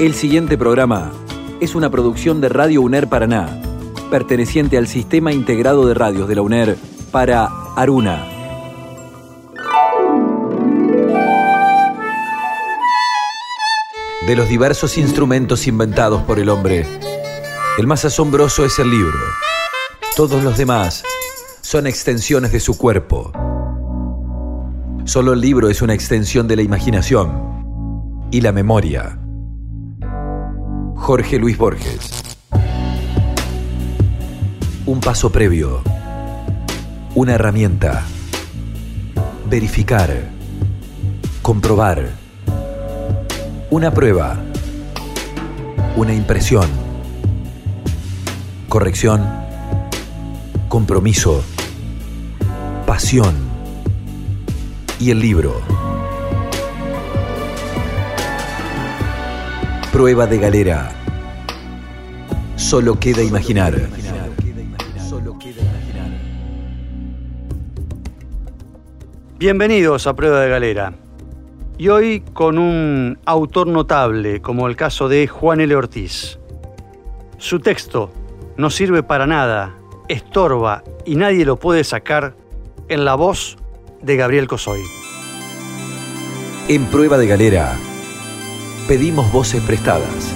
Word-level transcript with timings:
El 0.00 0.14
siguiente 0.14 0.56
programa 0.56 1.12
es 1.60 1.74
una 1.74 1.90
producción 1.90 2.40
de 2.40 2.48
Radio 2.48 2.80
UNER 2.80 3.06
Paraná, 3.06 3.60
perteneciente 4.10 4.78
al 4.78 4.88
Sistema 4.88 5.30
Integrado 5.30 5.86
de 5.86 5.92
Radios 5.92 6.26
de 6.26 6.36
la 6.36 6.40
UNER 6.40 6.78
para 7.12 7.50
Aruna. 7.76 8.24
De 14.26 14.34
los 14.34 14.48
diversos 14.48 14.96
instrumentos 14.96 15.66
inventados 15.66 16.22
por 16.22 16.38
el 16.38 16.48
hombre, 16.48 16.86
el 17.76 17.86
más 17.86 18.02
asombroso 18.06 18.64
es 18.64 18.78
el 18.78 18.90
libro. 18.90 19.18
Todos 20.16 20.42
los 20.42 20.56
demás 20.56 21.04
son 21.60 21.86
extensiones 21.86 22.52
de 22.52 22.60
su 22.60 22.78
cuerpo. 22.78 23.32
Solo 25.04 25.34
el 25.34 25.42
libro 25.42 25.68
es 25.68 25.82
una 25.82 25.92
extensión 25.92 26.48
de 26.48 26.56
la 26.56 26.62
imaginación 26.62 28.28
y 28.30 28.40
la 28.40 28.52
memoria. 28.52 29.18
Jorge 31.00 31.38
Luis 31.38 31.56
Borges. 31.56 32.10
Un 34.84 35.00
paso 35.00 35.32
previo. 35.32 35.82
Una 37.14 37.34
herramienta. 37.34 38.04
Verificar. 39.48 40.28
Comprobar. 41.40 42.10
Una 43.70 43.90
prueba. 43.92 44.38
Una 45.96 46.12
impresión. 46.12 46.68
Corrección. 48.68 49.26
Compromiso. 50.68 51.42
Pasión. 52.86 53.34
Y 55.00 55.10
el 55.10 55.18
libro. 55.18 55.79
Prueba 59.92 60.24
de 60.24 60.38
galera. 60.38 60.92
Solo 62.54 63.00
queda 63.00 63.24
imaginar. 63.24 63.74
Bienvenidos 69.36 70.06
a 70.06 70.14
Prueba 70.14 70.42
de 70.42 70.48
Galera. 70.48 70.92
Y 71.76 71.88
hoy 71.88 72.22
con 72.32 72.58
un 72.58 73.18
autor 73.24 73.66
notable, 73.66 74.40
como 74.40 74.68
el 74.68 74.76
caso 74.76 75.08
de 75.08 75.26
Juan 75.26 75.60
L. 75.60 75.74
Ortiz. 75.74 76.38
Su 77.38 77.58
texto 77.58 78.12
no 78.56 78.70
sirve 78.70 79.02
para 79.02 79.26
nada, 79.26 79.74
estorba 80.06 80.84
y 81.04 81.16
nadie 81.16 81.44
lo 81.44 81.56
puede 81.56 81.82
sacar 81.82 82.36
en 82.88 83.04
la 83.04 83.16
voz 83.16 83.58
de 84.02 84.14
Gabriel 84.14 84.46
Cosoy. 84.46 84.82
En 86.68 86.86
Prueba 86.86 87.18
de 87.18 87.26
Galera 87.26 87.76
pedimos 88.90 89.30
voces 89.30 89.62
prestadas. 89.62 90.34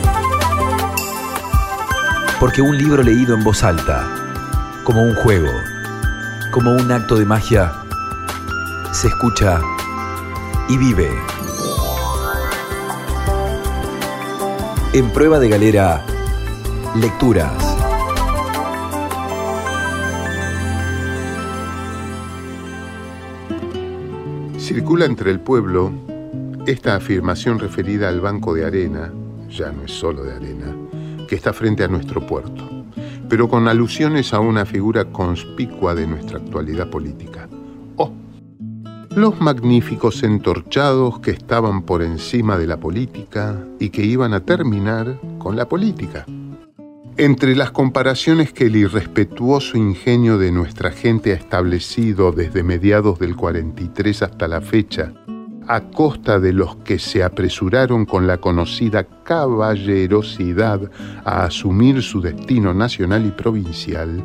Porque 2.38 2.62
un 2.62 2.78
libro 2.78 3.02
leído 3.02 3.34
en 3.34 3.42
voz 3.42 3.64
alta, 3.64 4.08
como 4.84 5.02
un 5.02 5.12
juego, 5.16 5.50
como 6.52 6.70
un 6.70 6.92
acto 6.92 7.16
de 7.16 7.24
magia, 7.24 7.72
se 8.92 9.08
escucha 9.08 9.60
y 10.68 10.76
vive. 10.76 11.10
En 14.92 15.10
prueba 15.10 15.40
de 15.40 15.48
galera, 15.48 16.06
lecturas. 16.94 17.50
Circula 24.60 25.06
entre 25.06 25.32
el 25.32 25.40
pueblo 25.40 26.13
esta 26.66 26.96
afirmación 26.96 27.58
referida 27.58 28.08
al 28.08 28.22
banco 28.22 28.54
de 28.54 28.64
arena, 28.64 29.12
ya 29.50 29.70
no 29.70 29.82
es 29.82 29.92
solo 29.92 30.24
de 30.24 30.32
arena, 30.32 30.74
que 31.28 31.34
está 31.34 31.52
frente 31.52 31.84
a 31.84 31.88
nuestro 31.88 32.26
puerto, 32.26 32.86
pero 33.28 33.48
con 33.48 33.68
alusiones 33.68 34.32
a 34.32 34.40
una 34.40 34.64
figura 34.64 35.04
conspicua 35.04 35.94
de 35.94 36.06
nuestra 36.06 36.38
actualidad 36.38 36.88
política. 36.88 37.48
Oh, 37.96 38.12
los 39.14 39.40
magníficos 39.42 40.22
entorchados 40.22 41.20
que 41.20 41.32
estaban 41.32 41.82
por 41.82 42.02
encima 42.02 42.56
de 42.56 42.66
la 42.66 42.78
política 42.78 43.62
y 43.78 43.90
que 43.90 44.02
iban 44.02 44.32
a 44.32 44.40
terminar 44.40 45.20
con 45.38 45.56
la 45.56 45.68
política. 45.68 46.24
Entre 47.16 47.54
las 47.54 47.70
comparaciones 47.72 48.52
que 48.52 48.66
el 48.66 48.76
irrespetuoso 48.76 49.76
ingenio 49.76 50.38
de 50.38 50.50
nuestra 50.50 50.90
gente 50.90 51.32
ha 51.32 51.36
establecido 51.36 52.32
desde 52.32 52.62
mediados 52.64 53.18
del 53.18 53.36
43 53.36 54.22
hasta 54.22 54.48
la 54.48 54.60
fecha, 54.60 55.12
a 55.68 55.80
costa 55.80 56.40
de 56.40 56.52
los 56.52 56.76
que 56.76 56.98
se 56.98 57.22
apresuraron 57.22 58.04
con 58.06 58.26
la 58.26 58.38
conocida 58.38 59.04
caballerosidad 59.24 60.90
a 61.24 61.44
asumir 61.44 62.02
su 62.02 62.20
destino 62.20 62.74
nacional 62.74 63.26
y 63.26 63.30
provincial, 63.30 64.22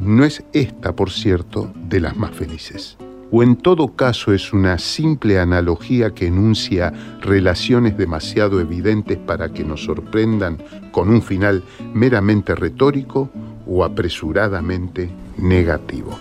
no 0.00 0.24
es 0.24 0.44
esta, 0.52 0.94
por 0.96 1.10
cierto, 1.10 1.72
de 1.88 2.00
las 2.00 2.16
más 2.16 2.32
felices. 2.32 2.96
O 3.30 3.42
en 3.42 3.56
todo 3.56 3.96
caso 3.96 4.34
es 4.34 4.52
una 4.52 4.78
simple 4.78 5.38
analogía 5.38 6.12
que 6.12 6.26
enuncia 6.26 6.92
relaciones 7.22 7.96
demasiado 7.96 8.60
evidentes 8.60 9.16
para 9.16 9.52
que 9.52 9.64
nos 9.64 9.84
sorprendan 9.84 10.58
con 10.90 11.08
un 11.08 11.22
final 11.22 11.62
meramente 11.94 12.54
retórico 12.54 13.30
o 13.66 13.84
apresuradamente 13.84 15.10
negativo. 15.38 16.18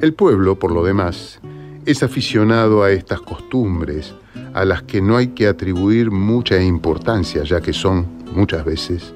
El 0.00 0.14
pueblo, 0.14 0.58
por 0.58 0.72
lo 0.72 0.82
demás, 0.82 1.40
es 1.88 2.02
aficionado 2.02 2.82
a 2.82 2.90
estas 2.90 3.22
costumbres, 3.22 4.14
a 4.52 4.66
las 4.66 4.82
que 4.82 5.00
no 5.00 5.16
hay 5.16 5.28
que 5.28 5.46
atribuir 5.46 6.10
mucha 6.10 6.60
importancia, 6.62 7.44
ya 7.44 7.62
que 7.62 7.72
son, 7.72 8.06
muchas 8.30 8.62
veces, 8.66 9.14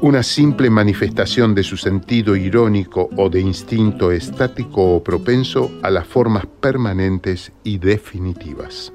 una 0.00 0.22
simple 0.22 0.70
manifestación 0.70 1.54
de 1.54 1.62
su 1.62 1.76
sentido 1.76 2.34
irónico 2.34 3.10
o 3.18 3.28
de 3.28 3.42
instinto 3.42 4.10
estático 4.10 4.96
o 4.96 5.04
propenso 5.04 5.70
a 5.82 5.90
las 5.90 6.06
formas 6.06 6.46
permanentes 6.46 7.52
y 7.62 7.76
definitivas. 7.76 8.90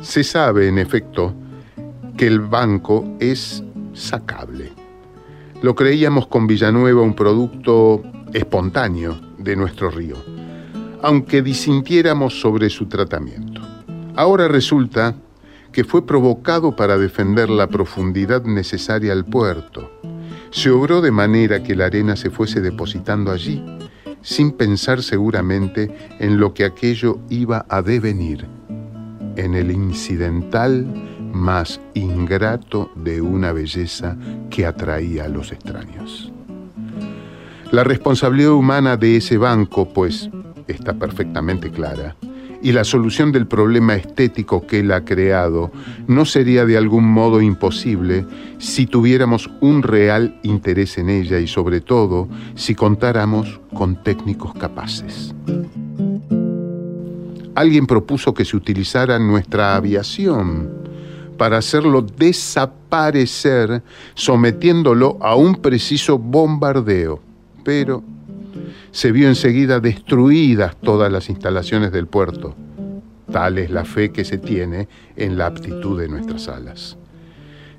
Se 0.00 0.24
sabe, 0.24 0.68
en 0.68 0.78
efecto, 0.78 1.34
que 2.16 2.26
el 2.26 2.40
banco 2.40 3.04
es 3.20 3.62
sacable. 3.92 4.72
Lo 5.60 5.74
creíamos 5.74 6.28
con 6.28 6.46
Villanueva 6.46 7.02
un 7.02 7.14
producto 7.14 8.02
espontáneo 8.32 9.20
de 9.36 9.54
nuestro 9.54 9.90
río 9.90 10.35
aunque 11.06 11.40
disintiéramos 11.40 12.40
sobre 12.40 12.68
su 12.68 12.86
tratamiento. 12.86 13.60
Ahora 14.16 14.48
resulta 14.48 15.14
que 15.70 15.84
fue 15.84 16.04
provocado 16.04 16.74
para 16.74 16.98
defender 16.98 17.48
la 17.48 17.68
profundidad 17.68 18.42
necesaria 18.42 19.12
al 19.12 19.24
puerto. 19.24 19.88
Se 20.50 20.68
obró 20.68 21.00
de 21.00 21.12
manera 21.12 21.62
que 21.62 21.76
la 21.76 21.84
arena 21.84 22.16
se 22.16 22.30
fuese 22.30 22.60
depositando 22.60 23.30
allí, 23.30 23.64
sin 24.20 24.50
pensar 24.50 25.00
seguramente 25.00 25.96
en 26.18 26.40
lo 26.40 26.52
que 26.52 26.64
aquello 26.64 27.20
iba 27.30 27.64
a 27.68 27.82
devenir, 27.82 28.44
en 29.36 29.54
el 29.54 29.70
incidental 29.70 30.84
más 31.32 31.80
ingrato 31.94 32.90
de 32.96 33.20
una 33.20 33.52
belleza 33.52 34.16
que 34.50 34.66
atraía 34.66 35.26
a 35.26 35.28
los 35.28 35.52
extraños. 35.52 36.32
La 37.70 37.84
responsabilidad 37.84 38.54
humana 38.54 38.96
de 38.96 39.18
ese 39.18 39.38
banco, 39.38 39.88
pues, 39.92 40.30
está 40.72 40.94
perfectamente 40.94 41.70
clara, 41.70 42.16
y 42.62 42.72
la 42.72 42.84
solución 42.84 43.32
del 43.32 43.46
problema 43.46 43.94
estético 43.94 44.66
que 44.66 44.80
él 44.80 44.92
ha 44.92 45.04
creado 45.04 45.70
no 46.06 46.24
sería 46.24 46.64
de 46.64 46.76
algún 46.76 47.04
modo 47.04 47.40
imposible 47.40 48.24
si 48.58 48.86
tuviéramos 48.86 49.50
un 49.60 49.82
real 49.82 50.38
interés 50.42 50.98
en 50.98 51.10
ella 51.10 51.38
y 51.38 51.46
sobre 51.46 51.80
todo 51.80 52.28
si 52.54 52.74
contáramos 52.74 53.60
con 53.74 54.02
técnicos 54.02 54.54
capaces. 54.54 55.34
Alguien 57.54 57.86
propuso 57.86 58.34
que 58.34 58.44
se 58.44 58.56
utilizara 58.56 59.18
nuestra 59.18 59.76
aviación 59.76 60.68
para 61.38 61.58
hacerlo 61.58 62.02
desaparecer 62.02 63.82
sometiéndolo 64.14 65.18
a 65.20 65.36
un 65.36 65.56
preciso 65.56 66.18
bombardeo, 66.18 67.20
pero 67.64 68.02
se 68.96 69.12
vio 69.12 69.28
enseguida 69.28 69.78
destruidas 69.78 70.74
todas 70.80 71.12
las 71.12 71.28
instalaciones 71.28 71.92
del 71.92 72.06
puerto. 72.06 72.54
Tal 73.30 73.58
es 73.58 73.70
la 73.70 73.84
fe 73.84 74.10
que 74.10 74.24
se 74.24 74.38
tiene 74.38 74.88
en 75.16 75.36
la 75.36 75.44
aptitud 75.44 76.00
de 76.00 76.08
nuestras 76.08 76.48
alas. 76.48 76.96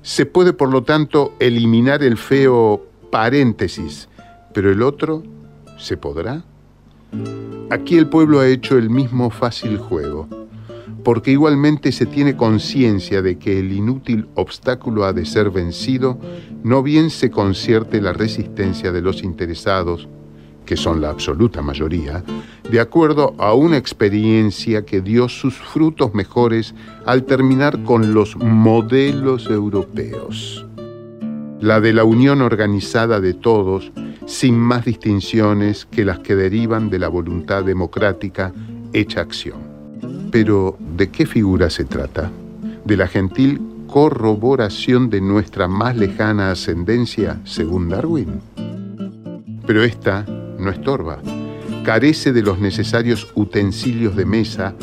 Se 0.00 0.26
puede, 0.26 0.52
por 0.52 0.70
lo 0.70 0.84
tanto, 0.84 1.34
eliminar 1.40 2.04
el 2.04 2.18
feo 2.18 2.86
paréntesis, 3.10 4.08
pero 4.54 4.70
el 4.70 4.80
otro, 4.80 5.24
¿se 5.76 5.96
podrá? 5.96 6.44
Aquí 7.68 7.98
el 7.98 8.06
pueblo 8.06 8.38
ha 8.38 8.46
hecho 8.46 8.78
el 8.78 8.88
mismo 8.88 9.30
fácil 9.30 9.76
juego, 9.76 10.28
porque 11.02 11.32
igualmente 11.32 11.90
se 11.90 12.06
tiene 12.06 12.36
conciencia 12.36 13.22
de 13.22 13.40
que 13.40 13.58
el 13.58 13.72
inútil 13.72 14.28
obstáculo 14.36 15.04
ha 15.04 15.12
de 15.12 15.26
ser 15.26 15.50
vencido, 15.50 16.16
no 16.62 16.84
bien 16.84 17.10
se 17.10 17.28
concierte 17.28 18.00
la 18.00 18.12
resistencia 18.12 18.92
de 18.92 19.02
los 19.02 19.24
interesados 19.24 20.06
que 20.68 20.76
son 20.76 21.00
la 21.00 21.08
absoluta 21.08 21.62
mayoría, 21.62 22.22
de 22.70 22.78
acuerdo 22.78 23.34
a 23.38 23.54
una 23.54 23.78
experiencia 23.78 24.84
que 24.84 25.00
dio 25.00 25.26
sus 25.30 25.54
frutos 25.54 26.12
mejores 26.12 26.74
al 27.06 27.24
terminar 27.24 27.82
con 27.84 28.12
los 28.12 28.36
modelos 28.36 29.48
europeos. 29.48 30.66
La 31.58 31.80
de 31.80 31.94
la 31.94 32.04
unión 32.04 32.42
organizada 32.42 33.18
de 33.18 33.32
todos, 33.32 33.90
sin 34.26 34.58
más 34.58 34.84
distinciones 34.84 35.86
que 35.86 36.04
las 36.04 36.18
que 36.18 36.36
derivan 36.36 36.90
de 36.90 36.98
la 36.98 37.08
voluntad 37.08 37.64
democrática 37.64 38.52
hecha 38.92 39.22
acción. 39.22 39.60
Pero, 40.30 40.76
¿de 40.98 41.08
qué 41.08 41.24
figura 41.24 41.70
se 41.70 41.86
trata? 41.86 42.30
¿De 42.84 42.94
la 42.98 43.08
gentil 43.08 43.58
corroboración 43.86 45.08
de 45.08 45.22
nuestra 45.22 45.66
más 45.66 45.96
lejana 45.96 46.50
ascendencia, 46.50 47.40
según 47.44 47.88
Darwin? 47.88 48.42
Pero 49.66 49.82
esta 49.82 50.26
no 50.58 50.70
estorba, 50.70 51.20
carece 51.84 52.32
de 52.32 52.42
los 52.42 52.58
necesarios 52.58 53.28
utensilios 53.34 54.16
de 54.16 54.26
mesa 54.26 54.74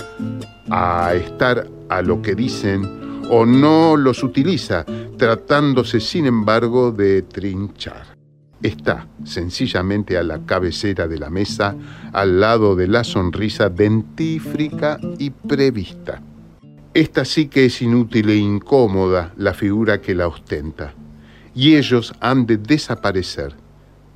a 0.70 1.14
estar 1.14 1.68
a 1.90 2.02
lo 2.02 2.22
que 2.22 2.36
dicen 2.36 3.22
o 3.30 3.46
no 3.46 3.98
los 3.98 4.24
utiliza, 4.24 4.86
tratándose 5.18 6.00
sin 6.00 6.26
embargo 6.26 6.92
de 6.92 7.22
trinchar. 7.24 8.16
Está 8.62 9.08
sencillamente 9.24 10.18
a 10.18 10.24
la 10.24 10.46
cabecera 10.46 11.08
de 11.08 11.20
la 11.20 11.30
mesa, 11.30 11.76
al 12.14 12.40
lado 12.40 12.76
de 12.76 12.88
la 12.88 13.04
sonrisa 13.04 13.70
dentífrica 13.70 15.00
y 15.20 15.30
prevista. 15.30 16.22
Esta 16.94 17.26
sí 17.26 17.48
que 17.48 17.66
es 17.66 17.82
inútil 17.82 18.30
e 18.30 18.38
incómoda 18.38 19.34
la 19.38 19.54
figura 19.54 20.02
que 20.02 20.16
la 20.16 20.28
ostenta, 20.28 20.94
y 21.54 21.76
ellos 21.76 22.14
han 22.22 22.46
de 22.46 22.58
desaparecer, 22.58 23.54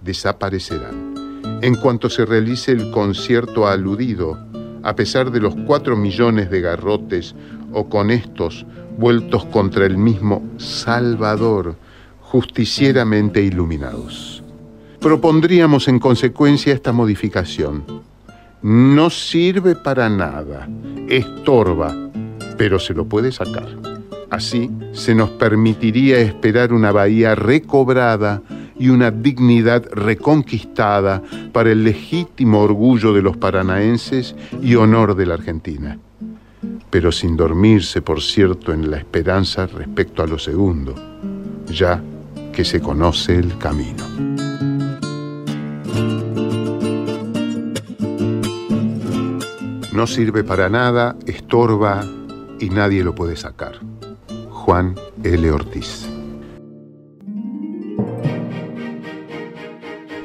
desaparecerán 0.01 1.18
en 1.61 1.75
cuanto 1.75 2.09
se 2.09 2.25
realice 2.25 2.71
el 2.71 2.91
concierto 2.91 3.67
aludido, 3.67 4.37
a 4.83 4.95
pesar 4.95 5.31
de 5.31 5.39
los 5.39 5.55
cuatro 5.65 5.95
millones 5.95 6.49
de 6.49 6.61
garrotes 6.61 7.35
o 7.73 7.89
con 7.89 8.11
estos 8.11 8.65
vueltos 8.97 9.45
contra 9.45 9.85
el 9.85 9.97
mismo 9.97 10.43
Salvador, 10.57 11.75
justicieramente 12.21 13.41
iluminados. 13.41 14.43
Propondríamos 14.99 15.87
en 15.87 15.99
consecuencia 15.99 16.73
esta 16.73 16.91
modificación. 16.91 17.83
No 18.61 19.09
sirve 19.09 19.75
para 19.75 20.09
nada, 20.09 20.67
estorba, 21.07 21.95
pero 22.57 22.79
se 22.79 22.93
lo 22.93 23.05
puede 23.05 23.31
sacar. 23.31 23.67
Así 24.29 24.69
se 24.91 25.15
nos 25.15 25.29
permitiría 25.31 26.19
esperar 26.19 26.73
una 26.73 26.91
bahía 26.91 27.33
recobrada 27.35 28.41
y 28.79 28.89
una 28.89 29.11
dignidad 29.11 29.85
reconquistada 29.91 31.21
para 31.51 31.71
el 31.71 31.83
legítimo 31.83 32.61
orgullo 32.61 33.13
de 33.13 33.21
los 33.21 33.37
paranaenses 33.37 34.35
y 34.61 34.75
honor 34.75 35.15
de 35.15 35.25
la 35.25 35.35
Argentina. 35.35 35.99
Pero 36.89 37.11
sin 37.11 37.37
dormirse, 37.37 38.01
por 38.01 38.21
cierto, 38.21 38.73
en 38.73 38.89
la 38.89 38.97
esperanza 38.97 39.67
respecto 39.67 40.23
a 40.23 40.27
lo 40.27 40.39
segundo, 40.39 40.95
ya 41.67 42.01
que 42.51 42.65
se 42.65 42.81
conoce 42.81 43.35
el 43.35 43.57
camino. 43.57 44.05
No 49.93 50.07
sirve 50.07 50.43
para 50.45 50.69
nada, 50.69 51.15
estorba 51.25 52.05
y 52.59 52.69
nadie 52.69 53.03
lo 53.03 53.13
puede 53.13 53.35
sacar. 53.35 53.79
Juan 54.49 54.95
L. 55.23 55.51
Ortiz. 55.51 56.08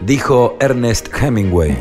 Dijo 0.04 0.56
Ernest 0.60 1.08
Hemingway. 1.14 1.76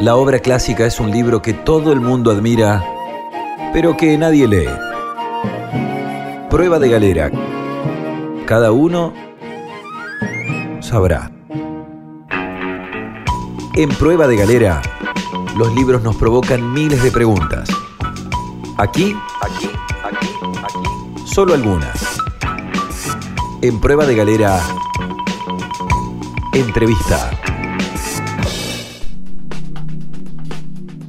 La 0.00 0.14
obra 0.16 0.38
clásica 0.38 0.86
es 0.86 1.00
un 1.00 1.10
libro 1.10 1.42
que 1.42 1.52
todo 1.52 1.92
el 1.92 2.00
mundo 2.00 2.30
admira, 2.30 2.84
pero 3.72 3.96
que 3.96 4.16
nadie 4.16 4.46
lee. 4.46 4.68
Prueba 6.48 6.78
de 6.78 6.88
galera. 6.88 7.30
Cada 8.46 8.72
uno 8.72 9.12
sabrá. 10.80 11.30
En 13.74 13.88
Prueba 13.90 14.26
de 14.26 14.36
Galera, 14.36 14.82
los 15.56 15.72
libros 15.74 16.02
nos 16.02 16.16
provocan 16.16 16.72
miles 16.72 17.02
de 17.02 17.12
preguntas. 17.12 17.68
Aquí, 18.76 19.14
aquí, 19.40 19.70
aquí, 20.04 20.28
aquí, 20.64 21.24
solo 21.24 21.54
algunas. 21.54 22.18
En 23.62 23.78
Prueba 23.80 24.06
de 24.06 24.16
Galera, 24.16 24.60
Entrevista. 26.52 27.30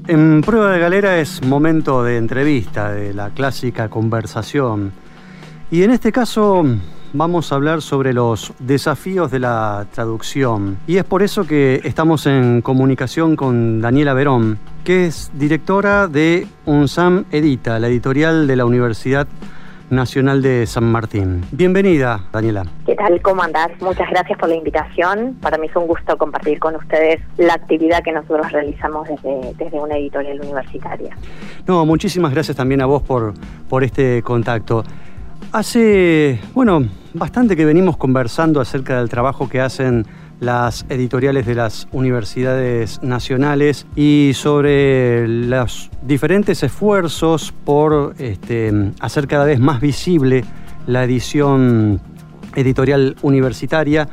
En 0.07 0.41
prueba 0.41 0.71
de 0.71 0.79
galera 0.79 1.19
es 1.19 1.41
momento 1.43 2.03
de 2.03 2.17
entrevista, 2.17 2.91
de 2.91 3.11
la 3.13 3.31
clásica 3.31 3.89
conversación. 3.89 4.91
Y 5.71 5.81
en 5.81 5.91
este 5.91 6.11
caso 6.11 6.63
vamos 7.13 7.51
a 7.51 7.55
hablar 7.55 7.81
sobre 7.81 8.13
los 8.13 8.53
desafíos 8.59 9.31
de 9.31 9.39
la 9.39 9.87
traducción. 9.91 10.77
Y 10.85 10.97
es 10.97 11.05
por 11.05 11.23
eso 11.23 11.45
que 11.45 11.81
estamos 11.83 12.27
en 12.27 12.61
comunicación 12.61 13.35
con 13.35 13.81
Daniela 13.81 14.13
Verón, 14.13 14.59
que 14.83 15.07
es 15.07 15.31
directora 15.33 16.07
de 16.07 16.47
UNSAM 16.67 17.25
Edita, 17.31 17.79
la 17.79 17.87
editorial 17.87 18.45
de 18.45 18.55
la 18.55 18.65
Universidad 18.65 19.27
Nacional 19.91 20.41
de 20.41 20.65
San 20.65 20.85
Martín. 20.85 21.43
Bienvenida, 21.51 22.23
Daniela. 22.31 22.65
¿Qué 22.85 22.95
tal? 22.95 23.21
¿Cómo 23.21 23.43
andás? 23.43 23.69
Muchas 23.81 24.09
gracias 24.09 24.39
por 24.39 24.47
la 24.47 24.55
invitación. 24.55 25.37
Para 25.41 25.57
mí 25.57 25.67
es 25.67 25.75
un 25.75 25.85
gusto 25.85 26.17
compartir 26.17 26.59
con 26.59 26.75
ustedes 26.75 27.19
la 27.37 27.53
actividad 27.53 28.01
que 28.01 28.13
nosotros 28.13 28.51
realizamos 28.51 29.07
desde, 29.09 29.53
desde 29.55 29.77
una 29.77 29.97
editorial 29.97 30.39
universitaria. 30.41 31.15
No, 31.67 31.85
muchísimas 31.85 32.31
gracias 32.31 32.55
también 32.55 32.81
a 32.81 32.85
vos 32.85 33.03
por, 33.03 33.33
por 33.67 33.83
este 33.83 34.23
contacto. 34.23 34.83
Hace, 35.51 36.39
bueno, 36.53 36.85
bastante 37.13 37.57
que 37.57 37.65
venimos 37.65 37.97
conversando 37.97 38.61
acerca 38.61 38.97
del 38.97 39.09
trabajo 39.09 39.49
que 39.49 39.59
hacen 39.59 40.05
las 40.41 40.87
editoriales 40.89 41.45
de 41.45 41.53
las 41.53 41.87
universidades 41.91 43.01
nacionales 43.03 43.85
y 43.95 44.31
sobre 44.33 45.27
los 45.27 45.91
diferentes 46.01 46.63
esfuerzos 46.63 47.53
por 47.63 48.15
este, 48.17 48.91
hacer 48.99 49.27
cada 49.27 49.45
vez 49.45 49.59
más 49.59 49.79
visible 49.79 50.43
la 50.87 51.03
edición 51.03 52.01
editorial 52.55 53.15
universitaria 53.21 54.09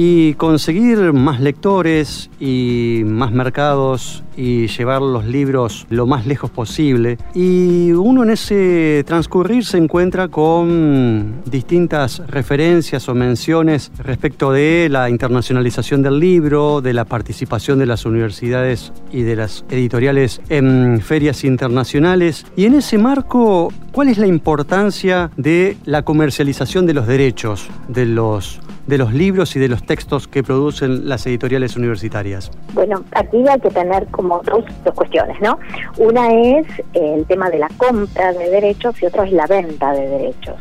y 0.00 0.34
conseguir 0.34 1.12
más 1.12 1.40
lectores 1.40 2.30
y 2.38 3.02
más 3.04 3.32
mercados 3.32 4.22
y 4.36 4.68
llevar 4.68 5.02
los 5.02 5.24
libros 5.24 5.88
lo 5.90 6.06
más 6.06 6.24
lejos 6.24 6.52
posible. 6.52 7.18
Y 7.34 7.90
uno 7.90 8.22
en 8.22 8.30
ese 8.30 9.02
transcurrir 9.04 9.64
se 9.64 9.76
encuentra 9.76 10.28
con 10.28 11.42
distintas 11.46 12.22
referencias 12.28 13.08
o 13.08 13.14
menciones 13.16 13.90
respecto 13.98 14.52
de 14.52 14.86
la 14.88 15.10
internacionalización 15.10 16.00
del 16.00 16.20
libro, 16.20 16.80
de 16.80 16.92
la 16.92 17.04
participación 17.04 17.80
de 17.80 17.86
las 17.86 18.06
universidades 18.06 18.92
y 19.10 19.22
de 19.22 19.34
las 19.34 19.64
editoriales 19.68 20.40
en 20.48 21.00
ferias 21.00 21.42
internacionales. 21.42 22.46
Y 22.56 22.66
en 22.66 22.74
ese 22.74 22.98
marco, 22.98 23.72
¿cuál 23.90 24.10
es 24.10 24.18
la 24.18 24.28
importancia 24.28 25.32
de 25.36 25.76
la 25.86 26.02
comercialización 26.02 26.86
de 26.86 26.94
los 26.94 27.08
derechos 27.08 27.68
de 27.88 28.06
los 28.06 28.60
de 28.88 28.96
los 28.96 29.12
libros 29.12 29.54
y 29.54 29.60
de 29.60 29.68
los 29.68 29.84
textos 29.84 30.26
que 30.26 30.42
producen 30.42 31.08
las 31.08 31.26
editoriales 31.26 31.76
universitarias? 31.76 32.50
Bueno, 32.72 33.04
aquí 33.12 33.46
hay 33.46 33.60
que 33.60 33.70
tener 33.70 34.06
como 34.06 34.40
dos, 34.44 34.64
dos 34.82 34.94
cuestiones, 34.94 35.38
¿no? 35.42 35.58
Una 35.98 36.32
es 36.32 36.66
el 36.94 37.26
tema 37.26 37.50
de 37.50 37.58
la 37.58 37.68
compra 37.76 38.32
de 38.32 38.48
derechos 38.50 39.00
y 39.02 39.06
otra 39.06 39.24
es 39.24 39.32
la 39.32 39.46
venta 39.46 39.92
de 39.92 40.08
derechos 40.08 40.56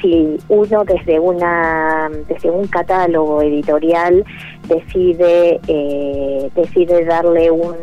si 0.00 0.36
uno 0.48 0.84
desde 0.84 1.20
una 1.20 2.10
desde 2.26 2.50
un 2.50 2.66
catálogo 2.66 3.40
editorial 3.40 4.24
decide 4.66 5.60
eh, 5.68 6.50
decide 6.56 7.04
darle 7.04 7.52
un 7.52 7.76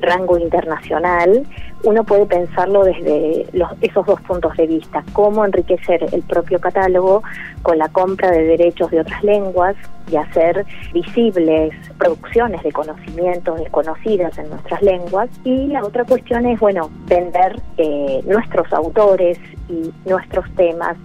rango 0.00 0.38
internacional 0.38 1.46
uno 1.86 2.02
puede 2.02 2.26
pensarlo 2.26 2.82
desde 2.82 3.46
esos 3.80 4.04
dos 4.04 4.20
puntos 4.22 4.56
de 4.56 4.66
vista, 4.66 5.04
cómo 5.12 5.44
enriquecer 5.44 6.04
el 6.12 6.22
propio 6.22 6.60
catálogo 6.60 7.22
con 7.62 7.78
la 7.78 7.88
compra 7.88 8.32
de 8.32 8.42
derechos 8.42 8.90
de 8.90 9.00
otras 9.00 9.22
lenguas 9.22 9.76
y 10.10 10.16
hacer 10.16 10.66
visibles 10.92 11.72
producciones 11.96 12.60
de 12.64 12.72
conocimientos 12.72 13.60
desconocidas 13.60 14.36
en 14.36 14.50
nuestras 14.50 14.82
lenguas. 14.82 15.30
Y 15.44 15.68
la 15.68 15.84
otra 15.84 16.04
cuestión 16.04 16.44
es, 16.46 16.58
bueno, 16.58 16.90
vender 17.06 17.62
eh, 17.76 18.20
nuestros 18.26 18.72
autores 18.72 19.38
y 19.68 19.92
nuestros 20.08 20.44
temas, 20.56 20.96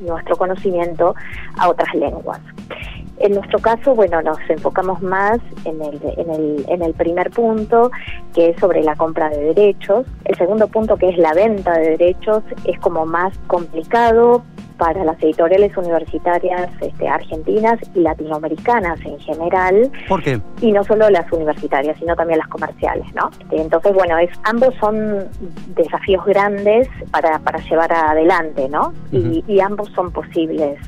nuestro 0.00 0.36
conocimiento 0.36 1.14
a 1.56 1.70
otras 1.70 1.94
lenguas. 1.94 2.40
En 3.18 3.32
nuestro 3.34 3.58
caso, 3.58 3.94
bueno, 3.94 4.20
nos 4.22 4.38
enfocamos 4.48 5.00
más 5.02 5.38
en 5.64 5.80
el, 5.82 6.00
en, 6.16 6.30
el, 6.30 6.64
en 6.68 6.82
el 6.82 6.94
primer 6.94 7.30
punto, 7.30 7.90
que 8.34 8.50
es 8.50 8.60
sobre 8.60 8.82
la 8.82 8.94
compra 8.94 9.30
de 9.30 9.54
derechos. 9.54 10.06
El 10.24 10.36
segundo 10.36 10.68
punto, 10.68 10.96
que 10.96 11.08
es 11.08 11.18
la 11.18 11.32
venta 11.32 11.72
de 11.78 11.90
derechos, 11.96 12.42
es 12.64 12.78
como 12.80 13.06
más 13.06 13.36
complicado 13.46 14.42
para 14.76 15.04
las 15.04 15.20
editoriales 15.22 15.74
universitarias 15.76 16.70
este, 16.80 17.08
argentinas 17.08 17.78
y 17.94 18.00
latinoamericanas 18.00 19.00
en 19.06 19.18
general. 19.20 19.90
¿Por 20.08 20.22
qué? 20.22 20.40
Y 20.60 20.72
no 20.72 20.84
solo 20.84 21.08
las 21.08 21.30
universitarias, 21.32 21.98
sino 21.98 22.14
también 22.14 22.38
las 22.38 22.48
comerciales, 22.48 23.06
¿no? 23.14 23.30
Entonces, 23.50 23.94
bueno, 23.94 24.18
es, 24.18 24.30
ambos 24.44 24.74
son 24.78 25.26
desafíos 25.74 26.24
grandes 26.26 26.88
para, 27.10 27.38
para 27.38 27.58
llevar 27.60 27.92
adelante, 27.92 28.68
¿no? 28.68 28.92
y, 29.12 29.42
y 29.48 29.60
ambos 29.60 29.88
son 29.94 30.10
posibles 30.10 30.78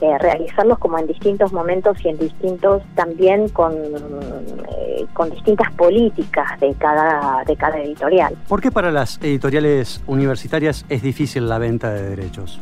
eh, 0.00 0.18
realizarlos 0.18 0.78
como 0.78 0.98
en 0.98 1.06
distintos 1.06 1.52
momentos 1.52 1.98
y 2.04 2.08
en 2.08 2.18
distintos 2.18 2.82
también 2.94 3.48
con, 3.48 3.72
eh, 3.74 5.06
con 5.12 5.30
distintas 5.30 5.70
políticas 5.72 6.58
de 6.60 6.74
cada, 6.74 7.42
de 7.44 7.56
cada 7.56 7.78
editorial. 7.78 8.36
¿Por 8.48 8.60
qué 8.60 8.70
para 8.70 8.92
las 8.92 9.18
editoriales 9.18 10.00
universitarias 10.06 10.86
es 10.88 11.02
difícil 11.02 11.48
la 11.48 11.58
venta 11.58 11.90
de 11.92 12.10
derechos? 12.10 12.60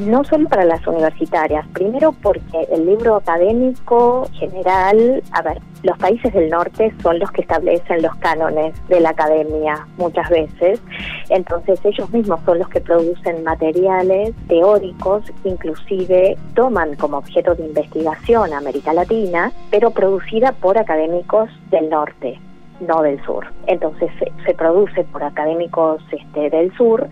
No 0.00 0.24
solo 0.24 0.48
para 0.48 0.64
las 0.64 0.86
universitarias, 0.86 1.66
primero 1.68 2.12
porque 2.12 2.66
el 2.72 2.86
libro 2.86 3.16
académico 3.16 4.28
general, 4.32 5.22
a 5.32 5.42
ver, 5.42 5.60
los 5.82 5.96
países 5.98 6.32
del 6.32 6.50
norte 6.50 6.92
son 7.02 7.18
los 7.18 7.30
que 7.30 7.42
establecen 7.42 8.02
los 8.02 8.14
cánones 8.16 8.74
de 8.88 9.00
la 9.00 9.10
academia 9.10 9.86
muchas 9.96 10.28
veces, 10.28 10.80
entonces 11.28 11.78
ellos 11.84 12.10
mismos 12.10 12.40
son 12.44 12.58
los 12.58 12.68
que 12.68 12.80
producen 12.80 13.44
materiales 13.44 14.34
teóricos, 14.48 15.24
inclusive 15.44 16.36
toman 16.54 16.96
como 16.96 17.18
objeto 17.18 17.54
de 17.54 17.66
investigación 17.66 18.52
América 18.52 18.92
Latina, 18.92 19.52
pero 19.70 19.90
producida 19.90 20.52
por 20.52 20.78
académicos 20.78 21.48
del 21.70 21.88
norte 21.90 22.40
no 22.80 23.02
del 23.02 23.22
sur. 23.24 23.46
Entonces 23.66 24.10
se, 24.44 24.54
produce 24.54 25.04
por 25.04 25.22
académicos 25.22 26.02
este, 26.10 26.50
del 26.50 26.74
sur, 26.76 27.08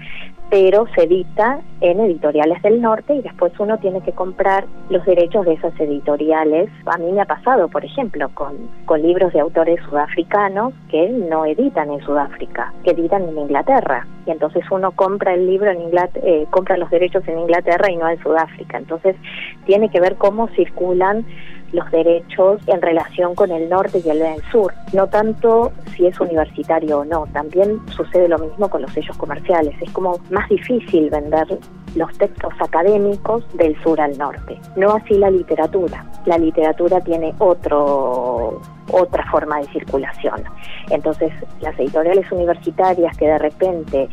pero 0.51 0.87
se 0.95 1.05
edita 1.05 1.61
en 1.81 2.01
editoriales 2.01 2.63
del 2.63 2.81
norte 2.81 3.15
y 3.15 3.23
después 3.23 3.53
uno 3.59 3.79
tiene 3.79 4.01
que 4.03 4.13
comprar 4.13 4.65
los 4.91 5.05
derechos 5.05 5.45
de 5.45 5.55
esas 5.55 5.79
editoriales. 5.81 6.71
A 6.87 6.99
mí 6.99 7.11
me 7.11 7.21
ha 7.21 7.25
pasado, 7.25 7.69
por 7.69 7.85
ejemplo, 7.85 8.29
con, 8.35 8.57
con 8.85 9.03
libros 9.03 9.33
de 9.33 9.41
autores 9.41 9.81
sudafricanos 9.89 10.73
que 10.89 11.09
no 11.09 11.45
editan 11.45 11.91
en 11.91 12.01
Sudáfrica, 12.01 12.73
que 12.85 12.93
editan 12.93 13.29
en 13.29 13.39
Inglaterra. 13.39 14.07
Y 14.25 14.31
entonces 14.31 14.65
uno 14.71 14.93
compra 14.93 15.35
el 15.35 15.47
libro 15.47 15.71
en 15.71 15.81
Inglaterra, 15.81 16.27
eh, 16.27 16.47
compra 16.51 16.77
los 16.77 16.91
derechos 16.91 17.27
en 17.27 17.41
Inglaterra 17.41 17.91
y 17.91 17.97
no 17.97 18.09
en 18.09 18.23
Sudáfrica. 18.23 18.79
Entonces 18.79 19.17
tiene 19.67 19.89
que 19.91 20.01
ver 20.01 20.17
cómo 20.17 20.49
circulan 20.49 21.25
los 21.73 21.91
derechos 21.91 22.61
en 22.67 22.81
relación 22.81 23.35
con 23.35 23.51
el 23.51 23.69
norte 23.69 24.03
y 24.05 24.09
el 24.09 24.23
sur. 24.51 24.73
No 24.93 25.07
tanto 25.07 25.73
si 25.97 26.07
es 26.07 26.19
universitario 26.21 27.01
o 27.01 27.05
no, 27.05 27.27
también 27.33 27.81
sucede 27.91 28.29
lo 28.29 28.39
mismo 28.39 28.69
con 28.69 28.83
los 28.83 28.93
sellos 28.93 29.17
comerciales. 29.17 29.75
Es 29.81 29.91
como 29.93 30.19
más 30.31 30.49
difícil 30.49 31.11
vender 31.11 31.59
los 31.95 32.13
textos 32.19 32.53
académicos 32.61 33.45
del 33.57 33.81
sur 33.83 34.01
al 34.01 34.17
norte. 34.19 34.59
No 34.77 34.93
así 34.93 35.15
la 35.15 35.31
literatura. 35.31 36.05
La 36.27 36.39
literatura 36.39 37.01
tiene 37.01 37.35
otro 37.39 38.61
otra 38.93 39.29
forma 39.31 39.59
de 39.59 39.67
circulación. 39.69 40.45
Entonces, 40.91 41.33
las 41.61 41.77
editoriales 41.79 42.31
universitarias 42.31 43.17
que 43.17 43.27
de 43.27 43.39
repente 43.39 44.09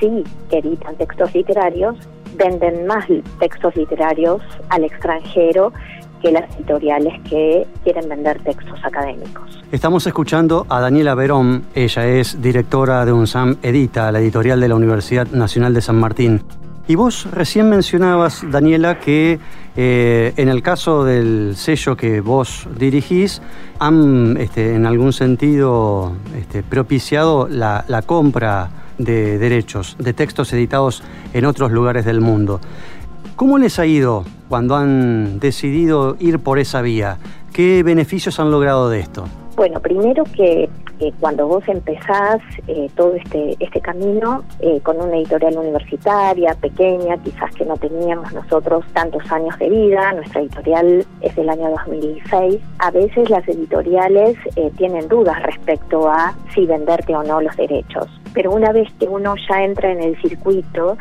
sí 0.00 0.24
editan 0.50 0.96
textos 0.96 1.34
literarios, 1.34 1.96
venden 2.36 2.86
más 2.86 3.06
textos 3.38 3.76
literarios 3.76 4.42
al 4.70 4.84
extranjero 4.84 5.72
las 6.32 6.54
editoriales 6.56 7.20
que 7.28 7.66
quieren 7.82 8.08
vender 8.08 8.42
textos 8.42 8.78
académicos. 8.82 9.62
Estamos 9.72 10.06
escuchando 10.06 10.66
a 10.68 10.80
Daniela 10.80 11.14
Verón, 11.14 11.64
ella 11.74 12.06
es 12.06 12.40
directora 12.40 13.04
de 13.04 13.12
UNSAM 13.12 13.56
Edita, 13.62 14.10
la 14.12 14.20
editorial 14.20 14.60
de 14.60 14.68
la 14.68 14.76
Universidad 14.76 15.26
Nacional 15.28 15.74
de 15.74 15.80
San 15.80 15.96
Martín. 15.96 16.42
Y 16.86 16.96
vos 16.96 17.26
recién 17.30 17.70
mencionabas, 17.70 18.44
Daniela, 18.50 19.00
que 19.00 19.38
eh, 19.74 20.34
en 20.36 20.48
el 20.50 20.62
caso 20.62 21.02
del 21.02 21.54
sello 21.56 21.96
que 21.96 22.20
vos 22.20 22.68
dirigís, 22.78 23.40
han 23.78 24.36
este, 24.38 24.74
en 24.74 24.84
algún 24.84 25.14
sentido 25.14 26.12
este, 26.38 26.62
propiciado 26.62 27.48
la, 27.48 27.86
la 27.88 28.02
compra 28.02 28.68
de 28.98 29.38
derechos, 29.38 29.96
de 29.98 30.12
textos 30.12 30.52
editados 30.52 31.02
en 31.32 31.46
otros 31.46 31.72
lugares 31.72 32.04
del 32.04 32.20
mundo. 32.20 32.60
¿Cómo 33.36 33.58
les 33.58 33.80
ha 33.80 33.86
ido 33.86 34.24
cuando 34.48 34.76
han 34.76 35.40
decidido 35.40 36.16
ir 36.20 36.38
por 36.38 36.60
esa 36.60 36.82
vía? 36.82 37.18
¿Qué 37.52 37.82
beneficios 37.82 38.38
han 38.38 38.52
logrado 38.52 38.88
de 38.88 39.00
esto? 39.00 39.24
Bueno, 39.56 39.80
primero 39.80 40.22
que 40.24 40.68
cuando 41.20 41.46
vos 41.46 41.64
empezás 41.66 42.40
eh, 42.66 42.88
todo 42.94 43.14
este, 43.14 43.56
este 43.58 43.80
camino 43.80 44.42
eh, 44.60 44.80
con 44.82 45.00
una 45.00 45.16
editorial 45.16 45.58
universitaria 45.58 46.54
pequeña, 46.54 47.16
quizás 47.18 47.54
que 47.54 47.64
no 47.64 47.76
teníamos 47.76 48.32
nosotros 48.32 48.84
tantos 48.92 49.30
años 49.30 49.58
de 49.58 49.68
vida, 49.68 50.12
nuestra 50.12 50.40
editorial 50.40 51.04
es 51.20 51.36
del 51.36 51.48
año 51.48 51.70
2006, 51.70 52.60
a 52.78 52.90
veces 52.90 53.28
las 53.28 53.46
editoriales 53.48 54.36
eh, 54.56 54.70
tienen 54.76 55.08
dudas 55.08 55.42
respecto 55.42 56.08
a 56.08 56.34
si 56.54 56.66
venderte 56.66 57.14
o 57.14 57.22
no 57.22 57.40
los 57.40 57.56
derechos. 57.56 58.06
Pero 58.32 58.52
una 58.52 58.72
vez 58.72 58.88
que 58.98 59.06
uno 59.06 59.34
ya 59.48 59.62
entra 59.62 59.92
en 59.92 60.02
el 60.02 60.20
circuito 60.22 60.96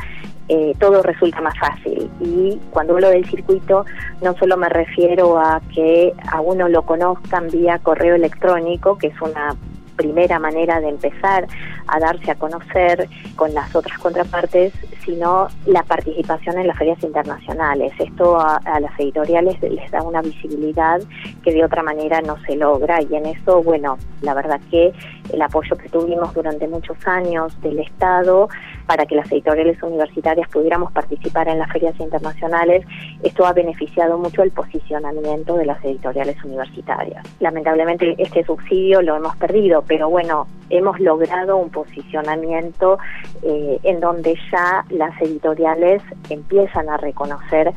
eh, 0.49 0.73
todo 0.79 1.01
resulta 1.01 1.41
más 1.41 1.57
fácil. 1.57 2.09
Y 2.19 2.59
cuando 2.71 2.93
hablo 2.93 3.09
del 3.09 3.25
circuito, 3.25 3.85
no 4.21 4.35
solo 4.37 4.57
me 4.57 4.69
refiero 4.69 5.39
a 5.39 5.61
que 5.73 6.13
a 6.31 6.41
uno 6.41 6.67
lo 6.67 6.83
conozcan 6.83 7.47
vía 7.49 7.79
correo 7.79 8.15
electrónico, 8.15 8.97
que 8.97 9.07
es 9.07 9.21
una 9.21 9.55
primera 9.95 10.39
manera 10.39 10.79
de 10.81 10.89
empezar 10.89 11.47
a 11.87 11.99
darse 11.99 12.31
a 12.31 12.35
conocer 12.35 13.07
con 13.35 13.53
las 13.53 13.75
otras 13.75 13.97
contrapartes, 13.99 14.73
sino 15.05 15.47
la 15.65 15.83
participación 15.83 16.57
en 16.59 16.67
las 16.67 16.77
ferias 16.77 17.01
internacionales. 17.03 17.93
Esto 17.99 18.39
a, 18.39 18.59
las 18.79 18.99
editoriales 18.99 19.61
les 19.61 19.91
da 19.91 20.01
una 20.01 20.21
visibilidad 20.21 21.01
que 21.43 21.53
de 21.53 21.63
otra 21.63 21.83
manera 21.83 22.21
no 22.21 22.37
se 22.45 22.55
logra 22.55 23.01
y 23.01 23.15
en 23.15 23.25
eso, 23.25 23.61
bueno, 23.61 23.97
la 24.21 24.33
verdad 24.33 24.59
que 24.71 24.93
el 25.31 25.41
apoyo 25.41 25.75
que 25.77 25.89
tuvimos 25.89 26.33
durante 26.33 26.67
muchos 26.67 26.97
años 27.05 27.59
del 27.61 27.79
Estado 27.79 28.49
para 28.85 29.05
que 29.05 29.15
las 29.15 29.31
editoriales 29.31 29.81
universitarias 29.81 30.47
pudiéramos 30.49 30.91
participar 30.91 31.47
en 31.47 31.59
las 31.59 31.71
ferias 31.71 31.97
internacionales, 31.99 32.85
esto 33.23 33.45
ha 33.45 33.53
beneficiado 33.53 34.17
mucho 34.17 34.43
el 34.43 34.51
posicionamiento 34.51 35.55
de 35.55 35.65
las 35.65 35.83
editoriales 35.83 36.41
universitarias. 36.43 37.25
Lamentablemente 37.39 38.15
este 38.17 38.43
subsidio 38.43 39.01
lo 39.01 39.15
hemos 39.15 39.35
perdido, 39.37 39.83
pero 39.87 40.09
bueno, 40.09 40.47
hemos 40.69 40.99
logrado 40.99 41.57
un 41.57 41.69
posicionamiento 41.69 42.97
eh, 43.41 43.79
en 43.83 43.99
donde 43.99 44.35
ya 44.51 44.85
las 44.89 45.19
editoriales 45.21 46.01
empiezan 46.29 46.89
a 46.89 46.97
reconocer 46.97 47.73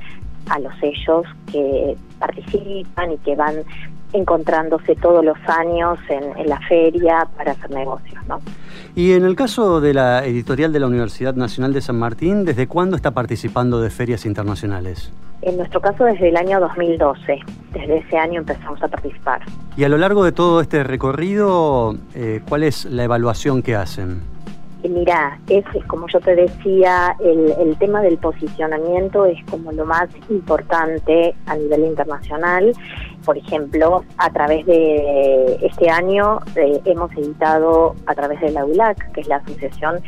a 0.49 0.59
los 0.59 0.73
sellos 0.79 1.27
que 1.51 1.97
participan 2.19 3.13
y 3.13 3.19
que 3.19 3.35
van 3.35 3.65
encontrándose 4.13 4.95
todos 4.97 5.25
los 5.25 5.37
años 5.47 5.99
en, 6.09 6.49
la 6.49 6.61
feria 6.69 7.27
para 7.37 7.53
hacer 7.53 7.71
negocios. 7.71 8.25
¿no? 8.27 8.41
Y 8.95 9.13
en 9.13 9.25
el 9.25 9.37
caso 9.37 9.81
de 9.81 9.95
la 9.95 10.25
editorial 10.25 10.73
de 10.73 10.81
la 10.81 10.87
Universidad 10.87 11.35
Nacional 11.35 11.73
de 11.73 11.81
San 11.81 11.99
Martín, 11.99 12.45
¿desde 12.45 12.67
cuándo 12.67 12.97
está 12.97 13.11
participando 13.11 13.81
de 13.81 13.91
ferias 13.91 14.25
internacionales? 14.27 15.13
En 15.43 15.59
nuestro 15.59 15.81
caso 15.81 16.05
desde 16.05 16.31
el 16.31 16.37
año 16.37 16.61
2012, 16.61 17.39
desde 17.73 17.99
ese 17.99 18.17
año 18.17 18.41
empezamos 18.41 18.83
a 18.83 18.89
participar. 18.89 19.43
Y 19.77 19.85
a 19.85 19.89
lo 19.89 19.99
largo 19.99 20.25
de 20.25 20.33
todo 20.33 20.61
este 20.61 20.83
recorrido, 20.83 21.95
eh, 22.15 22.41
¿cuál 22.49 22.63
es 22.63 22.85
la 22.87 23.05
evaluación 23.05 23.63
que 23.63 23.77
hacen? 23.77 24.23
Mira, 24.89 25.39
es, 25.49 25.65
como 25.87 26.07
yo 26.09 26.21
te 26.21 26.37
decía, 26.37 27.17
el, 27.19 27.53
el, 27.59 27.77
tema 27.79 28.03
del 28.03 28.19
posicionamiento 28.19 29.25
es 29.25 29.43
como 29.51 29.73
lo 29.73 29.85
más 29.85 30.09
importante 30.29 31.35
a 31.47 31.57
nivel 31.57 31.87
internacional 31.87 32.73
por 33.27 33.37
ejemplo, 33.37 34.05
a 34.19 34.31
través 34.31 34.65
de 34.67 35.59
este 35.61 35.91
año 35.91 36.39
eh, 36.55 36.81
hemos 36.85 37.13
editado 37.13 37.97
a 38.07 38.15
través 38.15 38.41
de 38.41 38.53
la 38.53 38.65
ULAC, 38.65 39.13
que 39.13 39.21
es 39.21 39.29
la 39.29 39.37
Asociación 39.37 40.01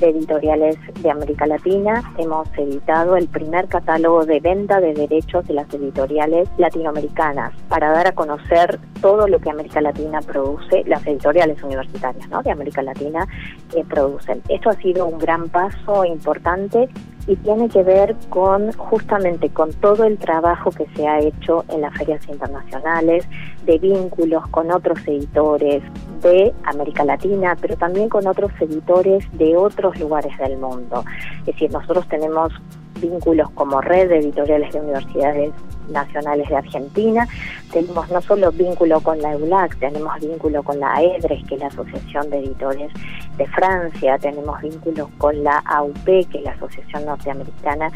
de 0.00 0.08
Editoriales 0.08 0.76
de 1.00 1.08
América 1.08 1.46
Latina, 1.46 2.02
hemos 2.18 2.48
editado 2.58 3.16
el 3.16 3.28
primer 3.28 3.68
catálogo 3.68 4.26
de 4.26 4.40
venta 4.40 4.80
de 4.80 4.92
derechos 4.92 5.46
de 5.46 5.54
las 5.54 5.72
editoriales 5.72 6.48
latinoamericanas 6.58 7.52
para 7.68 7.92
dar 7.92 8.08
a 8.08 8.12
conocer 8.12 8.80
todo 9.00 9.28
lo 9.28 9.38
que 9.38 9.50
América 9.50 9.80
Latina 9.80 10.20
produce, 10.20 10.82
las 10.86 11.06
editoriales 11.06 11.62
universitarias 11.62 12.28
¿no? 12.28 12.42
de 12.42 12.50
América 12.50 12.82
Latina 12.82 13.28
que 13.72 13.84
producen. 13.84 14.42
Esto 14.48 14.70
ha 14.70 14.74
sido 14.74 15.06
un 15.06 15.18
gran 15.18 15.48
paso 15.48 16.04
importante 16.04 16.88
y 17.26 17.36
tiene 17.36 17.68
que 17.68 17.82
ver 17.82 18.14
con 18.28 18.72
justamente 18.72 19.48
con 19.50 19.72
todo 19.74 20.04
el 20.04 20.18
trabajo 20.18 20.70
que 20.70 20.86
se 20.94 21.06
ha 21.06 21.20
hecho 21.20 21.64
en 21.68 21.80
las 21.80 21.96
ferias 21.96 22.26
internacionales, 22.28 23.26
de 23.64 23.78
vínculos 23.78 24.46
con 24.48 24.70
otros 24.70 24.98
editores 25.06 25.82
de 26.22 26.52
América 26.64 27.04
Latina, 27.04 27.56
pero 27.60 27.76
también 27.76 28.08
con 28.08 28.26
otros 28.26 28.52
editores 28.60 29.24
de 29.38 29.56
otros 29.56 29.98
lugares 29.98 30.36
del 30.38 30.58
mundo. 30.58 31.04
Es 31.40 31.46
decir, 31.46 31.72
nosotros 31.72 32.06
tenemos 32.08 32.52
vínculos 33.00 33.50
como 33.50 33.80
red 33.80 34.08
de 34.08 34.18
editoriales 34.18 34.72
de 34.72 34.80
universidades 34.80 35.52
nacionales 35.88 36.48
de 36.48 36.56
Argentina. 36.56 37.26
Tenemos 37.72 38.10
no 38.10 38.20
solo 38.22 38.52
vínculo 38.52 39.00
con 39.00 39.20
la 39.20 39.32
EULAC, 39.32 39.78
tenemos 39.78 40.18
vínculo 40.20 40.62
con 40.62 40.80
la 40.80 41.02
EDRES, 41.02 41.44
que 41.46 41.54
es 41.54 41.60
la 41.60 41.66
Asociación 41.68 42.30
de 42.30 42.38
Editores 42.38 42.92
de 43.36 43.46
Francia, 43.48 44.18
tenemos 44.18 44.60
vínculos 44.60 45.08
con 45.18 45.42
la 45.42 45.58
AUP, 45.58 46.04
que 46.04 46.38
es 46.38 46.42
la 46.44 46.52
Asociación 46.52 47.06
Norteamericana 47.06 47.90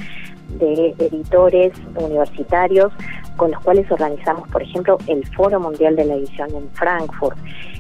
de 0.59 0.95
Editores 0.99 1.73
Universitarios, 1.95 2.93
con 3.37 3.53
los 3.53 3.63
cuales 3.63 3.91
organizamos, 3.91 4.49
por 4.49 4.63
ejemplo, 4.63 4.99
el 5.07 5.25
Foro 5.29 5.61
Mundial 5.61 5.95
de 5.95 6.05
la 6.05 6.15
Edición 6.15 6.49
en 6.55 6.69
Frankfurt. 6.71 7.39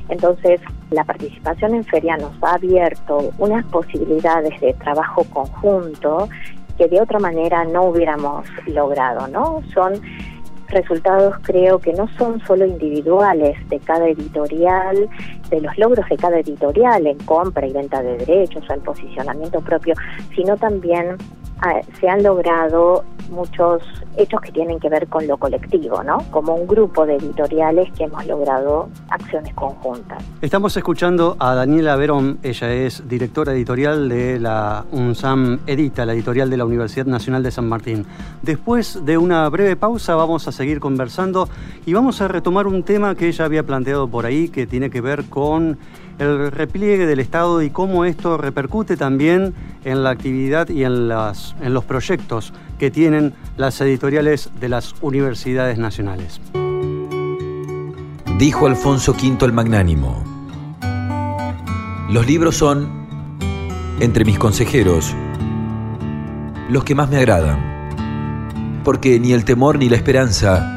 Entonces, 0.08 0.60
la 0.90 1.04
participación 1.04 1.74
en 1.74 1.84
Feria 1.84 2.16
nos 2.16 2.32
ha 2.42 2.54
abierto 2.54 3.30
unas 3.38 3.64
posibilidades 3.66 4.58
de 4.60 4.72
trabajo 4.74 5.24
conjunto 5.24 6.28
que 6.78 6.88
de 6.88 7.00
otra 7.00 7.18
manera 7.18 7.64
no 7.64 7.84
hubiéramos 7.84 8.46
logrado, 8.66 9.26
¿no? 9.28 9.62
Son 9.74 10.00
resultados 10.68 11.34
creo 11.42 11.78
que 11.78 11.92
no 11.92 12.08
son 12.16 12.40
solo 12.46 12.64
individuales 12.66 13.56
de 13.68 13.80
cada 13.80 14.08
editorial, 14.08 15.08
de 15.50 15.60
los 15.60 15.76
logros 15.78 16.08
de 16.08 16.16
cada 16.16 16.38
editorial 16.40 17.06
en 17.06 17.18
compra 17.18 17.66
y 17.66 17.72
venta 17.72 18.02
de 18.02 18.18
derechos 18.18 18.64
o 18.68 18.74
en 18.74 18.80
posicionamiento 18.80 19.60
propio, 19.60 19.94
sino 20.34 20.56
también 20.56 21.16
ah, 21.60 21.80
se 22.00 22.08
han 22.08 22.22
logrado 22.22 23.04
muchos 23.30 23.82
hechos 24.16 24.40
que 24.40 24.52
tienen 24.52 24.80
que 24.80 24.88
ver 24.88 25.06
con 25.08 25.26
lo 25.26 25.36
colectivo, 25.36 26.02
¿no? 26.02 26.18
Como 26.30 26.54
un 26.54 26.66
grupo 26.66 27.06
de 27.06 27.16
editoriales 27.16 27.90
que 27.92 28.04
hemos 28.04 28.26
logrado 28.26 28.88
acciones 29.10 29.54
conjuntas. 29.54 30.22
Estamos 30.42 30.76
escuchando 30.76 31.36
a 31.38 31.54
Daniela 31.54 31.96
Verón, 31.96 32.38
ella 32.42 32.72
es 32.72 33.08
directora 33.08 33.52
editorial 33.52 34.08
de 34.08 34.40
la 34.40 34.84
UNSAM 34.90 35.60
Edita, 35.66 36.04
la 36.04 36.14
editorial 36.14 36.50
de 36.50 36.56
la 36.56 36.64
Universidad 36.64 37.06
Nacional 37.06 37.42
de 37.42 37.50
San 37.50 37.68
Martín. 37.68 38.06
Después 38.42 39.04
de 39.04 39.18
una 39.18 39.48
breve 39.48 39.76
pausa 39.76 40.14
vamos 40.16 40.48
a 40.48 40.52
seguir 40.52 40.80
conversando 40.80 41.48
y 41.86 41.92
vamos 41.92 42.20
a 42.20 42.28
retomar 42.28 42.66
un 42.66 42.82
tema 42.82 43.14
que 43.14 43.28
ella 43.28 43.44
había 43.44 43.62
planteado 43.62 44.08
por 44.08 44.26
ahí 44.26 44.48
que 44.48 44.66
tiene 44.66 44.90
que 44.90 45.00
ver 45.00 45.26
con 45.28 45.37
el 46.18 46.50
repliegue 46.50 47.06
del 47.06 47.20
Estado 47.20 47.62
y 47.62 47.70
cómo 47.70 48.04
esto 48.04 48.36
repercute 48.36 48.96
también 48.96 49.54
en 49.84 50.02
la 50.02 50.10
actividad 50.10 50.68
y 50.68 50.84
en, 50.84 51.10
en 51.12 51.74
los 51.74 51.84
proyectos 51.84 52.52
que 52.78 52.90
tienen 52.90 53.34
las 53.56 53.80
editoriales 53.80 54.50
de 54.60 54.68
las 54.68 54.94
universidades 55.00 55.78
nacionales. 55.78 56.40
Dijo 58.38 58.66
Alfonso 58.66 59.12
V 59.12 59.44
el 59.44 59.52
Magnánimo, 59.52 60.22
los 62.10 62.26
libros 62.26 62.56
son, 62.56 63.06
entre 64.00 64.24
mis 64.24 64.38
consejeros, 64.38 65.14
los 66.68 66.84
que 66.84 66.94
más 66.94 67.10
me 67.10 67.16
agradan, 67.16 68.80
porque 68.84 69.18
ni 69.18 69.32
el 69.32 69.44
temor 69.44 69.78
ni 69.78 69.88
la 69.88 69.96
esperanza 69.96 70.74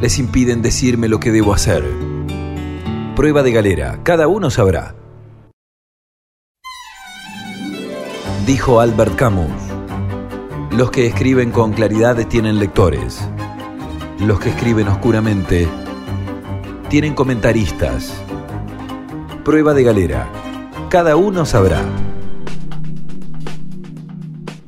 les 0.00 0.18
impiden 0.18 0.62
decirme 0.62 1.08
lo 1.08 1.18
que 1.20 1.32
debo 1.32 1.52
hacer 1.54 2.07
prueba 3.18 3.42
de 3.42 3.50
galera, 3.50 3.98
cada 4.04 4.28
uno 4.28 4.48
sabrá. 4.48 4.94
Dijo 8.46 8.78
Albert 8.78 9.16
Camus, 9.16 9.50
los 10.70 10.92
que 10.92 11.08
escriben 11.08 11.50
con 11.50 11.72
claridad 11.72 12.16
tienen 12.28 12.60
lectores, 12.60 13.28
los 14.20 14.38
que 14.38 14.50
escriben 14.50 14.86
oscuramente 14.86 15.66
tienen 16.88 17.16
comentaristas. 17.16 18.14
Prueba 19.44 19.74
de 19.74 19.82
galera, 19.82 20.28
cada 20.88 21.16
uno 21.16 21.44
sabrá. 21.44 21.82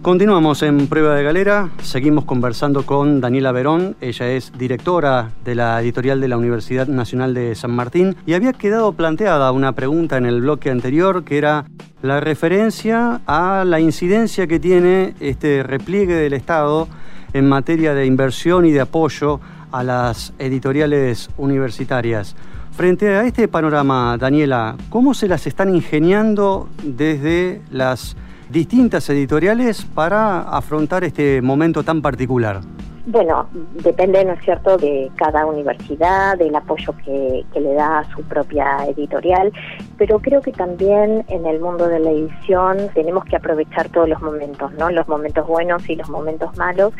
Continuamos 0.03 0.63
en 0.63 0.87
Prueba 0.87 1.15
de 1.15 1.23
Galera, 1.23 1.69
seguimos 1.83 2.25
conversando 2.25 2.87
con 2.87 3.21
Daniela 3.21 3.53
Verón, 3.53 3.97
ella 4.01 4.31
es 4.31 4.51
directora 4.57 5.29
de 5.45 5.55
la 5.55 5.79
editorial 5.83 6.23
de 6.23 6.29
la 6.29 6.39
Universidad 6.39 6.89
Nacional 6.89 7.35
de 7.35 7.55
San 7.55 7.73
Martín. 7.73 8.17
Y 8.25 8.33
había 8.33 8.55
quedado 8.55 8.95
planteada 8.95 9.53
una 9.53 9.73
pregunta 9.73 10.17
en 10.17 10.25
el 10.25 10.41
bloque 10.41 10.71
anterior 10.71 11.23
que 11.23 11.37
era 11.37 11.67
la 12.01 12.19
referencia 12.19 13.21
a 13.27 13.63
la 13.67 13.79
incidencia 13.79 14.47
que 14.47 14.59
tiene 14.59 15.15
este 15.21 15.63
repliegue 15.63 16.15
del 16.15 16.33
Estado 16.33 16.89
en 17.35 17.47
materia 17.47 17.93
de 17.93 18.07
inversión 18.07 18.65
y 18.65 18.71
de 18.71 18.81
apoyo 18.81 19.39
a 19.71 19.85
las 19.85 20.33
editoriales 20.39 21.29
universitarias. 21.37 22.37
Frente 22.73 23.09
a 23.09 23.27
este 23.27 23.49
panorama, 23.49 24.17
Daniela, 24.19 24.77
¿cómo 24.89 25.13
se 25.13 25.29
las 25.29 25.47
están 25.47 25.75
ingeniando 25.75 26.71
desde 26.83 27.61
las 27.71 28.17
distintas 28.51 29.09
editoriales 29.11 29.85
para 29.85 30.43
afrontar 30.43 31.05
este 31.05 31.41
momento 31.41 31.83
tan 31.83 32.03
particular? 32.03 32.61
Bueno, 33.07 33.49
depende, 33.83 34.25
¿no 34.25 34.35
es 34.35 34.41
cierto?, 34.45 34.77
de 34.77 35.11
cada 35.17 35.47
universidad, 35.47 36.37
del 36.37 36.55
apoyo 36.55 36.95
que, 37.05 37.45
le 37.59 37.75
da 37.75 38.01
a 38.01 38.11
su 38.15 38.23
propia 38.23 38.85
editorial, 38.87 39.53
pero 39.97 40.21
creo 40.21 40.43
que 40.43 40.53
también 40.53 41.25
en 41.29 41.47
el 41.47 41.61
mundo 41.61 41.89
de 41.89 41.99
la 41.99 42.11
edición 42.11 42.89
tenemos 42.95 43.25
que 43.25 43.37
aprovechar 43.37 43.89
todos 43.89 44.09
los 44.09 44.21
momentos, 44.21 44.73
¿no? 44.75 44.91
Los 44.91 45.09
momentos 45.09 45.47
buenos 45.47 45.89
y 45.89 45.97
los 45.97 46.09
momentos 46.11 46.57
malos. 46.59 46.93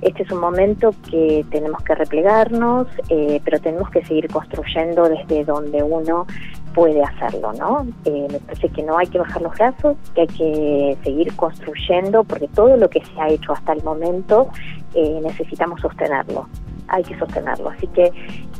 Este 0.00 0.22
es 0.22 0.30
un 0.30 0.40
momento 0.40 0.94
que 1.10 1.44
tenemos 1.50 1.82
que 1.82 1.94
replegarnos, 1.94 2.86
eh, 3.08 3.40
pero 3.44 3.60
tenemos 3.60 3.90
que 3.90 4.04
seguir 4.04 4.28
construyendo 4.28 5.08
desde 5.08 5.44
donde 5.44 5.82
uno 5.82 6.26
puede 6.74 7.02
hacerlo, 7.02 7.52
¿no? 7.52 7.86
Eh, 8.04 8.26
me 8.30 8.38
parece 8.40 8.68
que 8.68 8.82
no 8.82 8.96
hay 8.98 9.06
que 9.06 9.18
bajar 9.18 9.42
los 9.42 9.54
brazos, 9.54 9.96
que 10.14 10.22
hay 10.22 10.26
que 10.26 10.98
seguir 11.04 11.34
construyendo, 11.36 12.24
porque 12.24 12.48
todo 12.48 12.76
lo 12.76 12.88
que 12.88 13.04
se 13.04 13.20
ha 13.20 13.28
hecho 13.28 13.52
hasta 13.52 13.72
el 13.72 13.82
momento 13.82 14.48
eh, 14.94 15.20
necesitamos 15.22 15.80
sostenerlo, 15.80 16.48
hay 16.88 17.02
que 17.02 17.18
sostenerlo. 17.18 17.70
Así 17.70 17.86
que 17.88 18.12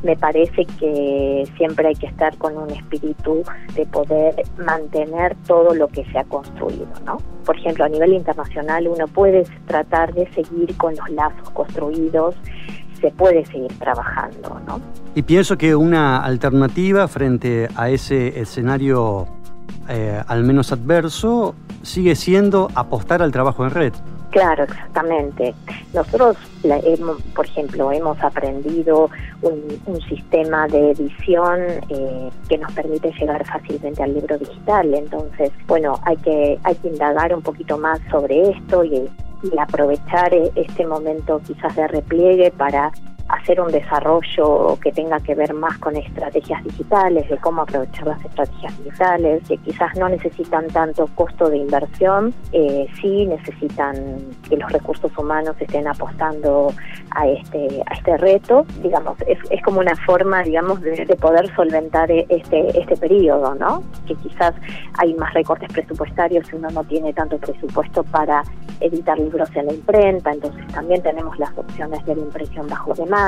me 0.03 0.17
parece 0.17 0.65
que 0.65 1.45
siempre 1.57 1.89
hay 1.89 1.95
que 1.95 2.07
estar 2.07 2.37
con 2.39 2.57
un 2.57 2.71
espíritu 2.71 3.43
de 3.75 3.87
poder 3.87 4.35
mantener 4.59 5.37
todo 5.47 5.75
lo 5.75 5.89
que 5.89 6.05
se 6.07 6.19
ha 6.19 6.25
construido, 6.25 6.89
¿no? 7.05 7.19
Por 7.45 7.57
ejemplo, 7.57 7.85
a 7.85 7.89
nivel 7.89 8.15
internacional 8.15 8.89
uno 8.89 9.07
puede 9.09 9.45
tratar 9.67 10.15
de 10.15 10.31
seguir 10.33 10.77
con 10.77 10.95
los 10.97 11.09
lazos 11.11 11.51
construidos 11.51 12.37
se 13.01 13.11
puede 13.11 13.45
seguir 13.47 13.73
trabajando. 13.79 14.61
¿no? 14.67 14.81
Y 15.15 15.23
pienso 15.23 15.57
que 15.59 15.75
una 15.75 16.19
alternativa 16.19 17.09
frente 17.09 17.69
a 17.77 17.91
ese 17.91 18.41
escenario 18.41 19.27
eh, 19.89 20.23
al 20.27 20.45
menos 20.45 20.73
adverso 20.73 21.55
sigue 21.83 22.15
siendo 22.15 22.69
apostar 22.75 23.23
al 23.23 23.33
trabajo 23.33 23.65
en 23.65 23.71
red. 23.71 23.93
Claro, 24.31 24.65
exactamente. 24.65 25.55
Nosotros, 25.93 26.37
por 27.35 27.47
ejemplo, 27.47 27.91
hemos 27.91 28.23
aprendido 28.23 29.11
un, 29.43 30.01
sistema 30.09 30.67
de 30.69 30.93
edición 30.93 31.61
eh, 31.89 32.31
que 32.49 32.59
nos 32.59 32.73
permite 32.73 33.13
llegar 33.13 33.45
fácilmente 33.45 34.03
al 34.03 34.15
libro 34.15 34.39
digital. 34.39 34.95
Entonces, 34.95 35.51
bueno, 35.67 35.99
hay 36.05 36.17
que 36.19 36.59
hay 36.63 36.75
que 36.77 36.89
indagar 36.89 37.35
un 37.35 37.43
poquito 37.43 37.77
más 37.77 38.01
sobre 38.11 38.51
esto 38.51 38.85
y 38.85 39.09
y 39.43 39.59
aprovechar 39.59 40.33
eh, 40.35 40.51
este 40.55 40.87
momento 40.87 41.41
quizás 41.47 41.75
de 41.77 41.89
repliegue 41.89 42.51
para 42.51 42.93
hacer 43.31 43.61
un 43.61 43.71
desarrollo 43.71 44.79
que 44.83 44.93
tenga 44.93 45.21
que 45.21 45.35
ver 45.35 45.55
más 45.55 45.79
con 45.79 45.97
estrategias 45.97 46.63
digitales, 46.65 47.29
de 47.29 47.37
cómo 47.39 47.63
aprovechar 47.63 48.07
las 48.07 48.25
estrategias 48.25 48.77
digitales, 48.79 49.43
que 49.49 49.57
quizás 49.59 49.97
no 49.97 50.09
necesitan 50.09 50.67
tanto 50.69 51.07
costo 51.15 51.49
de 51.49 51.59
inversión, 51.59 52.35
eh, 52.53 52.87
sí 53.01 53.27
necesitan 53.27 53.95
que 54.49 54.57
los 54.57 54.71
recursos 54.73 55.17
humanos 55.17 55.55
estén 55.61 55.87
apostando 55.87 56.73
a 57.13 57.29
este 57.29 57.83
a 57.87 57.95
este 57.95 58.17
reto, 58.17 58.67
digamos, 58.83 59.17
es, 59.27 59.39
como 59.63 59.81
una 59.81 59.95
forma, 59.97 60.43
digamos, 60.43 60.81
de, 60.81 61.07
poder 61.21 61.53
solventar 61.55 62.11
este 62.11 62.79
este 62.79 62.97
periodo, 62.97 63.55
¿no? 63.55 63.83
Que 64.07 64.15
quizás 64.17 64.55
hay 64.99 65.15
más 65.15 65.33
recortes 65.35 65.73
presupuestarios 65.73 66.51
y 66.53 66.57
uno 66.57 66.71
no 66.71 66.83
tiene 66.85 67.13
tanto 67.13 67.39
presupuesto 67.39 68.03
para 68.05 68.43
editar 68.81 69.19
libros 69.19 69.49
en 69.55 69.67
la 69.67 69.73
imprenta, 69.75 70.33
entonces 70.33 70.67
también 70.69 71.03
tenemos 71.03 71.39
las 71.39 71.57
opciones 71.57 72.05
de 72.07 72.17
la 72.17 72.23
impresión 72.23 72.67
bajo 72.67 72.95
demanda. 72.95 73.20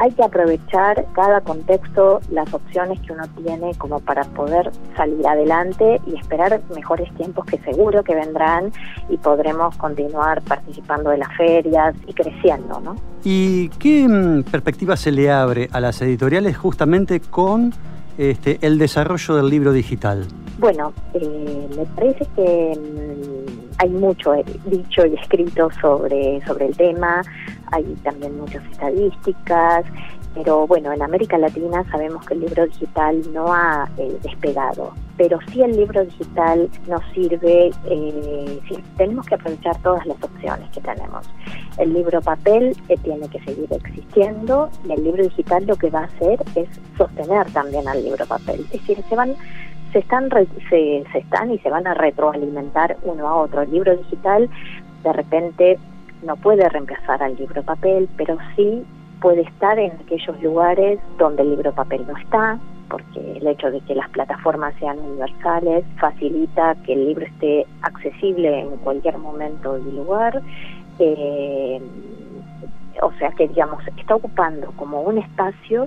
Hay 0.00 0.12
que 0.12 0.22
aprovechar 0.22 1.06
cada 1.12 1.40
contexto, 1.40 2.20
las 2.30 2.54
opciones 2.54 3.00
que 3.00 3.12
uno 3.12 3.24
tiene 3.42 3.74
como 3.78 3.98
para 3.98 4.22
poder 4.22 4.70
salir 4.96 5.26
adelante 5.26 6.00
y 6.06 6.16
esperar 6.16 6.60
mejores 6.72 7.12
tiempos 7.16 7.44
que 7.46 7.58
seguro 7.58 8.04
que 8.04 8.14
vendrán 8.14 8.70
y 9.08 9.16
podremos 9.16 9.76
continuar 9.76 10.40
participando 10.42 11.10
de 11.10 11.18
las 11.18 11.36
ferias 11.36 11.96
y 12.06 12.12
creciendo, 12.12 12.80
¿no? 12.80 12.94
¿Y 13.24 13.70
qué 13.70 14.06
mm, 14.06 14.44
perspectiva 14.44 14.96
se 14.96 15.10
le 15.10 15.32
abre 15.32 15.68
a 15.72 15.80
las 15.80 16.00
editoriales 16.00 16.56
justamente 16.56 17.18
con 17.18 17.72
este, 18.16 18.58
el 18.62 18.78
desarrollo 18.78 19.34
del 19.34 19.50
libro 19.50 19.72
digital? 19.72 20.28
Bueno, 20.58 20.92
eh, 21.14 21.68
me 21.76 21.86
parece 21.86 22.26
que 22.34 22.76
mm, 22.76 23.78
hay 23.78 23.90
mucho 23.90 24.32
dicho 24.66 25.06
y 25.06 25.14
escrito 25.14 25.70
sobre, 25.80 26.44
sobre 26.44 26.66
el 26.66 26.76
tema, 26.76 27.22
hay 27.70 27.84
también 28.02 28.36
muchas 28.38 28.64
estadísticas, 28.72 29.84
pero 30.34 30.66
bueno, 30.66 30.92
en 30.92 31.02
América 31.02 31.38
Latina 31.38 31.84
sabemos 31.90 32.24
que 32.26 32.34
el 32.34 32.40
libro 32.40 32.66
digital 32.66 33.22
no 33.32 33.52
ha 33.52 33.88
eh, 33.96 34.18
despegado. 34.22 34.92
pero 35.16 35.38
sí 35.50 35.62
el 35.62 35.76
libro 35.76 36.04
digital 36.04 36.70
nos 36.86 37.02
sirve, 37.12 37.72
eh, 37.86 38.60
tenemos 38.96 39.26
que 39.26 39.34
aprovechar 39.34 39.76
todas 39.82 40.06
las 40.06 40.22
opciones 40.22 40.70
que 40.70 40.80
tenemos. 40.80 41.28
El 41.76 41.92
libro 41.92 42.20
papel 42.20 42.76
eh, 42.88 42.96
tiene 43.02 43.28
que 43.28 43.40
seguir 43.40 43.66
existiendo 43.72 44.70
y 44.88 44.92
el 44.92 45.02
libro 45.02 45.24
digital 45.24 45.66
lo 45.66 45.76
que 45.76 45.90
va 45.90 46.00
a 46.00 46.04
hacer 46.04 46.38
es 46.54 46.68
sostener 46.96 47.50
también 47.50 47.88
al 47.88 48.02
libro 48.04 48.24
papel. 48.26 48.60
Es 48.72 48.80
decir, 48.80 49.02
se 49.08 49.16
van 49.16 49.34
se 49.92 50.00
están 50.00 50.28
se, 50.30 51.04
se 51.12 51.18
están 51.18 51.50
y 51.50 51.58
se 51.58 51.70
van 51.70 51.86
a 51.86 51.94
retroalimentar 51.94 52.96
uno 53.02 53.26
a 53.26 53.34
otro. 53.34 53.62
El 53.62 53.70
libro 53.70 53.96
digital 53.96 54.48
de 55.02 55.12
repente 55.12 55.78
no 56.22 56.36
puede 56.36 56.68
reemplazar 56.68 57.22
al 57.22 57.36
libro 57.36 57.62
papel, 57.62 58.08
pero 58.16 58.36
sí 58.56 58.84
puede 59.20 59.42
estar 59.42 59.78
en 59.78 59.92
aquellos 59.92 60.40
lugares 60.42 61.00
donde 61.18 61.42
el 61.42 61.50
libro 61.50 61.72
papel 61.72 62.04
no 62.06 62.16
está, 62.16 62.58
porque 62.88 63.38
el 63.38 63.46
hecho 63.46 63.70
de 63.70 63.80
que 63.80 63.94
las 63.94 64.08
plataformas 64.10 64.74
sean 64.78 64.98
universales 64.98 65.84
facilita 65.98 66.74
que 66.86 66.94
el 66.94 67.06
libro 67.08 67.26
esté 67.26 67.66
accesible 67.82 68.60
en 68.60 68.76
cualquier 68.78 69.18
momento 69.18 69.78
y 69.78 69.92
lugar. 69.92 70.40
Eh, 70.98 71.80
o 73.00 73.12
sea 73.18 73.30
que, 73.30 73.46
digamos, 73.48 73.82
está 73.96 74.16
ocupando 74.16 74.72
como 74.76 75.02
un 75.02 75.18
espacio 75.18 75.86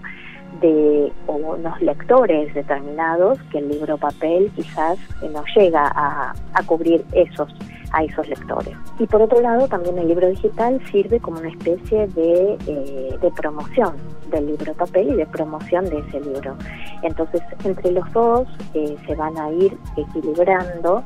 de 0.59 1.11
unos 1.27 1.81
lectores 1.81 2.53
determinados 2.53 3.39
que 3.51 3.59
el 3.59 3.69
libro 3.69 3.97
papel 3.97 4.51
quizás 4.55 4.99
no 5.21 5.43
llega 5.55 5.87
a, 5.95 6.33
a 6.53 6.63
cubrir 6.63 7.05
esos 7.13 7.53
a 7.93 8.03
esos 8.03 8.27
lectores. 8.27 8.75
Y 8.99 9.05
por 9.05 9.21
otro 9.21 9.41
lado, 9.41 9.67
también 9.67 9.97
el 9.97 10.07
libro 10.07 10.29
digital 10.29 10.79
sirve 10.91 11.19
como 11.19 11.39
una 11.39 11.49
especie 11.49 12.07
de, 12.07 12.57
eh, 12.67 13.17
de 13.21 13.31
promoción 13.31 13.95
del 14.29 14.47
libro 14.47 14.73
papel 14.73 15.09
y 15.09 15.15
de 15.15 15.25
promoción 15.25 15.85
de 15.85 15.99
ese 15.99 16.21
libro. 16.21 16.55
Entonces, 17.03 17.41
entre 17.63 17.91
los 17.91 18.11
dos 18.13 18.47
eh, 18.73 18.95
se 19.05 19.15
van 19.15 19.37
a 19.37 19.51
ir 19.51 19.77
equilibrando 19.97 21.03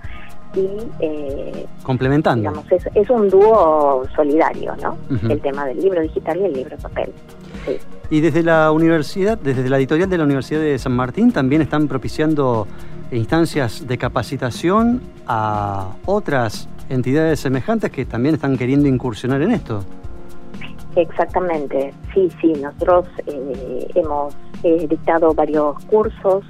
y 0.54 0.70
eh, 1.00 1.66
complementando. 1.84 2.50
Digamos, 2.50 2.72
es, 2.72 2.88
es, 2.94 3.10
un 3.10 3.30
dúo 3.30 4.04
solidario, 4.16 4.74
¿no? 4.82 4.96
El 5.30 5.42
tema 5.42 5.66
del 5.66 5.82
libro 5.82 6.02
digital 6.02 6.40
y 6.40 6.46
el 6.46 6.54
libro 6.54 6.78
papel. 6.78 7.12
Sí. 7.66 7.78
Y 8.10 8.22
desde 8.22 8.44
la 8.44 8.72
universidad, 8.72 9.38
desde 9.38 9.68
la 9.70 9.78
editorial 9.78 10.10
de 10.10 10.18
la 10.18 10.24
Universidad 10.24 10.60
de 10.60 10.78
San 10.78 10.94
Martín, 10.94 11.32
también 11.32 11.62
están 11.62 11.88
propiciando 11.88 12.68
instancias 13.12 13.88
de 13.88 13.98
capacitación 13.98 15.02
a 15.28 15.96
otras 16.06 16.68
entidades 16.90 17.40
semejantes 17.40 17.92
que 17.92 18.06
también 18.06 18.36
están 18.36 18.58
queriendo 18.58 18.88
incursionar 18.88 19.42
en 19.42 19.52
esto. 19.52 19.84
Exactamente, 20.96 21.94
sí, 22.14 22.30
sí, 22.40 22.54
nosotros 22.54 23.08
eh, 23.28 23.88
hemos 23.96 24.34
eh, 24.64 24.88
dictado 24.90 25.34
varios 25.34 25.84
cursos 25.86 26.46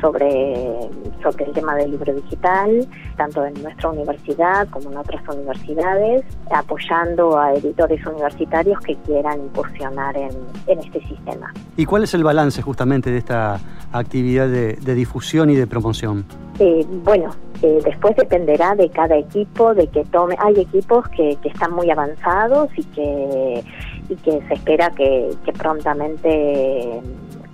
sobre, 0.00 0.90
sobre 1.22 1.44
el 1.44 1.52
tema 1.52 1.74
del 1.74 1.92
libro 1.92 2.14
digital, 2.14 2.86
tanto 3.16 3.44
en 3.44 3.54
nuestra 3.62 3.90
universidad 3.90 4.68
como 4.68 4.90
en 4.90 4.98
otras 4.98 5.22
universidades, 5.28 6.24
apoyando 6.50 7.38
a 7.38 7.54
editores 7.54 8.04
universitarios 8.06 8.78
que 8.80 8.94
quieran 9.06 9.40
incursionar 9.40 10.16
en, 10.16 10.30
este 10.66 11.00
sistema. 11.06 11.52
¿Y 11.76 11.84
cuál 11.84 12.04
es 12.04 12.14
el 12.14 12.24
balance 12.24 12.60
justamente 12.62 13.10
de 13.10 13.18
esta 13.18 13.60
actividad 13.92 14.48
de, 14.48 14.94
difusión 14.94 15.50
y 15.50 15.56
de 15.56 15.66
promoción? 15.66 16.24
Eh, 16.58 16.86
bueno, 17.04 17.30
eh, 17.62 17.80
después 17.84 18.16
dependerá 18.16 18.74
de 18.74 18.88
cada 18.90 19.16
equipo, 19.16 19.74
de 19.74 19.86
que 19.88 20.04
tome. 20.04 20.36
Hay 20.38 20.60
equipos 20.60 21.06
que, 21.08 21.36
que 21.42 21.48
están 21.48 21.72
muy 21.72 21.90
avanzados 21.90 22.68
y 22.76 22.84
que, 22.84 23.64
y 24.08 24.16
que 24.16 24.42
se 24.48 24.54
espera 24.54 24.90
que, 24.90 25.30
que 25.44 25.52
prontamente 25.52 27.02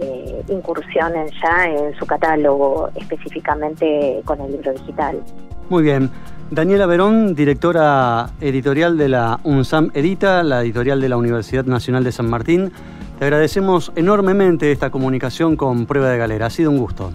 eh, 0.02 0.42
incursionen 0.48 1.28
ya 1.42 1.66
en 1.66 1.94
su 1.96 2.06
catálogo 2.06 2.90
específicamente 2.94 4.20
con 4.24 4.40
el 4.40 4.52
libro 4.52 4.72
digital. 4.72 5.20
Muy 5.68 5.82
bien. 5.82 6.10
Daniela 6.50 6.86
Verón, 6.86 7.34
directora 7.34 8.30
editorial 8.40 8.98
de 8.98 9.08
la 9.08 9.40
UNSAM 9.44 9.90
Edita, 9.94 10.42
la 10.42 10.60
editorial 10.60 11.00
de 11.00 11.08
la 11.08 11.16
Universidad 11.16 11.64
Nacional 11.64 12.04
de 12.04 12.12
San 12.12 12.28
Martín. 12.28 12.72
Te 13.18 13.24
agradecemos 13.24 13.92
enormemente 13.96 14.70
esta 14.70 14.90
comunicación 14.90 15.56
con 15.56 15.86
Prueba 15.86 16.10
de 16.10 16.18
Galera. 16.18 16.46
Ha 16.46 16.50
sido 16.50 16.70
un 16.70 16.78
gusto. 16.78 17.12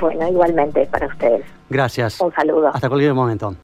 Bueno, 0.00 0.26
igualmente 0.26 0.86
para 0.86 1.06
ustedes. 1.06 1.44
Gracias. 1.68 2.18
Un 2.20 2.32
saludo. 2.32 2.68
Hasta 2.68 2.88
cualquier 2.88 3.12
momento. 3.12 3.54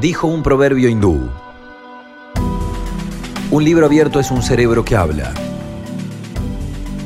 Dijo 0.00 0.26
un 0.26 0.42
proverbio 0.42 0.88
hindú. 0.88 1.30
Un 3.50 3.64
libro 3.64 3.86
abierto 3.86 4.20
es 4.20 4.30
un 4.30 4.42
cerebro 4.42 4.84
que 4.84 4.96
habla 4.96 5.32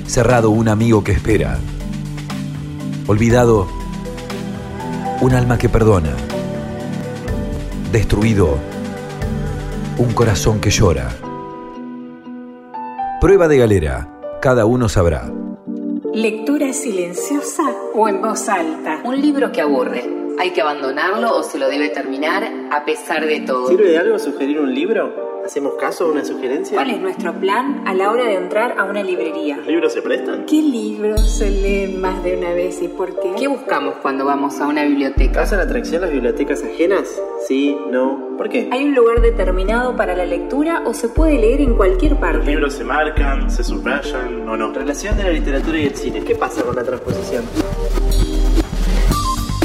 cerrado 0.09 0.51
un 0.51 0.69
amigo 0.69 1.05
que 1.05 1.13
espera, 1.13 1.59
olvidado 3.07 3.69
un 5.21 5.35
alma 5.35 5.59
que 5.59 5.69
perdona, 5.69 6.17
destruido 7.93 8.59
un 9.99 10.13
corazón 10.15 10.61
que 10.61 10.71
llora. 10.71 11.11
Prueba 13.21 13.49
de 13.49 13.59
galera, 13.59 14.09
cada 14.41 14.65
uno 14.65 14.89
sabrá. 14.89 15.31
Lectura 16.15 16.73
silenciosa 16.73 17.65
o 17.95 18.09
en 18.09 18.23
voz 18.23 18.49
alta. 18.49 19.01
Un 19.05 19.21
libro 19.21 19.53
que 19.53 19.61
aburre. 19.61 20.05
¿Hay 20.41 20.53
que 20.53 20.63
abandonarlo 20.63 21.37
o 21.37 21.43
se 21.43 21.59
lo 21.59 21.69
debe 21.69 21.91
terminar 21.91 22.49
a 22.73 22.85
pesar 22.85 23.27
de 23.27 23.41
todo? 23.41 23.69
¿Sirve 23.69 23.91
de 23.91 23.99
algo 23.99 24.19
sugerir 24.19 24.59
un 24.59 24.73
libro? 24.73 25.38
¿Hacemos 25.49 25.77
caso 25.81 26.05
a 26.05 26.13
una 26.13 26.27
sugerencia? 26.27 26.77
¿Cuál 26.77 26.91
es 26.91 27.01
nuestro 27.01 27.33
plan 27.33 27.83
a 27.87 27.95
la 27.95 28.11
hora 28.11 28.27
de 28.27 28.35
entrar 28.35 28.79
a 28.79 28.85
una 28.85 29.03
librería? 29.03 29.57
¿Los 29.57 29.67
libros 29.67 29.95
se 29.95 30.03
prestan? 30.03 30.45
¿Qué 30.45 30.61
libros 30.61 31.39
se 31.39 31.51
leen 31.51 32.03
más 32.03 32.23
de 32.23 32.37
una 32.37 32.51
vez 32.51 32.83
y 32.83 32.89
por 32.89 33.19
qué? 33.19 33.33
¿Qué 33.39 33.49
buscamos 33.49 33.95
cuando 34.03 34.27
vamos 34.27 34.61
a 34.61 34.67
una 34.67 34.85
biblioteca? 34.85 35.33
¿Causan 35.33 35.61
atracción 35.61 36.03
las 36.03 36.11
bibliotecas 36.11 36.63
ajenas? 36.63 37.19
Sí, 37.47 37.75
no. 37.91 38.37
¿Por 38.37 38.51
qué? 38.51 38.69
¿Hay 38.71 38.85
un 38.85 38.95
lugar 38.95 39.23
determinado 39.23 39.97
para 39.97 40.15
la 40.15 40.27
lectura 40.27 40.83
o 40.85 40.93
se 40.93 41.09
puede 41.09 41.39
leer 41.39 41.63
en 41.63 41.77
cualquier 41.77 42.17
parte? 42.17 42.41
¿Los 42.41 42.47
libros 42.47 42.75
se 42.75 42.85
marcan, 42.85 43.51
se 43.51 43.65
subrayan 43.65 44.47
o 44.47 44.55
no? 44.55 44.71
Relación 44.75 45.17
de 45.17 45.23
la 45.23 45.31
literatura 45.31 45.79
y 45.79 45.87
el 45.87 45.97
cine. 45.97 46.23
¿Qué 46.25 46.35
pasa 46.35 46.63
con 46.63 46.77
la 46.77 46.85
transposición? 46.85 47.45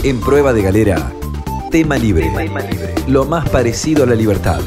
En 0.01 0.21
Prueba 0.21 0.53
de 0.53 0.61
Galera, 0.61 1.11
tema 1.71 1.97
libre. 1.97 2.31
Tema 2.37 2.61
libre. 2.61 2.95
Lo 3.09 3.25
más 3.25 3.49
parecido 3.49 4.03
a 4.03 4.07
la 4.07 4.15
libertad. 4.15 4.61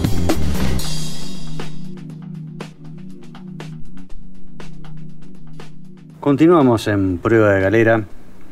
Continuamos 6.27 6.89
en 6.89 7.19
prueba 7.19 7.53
de 7.53 7.61
galera, 7.61 8.03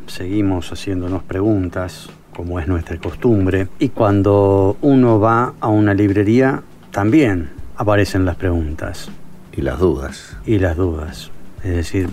seguimos 0.07 0.71
haciéndonos 0.71 1.25
preguntas, 1.25 2.09
como 2.33 2.61
es 2.61 2.69
nuestra 2.69 2.97
costumbre, 2.99 3.67
y 3.81 3.89
cuando 3.89 4.77
uno 4.81 5.19
va 5.19 5.55
a 5.59 5.67
una 5.67 5.93
librería 5.93 6.63
también 6.93 7.51
aparecen 7.77 8.25
las 8.27 8.37
preguntas. 8.37 9.11
Y 9.51 9.63
las 9.63 9.81
dudas. 9.81 10.37
Y 10.47 10.61
las 10.61 10.77
dudas. 10.77 11.33
Es 11.65 11.75
decir, 11.75 12.11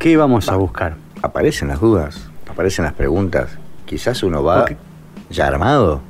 ¿qué 0.00 0.16
vamos 0.16 0.48
a 0.48 0.56
buscar? 0.56 0.96
Aparecen 1.22 1.68
las 1.68 1.80
dudas, 1.80 2.28
aparecen 2.50 2.84
las 2.84 2.94
preguntas. 2.94 3.56
Quizás 3.84 4.24
uno 4.24 4.42
va 4.42 4.64
ya 5.30 5.46
armado. 5.46 6.00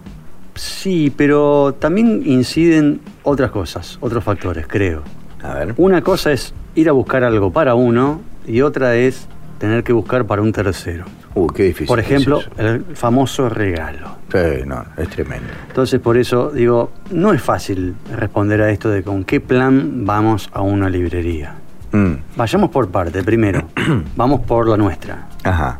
Sí, 0.54 1.12
pero 1.14 1.76
también 1.78 2.22
inciden 2.24 3.02
otras 3.22 3.50
cosas, 3.50 3.98
otros 4.00 4.24
factores, 4.24 4.66
creo. 4.66 5.02
A 5.42 5.56
ver. 5.56 5.74
Una 5.76 6.00
cosa 6.00 6.32
es 6.32 6.54
ir 6.74 6.88
a 6.88 6.92
buscar 6.92 7.22
algo 7.22 7.52
para 7.52 7.74
uno 7.74 8.31
y 8.46 8.60
otra 8.62 8.96
es 8.96 9.28
tener 9.58 9.84
que 9.84 9.92
buscar 9.92 10.26
para 10.26 10.42
un 10.42 10.52
tercero. 10.52 11.04
Uh, 11.34 11.46
qué 11.46 11.64
difícil. 11.64 11.86
Por 11.86 12.00
ejemplo, 12.00 12.40
el 12.58 12.84
famoso 12.94 13.48
regalo. 13.48 14.16
Sí, 14.30 14.64
no, 14.66 14.84
es 14.96 15.08
tremendo. 15.08 15.48
Entonces, 15.68 16.00
por 16.00 16.16
eso 16.16 16.50
digo, 16.50 16.92
no 17.10 17.32
es 17.32 17.40
fácil 17.40 17.94
responder 18.14 18.60
a 18.62 18.70
esto 18.70 18.90
de 18.90 19.02
con 19.02 19.24
qué 19.24 19.40
plan 19.40 20.04
vamos 20.04 20.50
a 20.52 20.62
una 20.62 20.90
librería. 20.90 21.54
Mm. 21.92 22.12
Vayamos 22.36 22.70
por 22.70 22.88
parte. 22.88 23.22
Primero, 23.22 23.68
vamos 24.16 24.40
por 24.40 24.68
la 24.68 24.76
nuestra. 24.76 25.28
Ajá. 25.44 25.78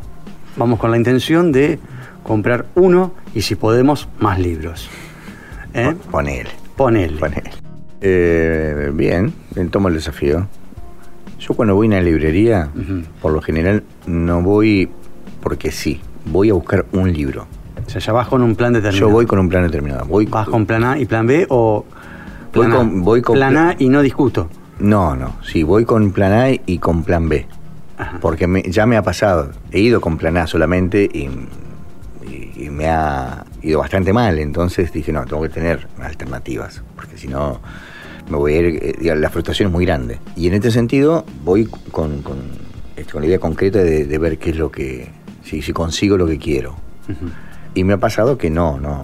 Vamos 0.55 0.79
con 0.79 0.91
la 0.91 0.97
intención 0.97 1.51
de 1.51 1.79
comprar 2.23 2.65
uno 2.75 3.13
y, 3.33 3.41
si 3.41 3.55
podemos, 3.55 4.07
más 4.19 4.39
libros. 4.39 4.89
¿Eh? 5.73 5.93
Ponele. 6.11 6.51
Ponele. 6.75 7.17
Ponele. 7.17 7.51
Eh, 8.01 8.91
bien, 8.93 9.33
tomo 9.71 9.87
el 9.87 9.95
desafío. 9.95 10.47
Yo 11.39 11.53
cuando 11.53 11.75
voy 11.75 11.87
a 11.87 11.89
una 11.89 12.01
librería, 12.01 12.69
por 13.21 13.33
lo 13.33 13.41
general 13.41 13.83
no 14.05 14.41
voy 14.41 14.89
porque 15.41 15.71
sí, 15.71 15.99
voy 16.25 16.49
a 16.49 16.53
buscar 16.53 16.85
un 16.93 17.11
libro. 17.11 17.47
O 17.85 17.89
sea, 17.89 17.99
ya 17.99 18.13
vas 18.13 18.27
con 18.27 18.41
un 18.41 18.55
plan 18.55 18.73
determinado. 18.73 19.09
Yo 19.09 19.13
voy 19.13 19.25
con 19.25 19.39
un 19.39 19.49
plan 19.49 19.63
determinado. 19.63 20.05
Voy 20.05 20.25
¿Vas 20.25 20.47
con 20.47 20.65
plan 20.65 20.83
A 20.85 20.97
y 20.97 21.05
plan 21.05 21.27
B 21.27 21.45
o 21.49 21.85
voy 22.53 23.21
con, 23.21 23.35
plan 23.35 23.57
A 23.57 23.75
y 23.77 23.89
no 23.89 24.01
discuto? 24.01 24.49
No, 24.79 25.15
no. 25.15 25.35
Sí, 25.43 25.63
voy 25.63 25.85
con 25.85 26.11
plan 26.11 26.31
A 26.31 26.49
y 26.65 26.77
con 26.77 27.03
plan 27.03 27.27
B. 27.27 27.45
Porque 28.21 28.63
ya 28.67 28.85
me 28.85 28.97
ha 28.97 29.03
pasado. 29.03 29.51
He 29.71 29.79
ido 29.79 30.01
con 30.01 30.17
plan 30.17 30.37
A 30.37 30.47
solamente 30.47 31.09
y, 31.11 31.29
y, 32.57 32.69
me 32.69 32.87
ha 32.87 33.45
ido 33.61 33.79
bastante 33.79 34.13
mal. 34.13 34.39
Entonces 34.39 34.91
dije, 34.93 35.11
no, 35.11 35.25
tengo 35.25 35.41
que 35.43 35.49
tener 35.49 35.87
alternativas. 36.01 36.81
Porque 36.95 37.17
si 37.17 37.27
no 37.27 37.59
me 38.29 38.37
voy 38.37 38.53
a 38.53 38.59
ir, 38.59 38.79
eh, 38.81 39.15
la 39.15 39.29
frustración 39.29 39.67
es 39.67 39.73
muy 39.73 39.85
grande. 39.85 40.19
Y 40.35 40.47
en 40.47 40.53
este 40.53 40.71
sentido 40.71 41.25
voy 41.43 41.65
con, 41.91 42.23
este, 42.95 43.11
con 43.11 43.21
la 43.21 43.27
idea 43.27 43.39
concreta 43.39 43.79
de, 43.79 44.05
de 44.05 44.17
ver 44.17 44.37
qué 44.37 44.51
es 44.51 44.57
lo 44.57 44.71
que, 44.71 45.09
si, 45.43 45.61
si 45.61 45.73
consigo 45.73 46.17
lo 46.17 46.27
que 46.27 46.37
quiero. 46.37 46.75
Y 47.75 47.83
me 47.83 47.93
ha 47.93 47.97
pasado 47.97 48.37
que 48.37 48.49
no, 48.49 48.79
no. 48.79 49.03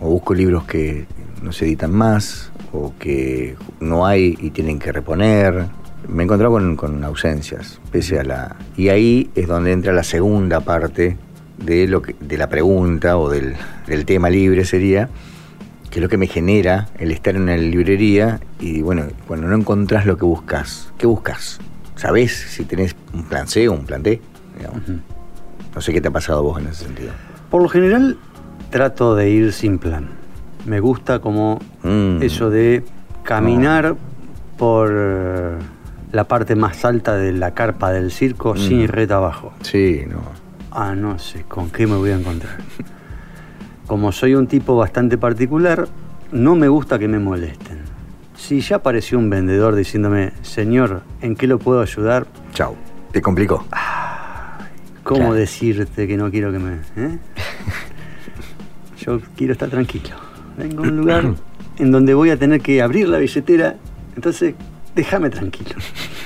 O 0.00 0.10
busco 0.10 0.34
libros 0.34 0.64
que 0.64 1.06
no 1.42 1.52
se 1.52 1.66
editan 1.66 1.92
más, 1.92 2.50
o 2.72 2.92
que 2.98 3.56
no 3.80 4.06
hay 4.06 4.36
y 4.40 4.50
tienen 4.50 4.78
que 4.78 4.92
reponer. 4.92 5.66
Me 6.08 6.22
he 6.22 6.24
encontrado 6.24 6.52
con, 6.52 6.76
con 6.76 7.02
ausencias, 7.04 7.80
pese 7.90 8.20
a 8.20 8.24
la... 8.24 8.56
Y 8.76 8.88
ahí 8.88 9.30
es 9.34 9.48
donde 9.48 9.72
entra 9.72 9.92
la 9.92 10.04
segunda 10.04 10.60
parte 10.60 11.16
de, 11.58 11.88
lo 11.88 12.02
que, 12.02 12.14
de 12.20 12.38
la 12.38 12.48
pregunta 12.48 13.18
o 13.18 13.28
del, 13.28 13.54
del 13.86 14.04
tema 14.04 14.30
libre 14.30 14.64
sería, 14.64 15.08
que 15.96 16.00
es 16.00 16.02
lo 16.02 16.10
que 16.10 16.18
me 16.18 16.26
genera 16.26 16.88
el 16.98 17.10
estar 17.10 17.34
en 17.36 17.44
una 17.44 17.56
librería 17.56 18.38
y 18.60 18.82
bueno, 18.82 19.04
cuando 19.26 19.48
no 19.48 19.56
encontrás 19.56 20.04
lo 20.04 20.18
que 20.18 20.26
buscas, 20.26 20.92
¿qué 20.98 21.06
buscas? 21.06 21.58
¿Sabés 21.94 22.36
si 22.36 22.66
tenés 22.66 22.94
un 23.14 23.22
plan 23.24 23.48
C 23.48 23.66
o 23.66 23.72
un 23.72 23.86
plan 23.86 24.02
D? 24.02 24.20
Digamos. 24.58 24.82
No 25.74 25.80
sé 25.80 25.94
qué 25.94 26.02
te 26.02 26.08
ha 26.08 26.10
pasado 26.10 26.40
a 26.40 26.42
vos 26.42 26.60
en 26.60 26.66
ese 26.66 26.84
sentido. 26.84 27.12
Por 27.50 27.62
lo 27.62 27.70
general, 27.70 28.18
trato 28.68 29.14
de 29.14 29.30
ir 29.30 29.54
sin 29.54 29.78
plan. 29.78 30.10
Me 30.66 30.80
gusta 30.80 31.20
como 31.20 31.60
Mm. 31.82 32.20
eso 32.20 32.50
de 32.50 32.84
caminar 33.22 33.96
por 34.58 34.92
eh, 34.94 35.52
la 36.12 36.24
parte 36.28 36.56
más 36.56 36.84
alta 36.84 37.16
de 37.16 37.32
la 37.32 37.52
carpa 37.54 37.90
del 37.90 38.10
circo 38.12 38.52
Mm. 38.52 38.58
sin 38.58 38.88
reta 38.88 39.16
abajo. 39.16 39.54
Sí, 39.62 40.02
no. 40.06 40.18
Ah, 40.72 40.94
no 40.94 41.18
sé, 41.18 41.44
¿con 41.48 41.70
qué 41.70 41.86
me 41.86 41.96
voy 41.96 42.10
a 42.10 42.16
encontrar? 42.18 42.58
Como 43.86 44.10
soy 44.12 44.34
un 44.34 44.46
tipo 44.46 44.76
bastante 44.76 45.16
particular, 45.18 45.86
no 46.32 46.54
me 46.56 46.68
gusta 46.68 46.98
que 46.98 47.06
me 47.08 47.18
molesten. 47.18 47.78
Si 48.36 48.60
ya 48.60 48.76
apareció 48.76 49.18
un 49.18 49.30
vendedor 49.30 49.74
diciéndome, 49.76 50.32
señor, 50.42 51.02
¿en 51.22 51.36
qué 51.36 51.46
lo 51.46 51.58
puedo 51.58 51.80
ayudar? 51.80 52.26
Chau. 52.52 52.74
Te 53.12 53.22
complicó. 53.22 53.64
¿Cómo 55.04 55.20
Claro. 55.20 55.34
decirte 55.34 56.06
que 56.08 56.16
no 56.16 56.30
quiero 56.30 56.50
que 56.52 56.58
me... 56.58 56.74
eh? 56.96 57.18
Yo 58.98 59.20
quiero 59.36 59.52
estar 59.52 59.68
tranquilo. 59.68 60.16
Vengo 60.58 60.84
a 60.84 60.88
un 60.88 60.96
lugar 60.96 61.34
en 61.78 61.92
donde 61.92 62.14
voy 62.14 62.30
a 62.30 62.36
tener 62.36 62.60
que 62.60 62.82
abrir 62.82 63.08
la 63.08 63.18
billetera, 63.18 63.76
entonces 64.16 64.54
déjame 64.94 65.30
tranquilo. 65.30 65.74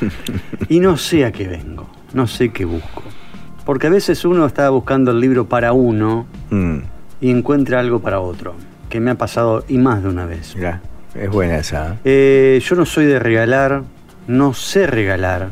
Y 0.70 0.78
no 0.80 0.96
sé 0.96 1.24
a 1.26 1.32
qué 1.32 1.46
vengo, 1.48 1.86
no 2.14 2.26
sé 2.26 2.50
qué 2.52 2.64
busco. 2.64 3.02
Porque 3.66 3.88
a 3.88 3.90
veces 3.90 4.24
uno 4.24 4.46
está 4.46 4.70
buscando 4.70 5.10
el 5.10 5.20
libro 5.20 5.46
para 5.46 5.72
uno 5.74 6.26
Mm, 6.50 6.78
y 7.20 7.30
encuentra 7.30 7.80
algo 7.80 8.00
para 8.00 8.20
otro, 8.20 8.54
que 8.88 9.00
me 9.00 9.10
ha 9.10 9.14
pasado 9.16 9.64
y 9.68 9.78
más 9.78 10.02
de 10.02 10.08
una 10.08 10.26
vez. 10.26 10.54
mirá, 10.56 10.80
es 11.14 11.30
buena 11.30 11.58
esa. 11.58 11.94
¿eh? 11.94 11.98
Eh, 12.04 12.62
yo 12.64 12.76
no 12.76 12.86
soy 12.86 13.06
de 13.06 13.18
regalar, 13.18 13.82
no 14.26 14.54
sé 14.54 14.86
regalar, 14.86 15.50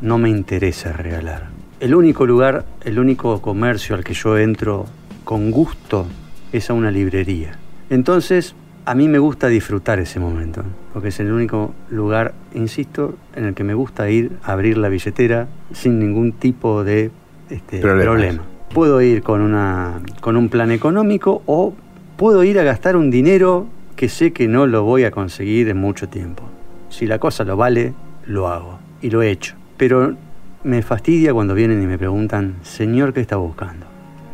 no 0.00 0.18
me 0.18 0.30
interesa 0.30 0.92
regalar. 0.92 1.48
El 1.80 1.94
único 1.94 2.26
lugar, 2.26 2.64
el 2.84 2.98
único 2.98 3.42
comercio 3.42 3.94
al 3.94 4.04
que 4.04 4.14
yo 4.14 4.38
entro 4.38 4.86
con 5.24 5.50
gusto 5.50 6.06
es 6.52 6.70
a 6.70 6.72
una 6.72 6.90
librería. 6.90 7.58
Entonces, 7.90 8.54
a 8.86 8.94
mí 8.94 9.08
me 9.08 9.18
gusta 9.18 9.48
disfrutar 9.48 9.98
ese 9.98 10.20
momento, 10.20 10.62
porque 10.92 11.08
es 11.08 11.20
el 11.20 11.30
único 11.30 11.74
lugar, 11.90 12.34
insisto, 12.54 13.16
en 13.34 13.44
el 13.44 13.54
que 13.54 13.64
me 13.64 13.74
gusta 13.74 14.08
ir 14.08 14.32
a 14.44 14.52
abrir 14.52 14.78
la 14.78 14.88
billetera 14.88 15.48
sin 15.72 15.98
ningún 15.98 16.32
tipo 16.32 16.84
de 16.84 17.10
este, 17.50 17.80
problema. 17.80 18.42
Puedo 18.76 19.00
ir 19.00 19.22
con, 19.22 19.40
una, 19.40 20.02
con 20.20 20.36
un 20.36 20.50
plan 20.50 20.70
económico 20.70 21.42
o 21.46 21.72
puedo 22.18 22.44
ir 22.44 22.58
a 22.58 22.62
gastar 22.62 22.94
un 22.94 23.10
dinero 23.10 23.66
que 23.96 24.10
sé 24.10 24.34
que 24.34 24.48
no 24.48 24.66
lo 24.66 24.82
voy 24.82 25.04
a 25.04 25.10
conseguir 25.10 25.70
en 25.70 25.78
mucho 25.78 26.10
tiempo. 26.10 26.42
Si 26.90 27.06
la 27.06 27.18
cosa 27.18 27.44
lo 27.44 27.56
vale, 27.56 27.94
lo 28.26 28.48
hago. 28.48 28.78
Y 29.00 29.08
lo 29.08 29.22
he 29.22 29.30
hecho. 29.30 29.54
Pero 29.78 30.14
me 30.62 30.82
fastidia 30.82 31.32
cuando 31.32 31.54
vienen 31.54 31.82
y 31.82 31.86
me 31.86 31.96
preguntan, 31.96 32.56
Señor, 32.60 33.14
¿qué 33.14 33.22
está 33.22 33.36
buscando? 33.36 33.86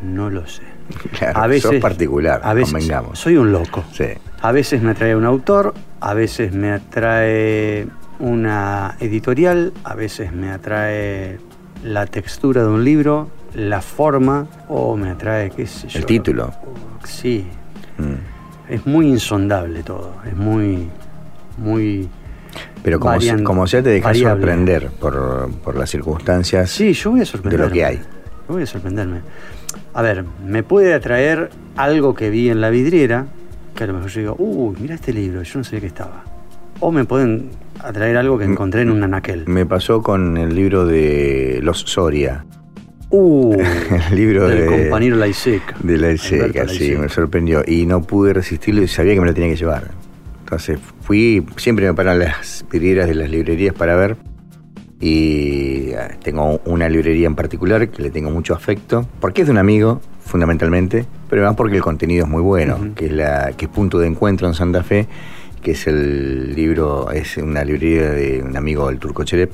No 0.03 0.29
lo 0.29 0.45
sé. 0.49 0.65
Claro, 1.17 1.61
sos 1.61 1.77
particular, 1.77 2.41
a 2.43 2.53
veces 2.53 2.91
soy 3.13 3.37
un 3.37 3.53
loco. 3.53 3.85
Sí. 3.93 4.07
A 4.41 4.51
veces 4.51 4.83
me 4.83 4.91
atrae 4.91 5.15
un 5.15 5.25
autor, 5.25 5.73
a 6.01 6.15
veces 6.15 6.53
me 6.53 6.73
atrae 6.73 7.87
una 8.19 8.97
editorial, 8.99 9.73
a 9.85 9.95
veces 9.95 10.33
me 10.33 10.51
atrae 10.51 11.39
la 11.83 12.07
textura 12.07 12.63
de 12.63 12.69
un 12.69 12.85
libro, 12.85 13.29
la 13.55 13.81
forma, 13.83 14.47
o 14.69 14.97
me 14.97 15.11
atrae, 15.11 15.51
qué 15.51 15.67
sé 15.67 15.89
yo. 15.89 15.99
El 15.99 16.07
título. 16.07 16.53
Sí, 17.05 17.47
Mm. 17.99 18.73
es 18.73 18.87
muy 18.87 19.07
insondable 19.09 19.83
todo, 19.83 20.15
es 20.27 20.35
muy, 20.37 20.89
muy... 21.59 22.09
Pero 22.83 22.99
como, 23.01 23.13
se- 23.21 23.29
varian- 23.33 23.45
como 23.45 23.67
sea, 23.67 23.83
te 23.83 23.91
dejas 23.91 24.13
variable. 24.13 24.41
sorprender 24.41 24.89
por, 25.01 25.51
por 25.65 25.77
las 25.77 25.91
circunstancias 25.91 26.71
Sí, 26.71 26.93
yo 26.95 27.11
voy 27.11 27.21
a 27.21 27.23
de 27.23 27.27
sorprenderme. 27.27 27.67
lo 27.67 27.73
que 27.73 27.85
hay. 27.85 27.97
Yo 27.97 28.55
voy 28.55 28.63
a 28.63 28.67
sorprenderme. 28.67 29.21
A 29.95 30.03
ver, 30.03 30.25
me 30.47 30.63
puede 30.63 30.93
atraer 30.95 31.51
algo 31.77 32.15
que 32.15 32.31
vi 32.31 32.49
en 32.51 32.61
la 32.61 32.71
vidriera, 32.71 33.27
que 33.75 33.85
a 33.85 33.87
lo 33.87 33.95
mejor 33.95 34.11
yo 34.11 34.21
digo, 34.21 34.37
uy, 34.39 34.77
mira 34.81 34.95
este 34.95 35.13
libro, 35.13 35.43
yo 35.43 35.59
no 35.59 35.65
sabía 35.65 35.81
que 35.81 35.87
estaba. 35.87 36.25
O 36.85 36.91
me 36.91 37.05
pueden 37.05 37.51
atraer 37.79 38.17
algo 38.17 38.39
que 38.39 38.45
encontré 38.45 38.83
en 38.83 38.91
un 38.91 39.05
anaquel. 39.05 39.45
Me 39.47 39.65
pasó 39.65 40.03
con 40.03 40.37
el 40.37 40.53
libro 40.57 40.85
de 40.85 41.61
Los 41.63 41.79
Soria, 41.79 42.45
Uh, 43.15 43.55
el 44.11 44.17
libro 44.17 44.49
del 44.49 44.63
de, 44.63 44.67
compañero 44.67 45.17
Laiseca. 45.17 45.77
de 45.81 45.99
la 45.99 46.07
Alberto 46.09 46.25
Iseca, 46.27 46.67
sí, 46.67 46.79
Laiseca. 46.79 47.01
me 47.03 47.09
sorprendió. 47.09 47.63
Y 47.65 47.87
no 47.87 48.03
pude 48.03 48.33
resistirlo 48.33 48.83
y 48.83 48.89
sabía 48.89 49.15
que 49.15 49.21
me 49.21 49.27
lo 49.27 49.35
tenía 49.35 49.51
que 49.51 49.57
llevar. 49.57 49.91
Entonces 50.41 50.81
fui, 51.03 51.47
siempre 51.57 51.87
me 51.87 51.95
paran 51.95 52.19
las 52.19 52.65
vidrieras 52.73 53.07
de 53.07 53.15
las 53.15 53.31
librerías 53.31 53.75
para 53.75 53.95
ver. 53.95 54.17
Y 54.99 55.91
eh, 55.91 55.97
tengo 56.25 56.61
una 56.65 56.89
librería 56.89 57.29
en 57.29 57.37
particular 57.37 57.91
que 57.91 58.03
le 58.03 58.11
tengo 58.11 58.31
mucho 58.31 58.55
afecto, 58.55 59.07
porque 59.21 59.43
es 59.43 59.47
de 59.47 59.53
un 59.53 59.59
amigo, 59.59 60.01
fundamentalmente, 60.25 61.05
pero 61.29 61.43
además 61.43 61.57
porque 61.57 61.77
el 61.77 61.83
contenido 61.83 62.25
es 62.25 62.31
muy 62.31 62.43
bueno, 62.43 62.95
que, 62.97 63.07
es 63.07 63.13
la, 63.13 63.53
que 63.57 63.67
es 63.67 63.71
punto 63.71 63.99
de 63.99 64.07
encuentro 64.07 64.49
en 64.49 64.55
Santa 64.55 64.83
Fe, 64.83 65.07
que 65.63 65.71
es 65.73 65.87
el 65.87 66.55
libro, 66.55 67.11
es 67.11 67.37
una 67.39 67.65
librería 67.65 68.11
de 68.11 68.43
un 68.43 68.57
amigo 68.57 68.89
del 68.89 68.99
Turco 68.99 69.25
Cherep, 69.25 69.53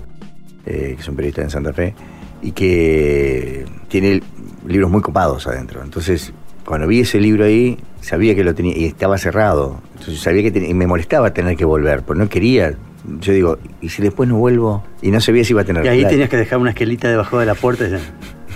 eh, 0.66 0.94
que 0.96 1.00
es 1.02 1.08
un 1.08 1.14
periodista 1.16 1.42
en 1.42 1.50
Santa 1.50 1.72
Fe, 1.72 1.94
y 2.42 2.52
que 2.52 3.64
tiene 3.88 4.22
libros 4.66 4.90
muy 4.90 5.00
copados 5.02 5.46
adentro. 5.46 5.82
Entonces, 5.82 6.32
cuando 6.64 6.86
vi 6.86 7.00
ese 7.00 7.20
libro 7.20 7.44
ahí, 7.44 7.78
sabía 8.00 8.34
que 8.34 8.42
lo 8.44 8.54
tenía, 8.54 8.76
y 8.76 8.84
estaba 8.86 9.18
cerrado. 9.18 9.80
Entonces 9.98 10.20
sabía 10.20 10.42
que 10.42 10.50
tenía, 10.50 10.70
y 10.70 10.74
me 10.74 10.86
molestaba 10.86 11.32
tener 11.32 11.56
que 11.56 11.64
volver, 11.64 12.02
porque 12.02 12.22
no 12.22 12.28
quería. 12.28 12.74
Yo 13.20 13.32
digo, 13.32 13.58
¿y 13.80 13.88
si 13.90 14.02
después 14.02 14.28
no 14.28 14.36
vuelvo? 14.36 14.84
Y 15.02 15.10
no 15.10 15.20
sabía 15.20 15.44
si 15.44 15.52
iba 15.52 15.62
a 15.62 15.64
tener 15.64 15.84
Y 15.84 15.88
ahí 15.88 16.04
tenías 16.04 16.28
que 16.28 16.36
dejar 16.36 16.58
una 16.58 16.70
esquelita 16.70 17.08
debajo 17.08 17.38
de 17.38 17.46
la 17.46 17.54
puerta 17.54 17.86
y 17.86 17.90
decir, 17.90 18.06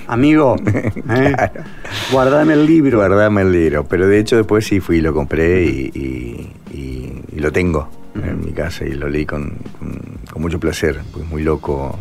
amigo, 0.07 0.57
¿eh? 0.67 0.91
Claro. 1.07 1.63
guardame 2.13 2.53
el 2.55 2.67
libro. 2.67 2.99
Guardame 2.99 3.43
el 3.43 3.53
libro. 3.53 3.85
Pero 3.89 4.07
de 4.09 4.19
hecho 4.19 4.37
después 4.37 4.67
sí 4.67 4.81
fui 4.81 4.99
y 4.99 5.01
lo 5.01 5.15
compré 5.15 5.65
y, 5.65 5.91
y- 5.95 6.77
y- 6.77 7.22
y 7.35 7.41
lo 7.41 7.51
tengo 7.53 7.89
en 8.15 8.41
mi 8.45 8.53
casa 8.53 8.85
y 8.85 8.93
lo 8.93 9.09
leí 9.09 9.25
con, 9.27 9.57
con- 9.79 10.19
con 10.31 10.43
mucho 10.43 10.61
placer, 10.61 11.01
pues 11.13 11.27
muy 11.29 11.43
loco. 11.43 11.99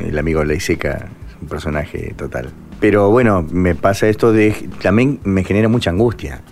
El 0.00 0.16
amigo 0.18 0.44
Leiseca 0.44 1.08
es 1.28 1.42
un 1.42 1.48
personaje 1.48 2.14
total. 2.16 2.50
Pero 2.80 3.10
bueno, 3.10 3.44
me 3.50 3.74
pasa 3.74 4.08
esto 4.08 4.32
de... 4.32 4.68
También 4.82 5.20
me 5.24 5.42
genera 5.44 5.68
mucha 5.68 5.90
angustia. 5.90 6.42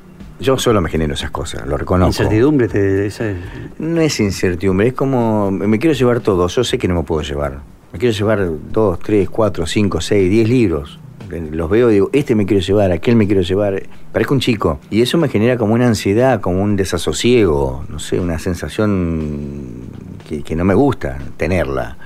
Yo 0.41 0.59
solo 0.59 0.81
me 0.81 0.91
genero 0.91 1.15
esas 1.15 1.31
cosas, 1.31 1.67
lo 1.67 1.77
reconozco. 1.79 2.23
Incertidumbre, 2.23 2.69
te, 2.69 3.07
esa 3.07 3.31
es- 3.31 3.37
No 3.79 4.01
es 4.01 4.19
incertidumbre, 4.21 4.89
es 4.89 4.93
como 4.95 5.51
me 5.51 5.79
quiero 5.79 5.95
llevar 5.95 6.21
todo, 6.21 6.47
yo 6.49 6.65
sé 6.65 6.77
que 6.79 6.89
no 6.89 6.95
me 6.95 7.03
puedo 7.05 7.23
llevar. 7.23 7.61
Me 7.93 7.99
quiero 7.99 8.15
llevar 8.15 8.49
dos, 8.71 8.99
tres, 8.99 9.31
cuatro, 9.31 9.67
cinco, 9.67 10.01
seis, 10.01 10.29
diez 10.31 10.49
libros. 10.49 10.99
Los 11.29 11.71
veo 11.71 11.91
y 11.91 11.95
digo, 11.95 12.11
este 12.13 12.35
me 12.35 12.47
quiero 12.47 12.63
llevar, 12.63 12.93
aquel 12.93 13.17
me 13.17 13.27
quiero 13.27 13.43
llevar. 13.43 13.83
Parezco 14.13 14.35
un 14.35 14.41
chico. 14.41 14.79
Y 14.91 15.03
eso 15.03 15.19
me 15.19 15.29
genera 15.29 15.57
como 15.57 15.75
una 15.75 15.87
ansiedad, 15.87 16.41
como 16.41 16.63
un 16.63 16.77
desasosiego, 16.77 17.85
no 17.89 17.99
sé, 17.99 18.21
una 18.21 18.39
sensación 18.39 19.89
que, 20.29 20.43
que 20.43 20.57
no 20.57 20.65
me 20.65 20.75
gusta 20.75 21.19
tenerla, 21.37 21.97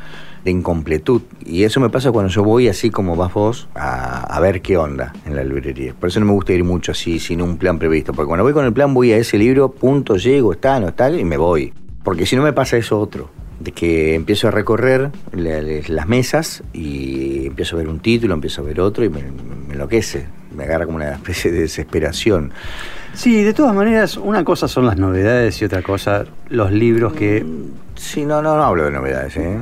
de 0.45 0.51
incompletud. 0.51 1.23
Y 1.45 1.65
eso 1.65 1.81
me 1.81 1.91
pasa 1.91 2.11
cuando 2.13 2.31
yo 2.31 2.43
voy 2.43 2.69
así 2.69 2.91
como 2.91 3.17
vas 3.17 3.33
vos 3.33 3.69
a, 3.75 4.23
a 4.23 4.41
ver 4.41 4.63
qué 4.63 4.77
onda 4.77 5.13
en 5.27 5.37
la 5.37 5.45
librería. 5.45 5.95
Por 5.99 6.09
eso 6.09 6.21
no 6.21 6.27
me 6.27 6.33
gusta 6.33 6.53
ir 6.53 6.65
mucho 6.65 6.93
así, 6.93 7.19
sin 7.19 7.43
un 7.43 7.57
plan 7.57 7.79
previsto. 7.79 8.13
Porque 8.13 8.29
cuando 8.29 8.45
voy 8.45 8.53
con 8.53 8.65
el 8.65 8.73
plan 8.73 8.95
voy 8.95 9.13
a 9.13 9.19
ese 9.19 9.39
libro, 9.39 9.71
punto, 9.71 10.17
llego, 10.17 10.53
está, 10.53 10.81
no 10.81 10.89
está, 10.89 11.11
y 11.11 11.25
me 11.25 11.37
voy. 11.37 11.73
Porque 12.03 12.25
si 12.25 12.37
no 12.37 12.43
me 12.43 12.53
pasa 12.53 12.79
eso 12.79 12.99
otro, 12.99 13.29
de 13.61 13.73
que 13.73 14.15
empiezo 14.15 14.49
a 14.49 14.51
recorrer 14.51 15.11
la- 15.33 15.61
la- 15.63 15.81
las 15.87 16.09
mesas 16.09 16.63
y 16.73 17.47
empiezo 17.47 17.77
a 17.77 17.79
ver 17.79 17.89
un 17.89 18.01
título, 18.01 18.35
empiezo 18.35 18.63
a 18.63 18.65
ver 18.65 18.81
otro 18.81 19.05
y 19.05 19.09
me, 19.11 19.21
me 19.69 19.75
enloquece. 19.75 20.27
Me 20.57 20.65
agarra 20.65 20.85
como 20.87 20.97
una 20.97 21.13
especie 21.13 21.53
de 21.53 21.61
desesperación. 21.61 22.51
Sí, 23.15 23.45
de 23.45 23.53
todas 23.55 23.75
maneras, 23.75 24.17
una 24.17 24.43
cosa 24.45 24.67
son 24.67 24.87
las 24.87 24.97
novedades 24.97 25.61
y 25.63 25.65
otra 25.65 25.83
cosa 25.83 26.25
los 26.49 26.73
libros 26.73 27.13
que... 27.13 27.45
Sí, 27.95 28.25
no, 28.25 28.41
no, 28.43 28.57
no 28.57 28.65
hablo 28.65 28.85
de 28.85 28.91
novedades, 28.91 29.37
¿eh? 29.37 29.59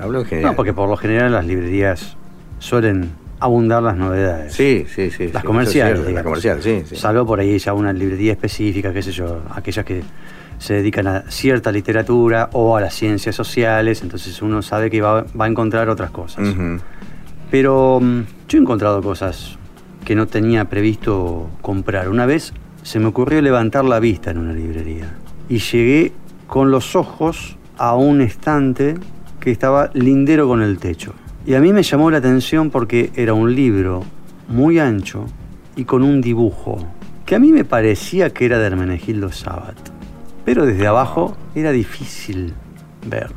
Hablo 0.00 0.20
en 0.20 0.26
general. 0.26 0.50
No, 0.52 0.56
porque 0.56 0.72
por 0.74 0.88
lo 0.88 0.96
general 0.96 1.26
en 1.26 1.32
las 1.32 1.46
librerías 1.46 2.16
suelen 2.58 3.10
abundar 3.40 3.82
las 3.82 3.96
novedades. 3.96 4.52
Sí, 4.52 4.84
sí, 4.94 5.10
sí. 5.10 5.28
Las 5.32 5.42
sí, 5.42 5.46
comerciales, 5.46 5.64
es 5.64 5.72
cierto, 5.72 6.00
Las 6.02 6.08
digamos. 6.08 6.24
comerciales, 6.24 6.64
sí, 6.64 6.82
sí. 6.86 6.96
Salvo 7.00 7.24
por 7.26 7.40
ahí 7.40 7.58
ya 7.58 7.72
una 7.72 7.92
librería 7.92 8.32
específica, 8.32 8.92
qué 8.92 9.02
sé 9.02 9.10
yo, 9.12 9.40
aquellas 9.54 9.84
que 9.84 10.02
se 10.58 10.74
dedican 10.74 11.06
a 11.06 11.30
cierta 11.30 11.72
literatura 11.72 12.50
o 12.52 12.76
a 12.76 12.80
las 12.80 12.94
ciencias 12.94 13.34
sociales, 13.34 14.02
entonces 14.02 14.42
uno 14.42 14.62
sabe 14.62 14.90
que 14.90 15.00
va, 15.00 15.24
va 15.38 15.44
a 15.44 15.48
encontrar 15.48 15.88
otras 15.88 16.10
cosas. 16.10 16.54
Pero 17.50 18.00
mm, 18.00 18.20
yo 18.48 18.58
he 18.58 18.60
encontrado 18.60 19.02
cosas 19.02 19.58
que 20.04 20.14
no 20.14 20.26
tenía 20.26 20.66
previsto 20.66 21.48
comprar. 21.62 22.08
Una 22.08 22.26
vez 22.26 22.52
se 22.82 22.98
me 22.98 23.06
ocurrió 23.06 23.40
levantar 23.42 23.84
la 23.84 24.00
vista 24.00 24.30
en 24.30 24.38
una 24.38 24.52
librería 24.52 25.14
y 25.48 25.58
llegué 25.58 26.12
con 26.46 26.70
los 26.70 26.96
ojos 26.96 27.56
a 27.76 27.94
un 27.94 28.20
estante 28.20 28.94
que 29.40 29.50
estaba 29.50 29.90
lindero 29.94 30.48
con 30.48 30.62
el 30.62 30.78
techo. 30.78 31.14
Y 31.46 31.54
a 31.54 31.60
mí 31.60 31.72
me 31.72 31.82
llamó 31.82 32.10
la 32.10 32.18
atención 32.18 32.70
porque 32.70 33.10
era 33.14 33.32
un 33.32 33.54
libro 33.54 34.04
muy 34.48 34.78
ancho 34.78 35.26
y 35.76 35.84
con 35.84 36.02
un 36.02 36.20
dibujo 36.20 36.86
que 37.24 37.34
a 37.34 37.38
mí 37.38 37.52
me 37.52 37.64
parecía 37.64 38.30
que 38.30 38.46
era 38.46 38.58
de 38.58 38.66
Hermenegildo 38.66 39.30
Sabat. 39.30 39.97
Pero 40.48 40.64
desde 40.64 40.86
abajo 40.86 41.36
era 41.54 41.72
difícil 41.72 42.54
verlo. 43.06 43.36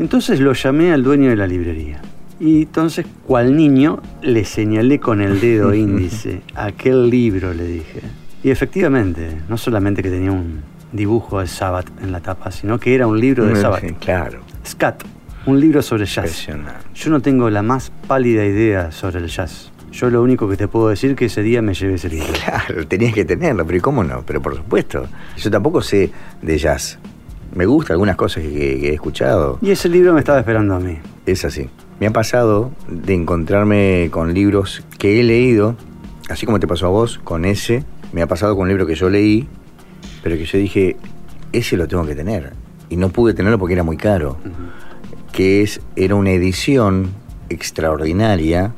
Entonces 0.00 0.40
lo 0.40 0.52
llamé 0.52 0.92
al 0.92 1.04
dueño 1.04 1.30
de 1.30 1.36
la 1.36 1.46
librería. 1.46 2.00
Y 2.40 2.62
entonces, 2.62 3.06
cual 3.24 3.54
niño, 3.54 4.00
le 4.20 4.44
señalé 4.44 4.98
con 4.98 5.20
el 5.20 5.40
dedo 5.40 5.72
índice 5.86 6.40
aquel 6.56 7.08
libro, 7.08 7.54
le 7.54 7.64
dije. 7.66 8.00
Y 8.42 8.50
efectivamente, 8.50 9.30
no 9.48 9.56
solamente 9.56 10.02
que 10.02 10.10
tenía 10.10 10.32
un 10.32 10.62
dibujo 10.90 11.38
de 11.38 11.46
Sabbath 11.46 11.86
en 12.02 12.10
la 12.10 12.18
tapa, 12.18 12.50
sino 12.50 12.80
que 12.80 12.96
era 12.96 13.06
un 13.06 13.20
libro 13.20 13.44
de 13.46 13.54
Sí, 13.54 13.60
Sabbath. 13.60 13.84
claro. 14.00 14.40
Scat, 14.66 15.04
un 15.46 15.60
libro 15.60 15.82
sobre 15.82 16.04
jazz. 16.04 16.24
Impresionante. 16.24 16.84
Yo 16.96 17.10
no 17.10 17.20
tengo 17.20 17.48
la 17.48 17.62
más 17.62 17.92
pálida 18.08 18.44
idea 18.44 18.90
sobre 18.90 19.20
el 19.20 19.28
jazz. 19.28 19.69
Yo 19.92 20.08
lo 20.08 20.22
único 20.22 20.48
que 20.48 20.56
te 20.56 20.68
puedo 20.68 20.88
decir 20.88 21.16
que 21.16 21.26
ese 21.26 21.42
día 21.42 21.62
me 21.62 21.74
llevé 21.74 21.94
ese 21.94 22.08
libro. 22.08 22.28
Claro, 22.44 22.86
tenías 22.86 23.12
que 23.12 23.24
tenerlo, 23.24 23.66
pero 23.66 23.78
¿y 23.78 23.80
cómo 23.80 24.04
no? 24.04 24.22
Pero 24.24 24.40
por 24.40 24.56
supuesto. 24.56 25.06
Yo 25.36 25.50
tampoco 25.50 25.82
sé 25.82 26.10
de 26.42 26.58
jazz. 26.58 26.98
Me 27.54 27.66
gustan 27.66 27.94
algunas 27.94 28.16
cosas 28.16 28.44
que, 28.44 28.50
que 28.50 28.90
he 28.90 28.94
escuchado. 28.94 29.58
Y 29.60 29.70
ese 29.70 29.88
libro 29.88 30.12
me 30.12 30.20
estaba 30.20 30.38
esperando 30.38 30.74
a 30.74 30.80
mí. 30.80 30.98
Es 31.26 31.44
así. 31.44 31.68
Me 31.98 32.06
ha 32.06 32.12
pasado 32.12 32.70
de 32.88 33.14
encontrarme 33.14 34.08
con 34.10 34.32
libros 34.32 34.84
que 34.98 35.20
he 35.20 35.22
leído, 35.24 35.76
así 36.28 36.46
como 36.46 36.60
te 36.60 36.66
pasó 36.66 36.86
a 36.86 36.90
vos, 36.90 37.18
con 37.22 37.44
ese. 37.44 37.84
Me 38.12 38.22
ha 38.22 38.26
pasado 38.26 38.54
con 38.54 38.62
un 38.62 38.68
libro 38.68 38.86
que 38.86 38.94
yo 38.94 39.10
leí, 39.10 39.48
pero 40.22 40.36
que 40.36 40.44
yo 40.44 40.58
dije, 40.58 40.96
ese 41.52 41.76
lo 41.76 41.88
tengo 41.88 42.06
que 42.06 42.14
tener. 42.14 42.52
Y 42.88 42.96
no 42.96 43.10
pude 43.10 43.34
tenerlo 43.34 43.58
porque 43.58 43.74
era 43.74 43.82
muy 43.82 43.96
caro. 43.96 44.38
Que 45.32 45.62
es, 45.62 45.80
era 45.96 46.14
una 46.14 46.30
edición 46.30 47.10
extraordinaria 47.48 48.72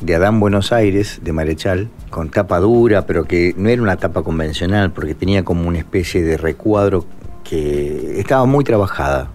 de 0.00 0.14
Adán 0.14 0.40
Buenos 0.40 0.72
Aires, 0.72 1.20
de 1.22 1.32
Marechal, 1.32 1.88
con 2.10 2.30
tapa 2.30 2.58
dura, 2.58 3.06
pero 3.06 3.24
que 3.24 3.54
no 3.56 3.68
era 3.68 3.82
una 3.82 3.96
tapa 3.96 4.22
convencional, 4.22 4.92
porque 4.92 5.14
tenía 5.14 5.44
como 5.44 5.68
una 5.68 5.78
especie 5.78 6.22
de 6.22 6.36
recuadro 6.36 7.04
que 7.44 8.18
estaba 8.18 8.46
muy 8.46 8.64
trabajada. 8.64 9.30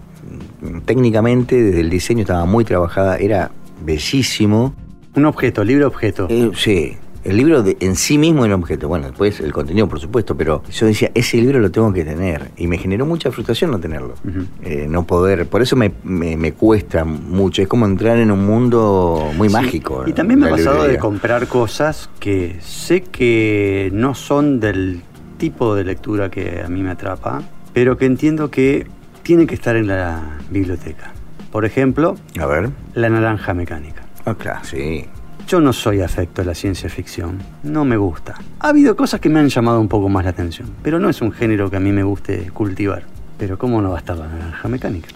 Técnicamente, 0.84 1.62
desde 1.62 1.80
el 1.80 1.90
diseño 1.90 2.22
estaba 2.22 2.44
muy 2.44 2.64
trabajada, 2.64 3.16
era 3.18 3.50
bellísimo. 3.84 4.74
Un 5.14 5.26
objeto, 5.26 5.64
libro 5.64 5.86
objeto. 5.86 6.26
Eh, 6.28 6.50
sí, 6.54 6.96
el 7.28 7.36
libro 7.36 7.62
de- 7.62 7.76
en 7.80 7.96
sí 7.96 8.18
mismo 8.18 8.44
era 8.44 8.56
un 8.56 8.62
objeto. 8.62 8.88
Bueno, 8.88 9.06
después 9.08 9.40
el 9.40 9.52
contenido, 9.52 9.88
por 9.88 10.00
supuesto, 10.00 10.36
pero 10.36 10.62
yo 10.70 10.86
decía, 10.86 11.10
ese 11.14 11.36
libro 11.38 11.58
lo 11.60 11.70
tengo 11.70 11.92
que 11.92 12.04
tener. 12.04 12.50
Y 12.56 12.66
me 12.66 12.78
generó 12.78 13.04
mucha 13.06 13.30
frustración 13.32 13.70
no 13.70 13.78
tenerlo. 13.80 14.14
Eh, 14.62 14.86
no 14.88 15.04
poder, 15.06 15.46
por 15.46 15.62
eso 15.62 15.76
me, 15.76 15.92
me- 16.04 16.36
me 16.36 16.52
cuesta 16.52 17.04
mucho. 17.04 17.62
Es 17.62 17.68
como 17.68 17.86
entrar 17.86 18.18
en 18.18 18.30
un 18.30 18.46
mundo 18.46 19.30
muy 19.36 19.48
Sí, 19.48 19.54
mágico. 19.54 20.04
Y 20.06 20.12
también 20.12 20.40
me 20.40 20.46
ha 20.46 20.50
pasado 20.50 20.86
de 20.86 20.98
comprar 20.98 21.46
cosas 21.48 22.08
que 22.20 22.56
sé 22.60 23.02
que 23.02 23.90
no 23.92 24.14
son 24.14 24.60
del 24.60 25.02
tipo 25.38 25.74
de 25.74 25.84
lectura 25.84 26.30
que 26.30 26.62
a 26.64 26.68
mí 26.68 26.82
me 26.82 26.90
atrapa, 26.90 27.42
pero 27.74 27.98
que 27.98 28.06
entiendo 28.06 28.50
que 28.50 28.86
tienen 29.22 29.46
que 29.46 29.54
estar 29.54 29.76
en 29.76 29.86
la 29.88 30.38
biblioteca. 30.50 31.12
Por 31.52 31.64
ejemplo, 31.64 32.16
A 32.38 32.46
ver. 32.46 32.70
La 32.94 33.08
Naranja 33.10 33.52
Mecánica. 33.54 34.02
Ah, 34.24 34.34
claro, 34.34 34.60
sí. 34.64 35.04
Yo 35.46 35.60
no 35.60 35.72
soy 35.72 36.00
afecto 36.00 36.42
a 36.42 36.44
la 36.44 36.54
ciencia 36.54 36.88
ficción, 36.90 37.38
no 37.62 37.84
me 37.84 37.96
gusta. 37.96 38.34
Ha 38.58 38.68
habido 38.68 38.96
cosas 38.96 39.20
que 39.20 39.28
me 39.28 39.38
han 39.38 39.48
llamado 39.48 39.80
un 39.80 39.86
poco 39.88 40.08
más 40.08 40.24
la 40.24 40.30
atención, 40.30 40.70
pero 40.82 40.98
no 40.98 41.08
es 41.08 41.22
un 41.22 41.30
género 41.30 41.70
que 41.70 41.76
a 41.76 41.80
mí 41.80 41.92
me 41.92 42.02
guste 42.02 42.50
cultivar. 42.52 43.04
Pero 43.38 43.56
¿cómo 43.56 43.80
no 43.80 43.90
va 43.90 43.96
a 43.96 43.98
estar 44.00 44.16
la 44.16 44.26
naranja 44.26 44.66
mecánica? 44.68 45.08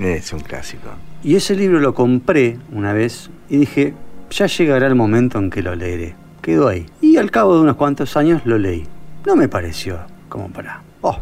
Es 0.00 0.32
un 0.32 0.40
clásico. 0.40 0.88
Y 1.22 1.36
ese 1.36 1.54
libro 1.54 1.78
lo 1.78 1.94
compré 1.94 2.58
una 2.72 2.92
vez 2.92 3.30
y 3.48 3.58
dije, 3.58 3.94
ya 4.30 4.46
llegará 4.46 4.86
el 4.88 4.96
momento 4.96 5.38
en 5.38 5.50
que 5.50 5.62
lo 5.62 5.74
leeré. 5.76 6.16
Quedó 6.42 6.66
ahí. 6.68 6.86
Y 7.00 7.16
al 7.18 7.30
cabo 7.30 7.54
de 7.54 7.60
unos 7.60 7.76
cuantos 7.76 8.16
años 8.16 8.42
lo 8.44 8.58
leí. 8.58 8.84
No 9.24 9.36
me 9.36 9.48
pareció 9.48 9.98
como 10.28 10.48
para... 10.48 10.82
¡Oh! 11.02 11.18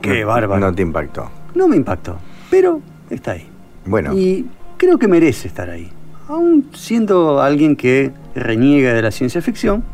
¡Qué 0.00 0.22
No- 0.22 0.28
bárbaro! 0.28 0.60
No 0.60 0.74
te 0.74 0.82
impactó. 0.82 1.30
No 1.54 1.68
me 1.68 1.76
impactó, 1.76 2.18
pero 2.50 2.80
está 3.10 3.32
ahí. 3.32 3.46
Bueno, 3.84 4.14
Y 4.16 4.46
creo 4.78 4.98
que 4.98 5.06
merece 5.08 5.48
estar 5.48 5.68
ahí. 5.70 5.90
Aún 6.28 6.70
siendo 6.74 7.40
alguien 7.40 7.76
que 7.76 8.12
reniega 8.34 8.92
de 8.92 9.02
la 9.02 9.10
ciencia 9.10 9.40
ficción, 9.40 9.84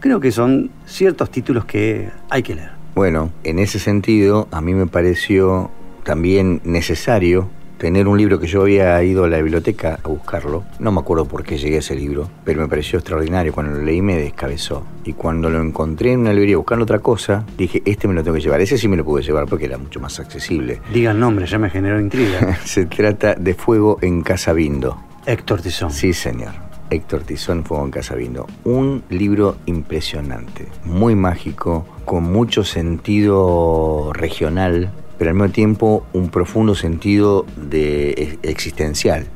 creo 0.00 0.20
que 0.20 0.30
son 0.30 0.70
ciertos 0.86 1.30
títulos 1.30 1.64
que 1.64 2.10
hay 2.28 2.42
que 2.42 2.54
leer. 2.54 2.70
Bueno, 2.94 3.32
en 3.42 3.58
ese 3.58 3.78
sentido, 3.78 4.46
a 4.50 4.60
mí 4.60 4.74
me 4.74 4.86
pareció 4.86 5.70
también 6.04 6.60
necesario 6.64 7.48
tener 7.78 8.06
un 8.06 8.16
libro 8.16 8.38
que 8.38 8.46
yo 8.46 8.62
había 8.62 9.02
ido 9.02 9.24
a 9.24 9.28
la 9.28 9.38
biblioteca 9.38 9.98
a 10.02 10.08
buscarlo. 10.08 10.64
No 10.78 10.92
me 10.92 11.00
acuerdo 11.00 11.24
por 11.24 11.42
qué 11.42 11.58
llegué 11.58 11.76
a 11.76 11.78
ese 11.80 11.94
libro, 11.96 12.30
pero 12.44 12.60
me 12.60 12.68
pareció 12.68 12.98
extraordinario. 12.98 13.52
Cuando 13.52 13.78
lo 13.78 13.84
leí 13.84 14.00
me 14.00 14.16
descabezó. 14.16 14.84
Y 15.04 15.14
cuando 15.14 15.50
lo 15.50 15.60
encontré 15.60 16.12
en 16.12 16.20
una 16.20 16.32
librería 16.32 16.56
buscando 16.56 16.84
otra 16.84 17.00
cosa, 17.00 17.44
dije, 17.58 17.82
este 17.84 18.06
me 18.06 18.14
lo 18.14 18.22
tengo 18.22 18.36
que 18.36 18.42
llevar. 18.42 18.60
Ese 18.60 18.78
sí 18.78 18.86
me 18.86 18.96
lo 18.96 19.04
pude 19.04 19.22
llevar 19.22 19.46
porque 19.46 19.64
era 19.64 19.76
mucho 19.76 20.00
más 20.00 20.20
accesible. 20.20 20.80
Digan 20.92 21.18
nombre, 21.18 21.46
ya 21.46 21.58
me 21.58 21.68
generó 21.68 22.00
intriga. 22.00 22.56
Se 22.64 22.86
trata 22.86 23.34
de 23.34 23.54
Fuego 23.54 23.98
en 24.02 24.22
Casa 24.22 24.52
Bindo. 24.52 24.98
Héctor 25.26 25.62
Tizón. 25.62 25.90
Sí, 25.90 26.12
señor. 26.12 26.52
Héctor 26.90 27.22
Tizón, 27.22 27.64
Fuego 27.64 27.84
en 27.84 27.90
Casa 27.90 28.14
Bindo. 28.14 28.46
Un 28.64 29.02
libro 29.08 29.56
impresionante, 29.66 30.68
muy 30.84 31.14
mágico, 31.14 31.86
con 32.04 32.24
mucho 32.30 32.62
sentido 32.62 34.12
regional, 34.12 34.92
pero 35.18 35.30
al 35.30 35.36
mismo 35.36 35.50
tiempo 35.50 36.06
un 36.12 36.28
profundo 36.28 36.74
sentido 36.74 37.46
de 37.56 38.10
ex- 38.10 38.38
existencial. 38.42 39.26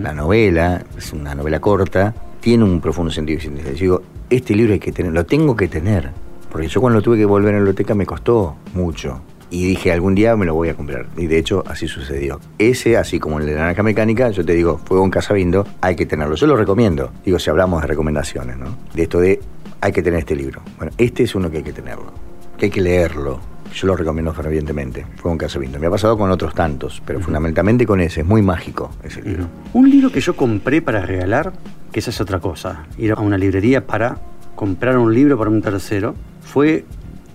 La 0.00 0.12
novela, 0.14 0.84
es 0.96 1.12
una 1.12 1.34
novela 1.34 1.60
corta, 1.60 2.14
tiene 2.40 2.62
un 2.62 2.80
profundo 2.80 3.10
sentido 3.10 3.38
existencial. 3.38 3.74
Yo 3.74 3.80
digo, 3.80 4.02
este 4.30 4.54
libro 4.54 4.72
hay 4.74 4.78
que 4.78 4.92
tener, 4.92 5.12
lo 5.12 5.26
tengo 5.26 5.56
que 5.56 5.66
tener. 5.66 6.10
Porque 6.52 6.68
yo 6.68 6.80
cuando 6.80 6.98
lo 6.98 7.02
tuve 7.02 7.16
que 7.16 7.24
volver 7.24 7.48
a 7.48 7.52
la 7.54 7.58
biblioteca 7.60 7.94
me 7.94 8.06
costó 8.06 8.56
mucho. 8.74 9.22
Y 9.52 9.66
dije, 9.66 9.92
algún 9.92 10.14
día 10.14 10.34
me 10.34 10.46
lo 10.46 10.54
voy 10.54 10.70
a 10.70 10.74
comprar. 10.74 11.08
Y 11.14 11.26
de 11.26 11.36
hecho, 11.36 11.62
así 11.66 11.86
sucedió. 11.86 12.40
Ese, 12.58 12.96
así 12.96 13.20
como 13.20 13.38
el 13.38 13.44
de 13.44 13.52
la 13.52 13.60
naranja 13.60 13.82
mecánica, 13.82 14.30
yo 14.30 14.42
te 14.46 14.54
digo, 14.54 14.80
Fuego 14.82 15.04
en 15.04 15.10
Casa 15.10 15.34
Bindo, 15.34 15.66
hay 15.82 15.94
que 15.94 16.06
tenerlo. 16.06 16.36
Yo 16.36 16.46
lo 16.46 16.56
recomiendo. 16.56 17.12
Digo, 17.22 17.38
si 17.38 17.50
hablamos 17.50 17.82
de 17.82 17.88
recomendaciones, 17.88 18.56
¿no? 18.56 18.74
De 18.94 19.02
esto 19.02 19.20
de, 19.20 19.40
hay 19.82 19.92
que 19.92 20.02
tener 20.02 20.20
este 20.20 20.34
libro. 20.34 20.62
Bueno, 20.78 20.90
este 20.96 21.24
es 21.24 21.34
uno 21.34 21.50
que 21.50 21.58
hay 21.58 21.62
que 21.62 21.74
tenerlo. 21.74 22.14
Que 22.56 22.64
hay 22.64 22.70
que 22.70 22.80
leerlo. 22.80 23.40
Yo 23.74 23.88
lo 23.88 23.94
recomiendo 23.94 24.32
fervientemente. 24.32 25.04
Fuego 25.16 25.32
en 25.32 25.38
Casa 25.38 25.58
Bindo. 25.58 25.78
Me 25.78 25.86
ha 25.86 25.90
pasado 25.90 26.16
con 26.16 26.30
otros 26.30 26.54
tantos, 26.54 27.02
pero 27.04 27.20
fundamentalmente 27.20 27.84
con 27.84 28.00
ese. 28.00 28.22
Es 28.22 28.26
muy 28.26 28.40
mágico 28.40 28.90
ese 29.02 29.20
libro. 29.20 29.48
Un 29.74 29.90
libro 29.90 30.10
que 30.10 30.22
yo 30.22 30.34
compré 30.34 30.80
para 30.80 31.04
regalar, 31.04 31.52
que 31.92 32.00
esa 32.00 32.08
es 32.08 32.22
otra 32.22 32.40
cosa, 32.40 32.86
ir 32.96 33.12
a 33.12 33.20
una 33.20 33.36
librería 33.36 33.86
para 33.86 34.16
comprar 34.54 34.96
un 34.96 35.12
libro 35.12 35.36
para 35.36 35.50
un 35.50 35.60
tercero, 35.60 36.14
fue 36.40 36.86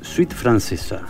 Suite 0.02 0.34
Francesa, 0.34 1.04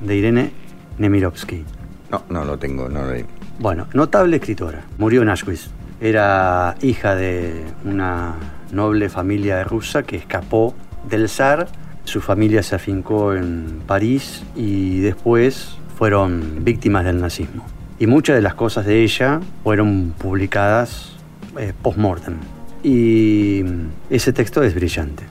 de 0.00 0.16
Irene 0.16 0.52
Nemirovsky. 0.98 1.64
No, 2.10 2.22
no 2.28 2.44
lo 2.44 2.58
tengo, 2.58 2.88
no 2.88 3.02
lo 3.02 3.12
leí. 3.12 3.24
Bueno, 3.58 3.86
notable 3.92 4.36
escritora. 4.36 4.84
Murió 4.98 5.22
en 5.22 5.28
Auschwitz. 5.28 5.70
Era 6.00 6.76
hija 6.80 7.14
de 7.16 7.64
una 7.84 8.36
noble 8.72 9.08
familia 9.08 9.64
rusa 9.64 10.04
que 10.04 10.16
escapó 10.16 10.74
del 11.08 11.28
zar. 11.28 11.66
Su 12.04 12.20
familia 12.20 12.62
se 12.62 12.76
afincó 12.76 13.34
en 13.34 13.82
París 13.86 14.44
y 14.54 15.00
después 15.00 15.76
fueron 15.96 16.64
víctimas 16.64 17.04
del 17.04 17.20
nazismo. 17.20 17.66
Y 17.98 18.06
muchas 18.06 18.36
de 18.36 18.42
las 18.42 18.54
cosas 18.54 18.86
de 18.86 19.02
ella 19.02 19.40
fueron 19.64 20.14
publicadas 20.16 21.16
eh, 21.58 21.72
post-mortem. 21.82 22.36
Y 22.84 23.64
ese 24.08 24.32
texto 24.32 24.62
es 24.62 24.74
brillante. 24.74 25.24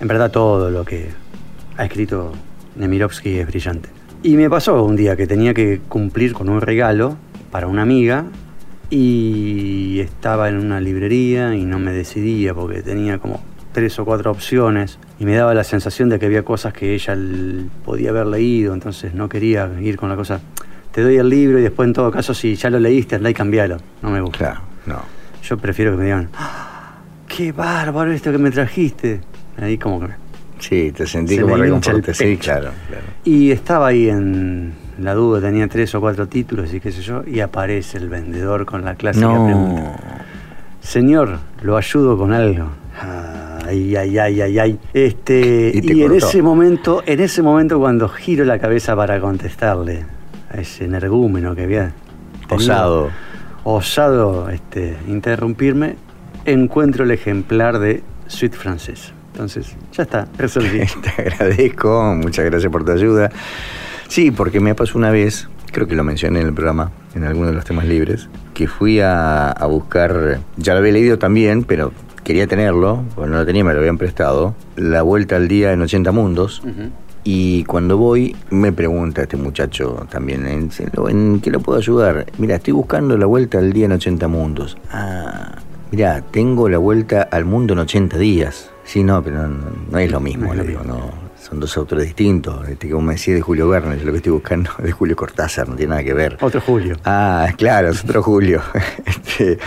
En 0.00 0.06
verdad 0.06 0.30
todo 0.30 0.70
lo 0.70 0.84
que 0.84 1.10
ha 1.76 1.84
escrito 1.84 2.32
Nemirovsky 2.76 3.38
es 3.38 3.46
brillante. 3.46 3.88
Y 4.22 4.36
me 4.36 4.50
pasó 4.50 4.82
un 4.84 4.96
día 4.96 5.16
que 5.16 5.26
tenía 5.26 5.54
que 5.54 5.80
cumplir 5.88 6.32
con 6.34 6.48
un 6.48 6.60
regalo 6.60 7.16
para 7.50 7.66
una 7.66 7.82
amiga 7.82 8.24
y 8.90 10.00
estaba 10.00 10.48
en 10.48 10.56
una 10.56 10.80
librería 10.80 11.54
y 11.54 11.64
no 11.64 11.78
me 11.78 11.92
decidía 11.92 12.52
porque 12.54 12.82
tenía 12.82 13.18
como 13.18 13.40
tres 13.72 13.98
o 13.98 14.04
cuatro 14.04 14.30
opciones 14.30 14.98
y 15.18 15.24
me 15.24 15.36
daba 15.36 15.54
la 15.54 15.64
sensación 15.64 16.08
de 16.08 16.18
que 16.18 16.26
había 16.26 16.42
cosas 16.44 16.72
que 16.72 16.94
ella 16.94 17.16
podía 17.84 18.10
haber 18.10 18.26
leído, 18.26 18.74
entonces 18.74 19.14
no 19.14 19.28
quería 19.28 19.70
ir 19.80 19.96
con 19.96 20.08
la 20.08 20.16
cosa. 20.16 20.40
Te 20.92 21.02
doy 21.02 21.16
el 21.16 21.28
libro 21.28 21.58
y 21.58 21.62
después 21.62 21.86
en 21.86 21.92
todo 21.92 22.10
caso 22.10 22.34
si 22.34 22.56
ya 22.56 22.68
lo 22.68 22.80
leíste, 22.80 23.14
andá 23.16 23.30
y 23.30 23.34
cambialo. 23.34 23.76
No 24.02 24.10
me 24.10 24.20
gusta. 24.20 24.38
Claro, 24.38 24.60
no. 24.86 25.02
Yo 25.42 25.56
prefiero 25.56 25.92
que 25.92 25.98
me 25.98 26.04
digan, 26.04 26.28
"Ah, 26.34 26.96
qué 27.28 27.52
bárbaro 27.52 28.12
esto 28.12 28.32
que 28.32 28.38
me 28.38 28.50
trajiste. 28.50 29.20
Ahí 29.56 29.78
como 29.78 30.00
que... 30.00 30.08
Sí, 30.60 30.92
te 30.92 31.06
sentí 31.06 31.34
Se 31.36 31.42
como 31.42 31.56
reconforte. 31.56 32.14
Sí, 32.14 32.36
claro, 32.36 32.70
claro. 32.88 33.04
Y 33.24 33.50
estaba 33.50 33.88
ahí 33.88 34.08
en 34.08 34.72
la 35.00 35.14
duda, 35.14 35.40
tenía 35.40 35.66
tres 35.68 35.94
o 35.94 36.00
cuatro 36.00 36.28
títulos 36.28 36.72
y 36.74 36.80
qué 36.80 36.92
sé 36.92 37.02
yo, 37.02 37.22
y 37.26 37.40
aparece 37.40 37.98
el 37.98 38.08
vendedor 38.08 38.66
con 38.66 38.84
la 38.84 38.94
clásica 38.94 39.26
No. 39.26 39.44
pregunta. 39.46 39.98
Señor, 40.80 41.38
¿lo 41.62 41.76
ayudo 41.76 42.16
con 42.16 42.32
algo? 42.32 42.66
Ay, 43.66 43.96
ay, 43.96 44.18
ay, 44.18 44.40
ay, 44.42 44.58
ay. 44.58 44.78
Este, 44.92 45.72
Y 45.74 45.92
y, 45.98 46.02
en 46.02 46.12
ese 46.14 46.42
momento, 46.42 47.02
en 47.06 47.20
ese 47.20 47.42
momento 47.42 47.78
cuando 47.78 48.08
giro 48.08 48.44
la 48.44 48.58
cabeza 48.58 48.94
para 48.96 49.20
contestarle 49.20 50.04
a 50.50 50.60
ese 50.60 50.84
energúmeno 50.84 51.54
que 51.54 51.62
había 51.64 51.92
tenido 52.48 52.56
Osado. 52.74 53.10
osado 53.64 54.50
este, 54.50 54.96
interrumpirme, 55.08 55.96
encuentro 56.44 57.04
el 57.04 57.10
ejemplar 57.12 57.78
de 57.78 58.02
Suite 58.26 58.56
Francesa. 58.56 59.12
Entonces, 59.32 59.74
ya 59.92 60.02
está, 60.02 60.28
resolví. 60.36 60.80
Te 61.16 61.22
agradezco, 61.22 62.14
muchas 62.16 62.44
gracias 62.44 62.70
por 62.70 62.84
tu 62.84 62.92
ayuda. 62.92 63.30
Sí, 64.08 64.30
porque 64.30 64.60
me 64.60 64.74
pasó 64.74 64.98
una 64.98 65.10
vez, 65.10 65.48
creo 65.72 65.86
que 65.86 65.94
lo 65.94 66.04
mencioné 66.04 66.40
en 66.40 66.48
el 66.48 66.52
programa, 66.54 66.90
en 67.14 67.24
alguno 67.24 67.48
de 67.48 67.52
los 67.54 67.64
temas 67.64 67.86
libres, 67.86 68.28
que 68.54 68.66
fui 68.66 69.00
a, 69.00 69.50
a 69.50 69.66
buscar, 69.66 70.40
ya 70.56 70.72
lo 70.74 70.80
había 70.80 70.92
leído 70.92 71.18
también, 71.18 71.64
pero 71.64 71.92
quería 72.24 72.46
tenerlo, 72.46 73.04
porque 73.14 73.30
no 73.30 73.38
lo 73.38 73.46
tenía, 73.46 73.64
me 73.64 73.72
lo 73.72 73.78
habían 73.78 73.98
prestado, 73.98 74.54
La 74.76 75.02
Vuelta 75.02 75.36
al 75.36 75.48
Día 75.48 75.72
en 75.72 75.82
80 75.82 76.12
Mundos. 76.12 76.62
Y 77.22 77.64
cuando 77.64 77.98
voy, 77.98 78.34
me 78.50 78.72
pregunta 78.72 79.22
este 79.22 79.36
muchacho 79.36 80.06
también, 80.10 80.46
¿en, 80.46 80.70
en 81.08 81.40
qué 81.40 81.50
lo 81.50 81.60
puedo 81.60 81.78
ayudar? 81.78 82.26
Mira, 82.38 82.56
estoy 82.56 82.72
buscando 82.72 83.16
la 83.18 83.26
vuelta 83.26 83.58
al 83.58 83.72
día 83.72 83.84
en 83.86 83.92
80 83.92 84.26
mundos. 84.28 84.78
Ah, 84.90 85.56
mira, 85.90 86.22
tengo 86.30 86.68
la 86.68 86.78
vuelta 86.78 87.22
al 87.30 87.44
mundo 87.44 87.72
en 87.74 87.80
80 87.80 88.18
días. 88.18 88.70
Sí, 88.84 89.02
no, 89.04 89.22
pero 89.22 89.46
no, 89.46 89.70
no 89.90 89.98
es 89.98 90.10
lo 90.10 90.20
mismo, 90.20 90.46
No 90.46 90.52
es 90.52 90.56
le 90.58 90.62
lo 90.64 90.68
digo, 90.68 90.80
mismo. 90.84 90.98
no. 90.98 91.30
Son 91.40 91.58
dos 91.58 91.74
autores 91.78 92.04
distintos. 92.04 92.68
Este, 92.68 92.90
como 92.90 93.02
me 93.06 93.12
decía 93.14 93.34
de 93.34 93.40
Julio 93.40 93.66
Verne, 93.68 93.96
yo 93.98 94.04
lo 94.04 94.10
que 94.12 94.18
estoy 94.18 94.32
buscando 94.32 94.70
es 94.78 94.84
de 94.84 94.92
Julio 94.92 95.16
Cortázar, 95.16 95.68
no 95.68 95.74
tiene 95.76 95.90
nada 95.90 96.04
que 96.04 96.12
ver. 96.12 96.36
Otro 96.40 96.60
Julio. 96.60 96.96
Ah, 97.04 97.48
claro, 97.56 97.88
es 97.90 98.04
otro 98.04 98.22
Julio. 98.22 98.60
Este, 99.06 99.58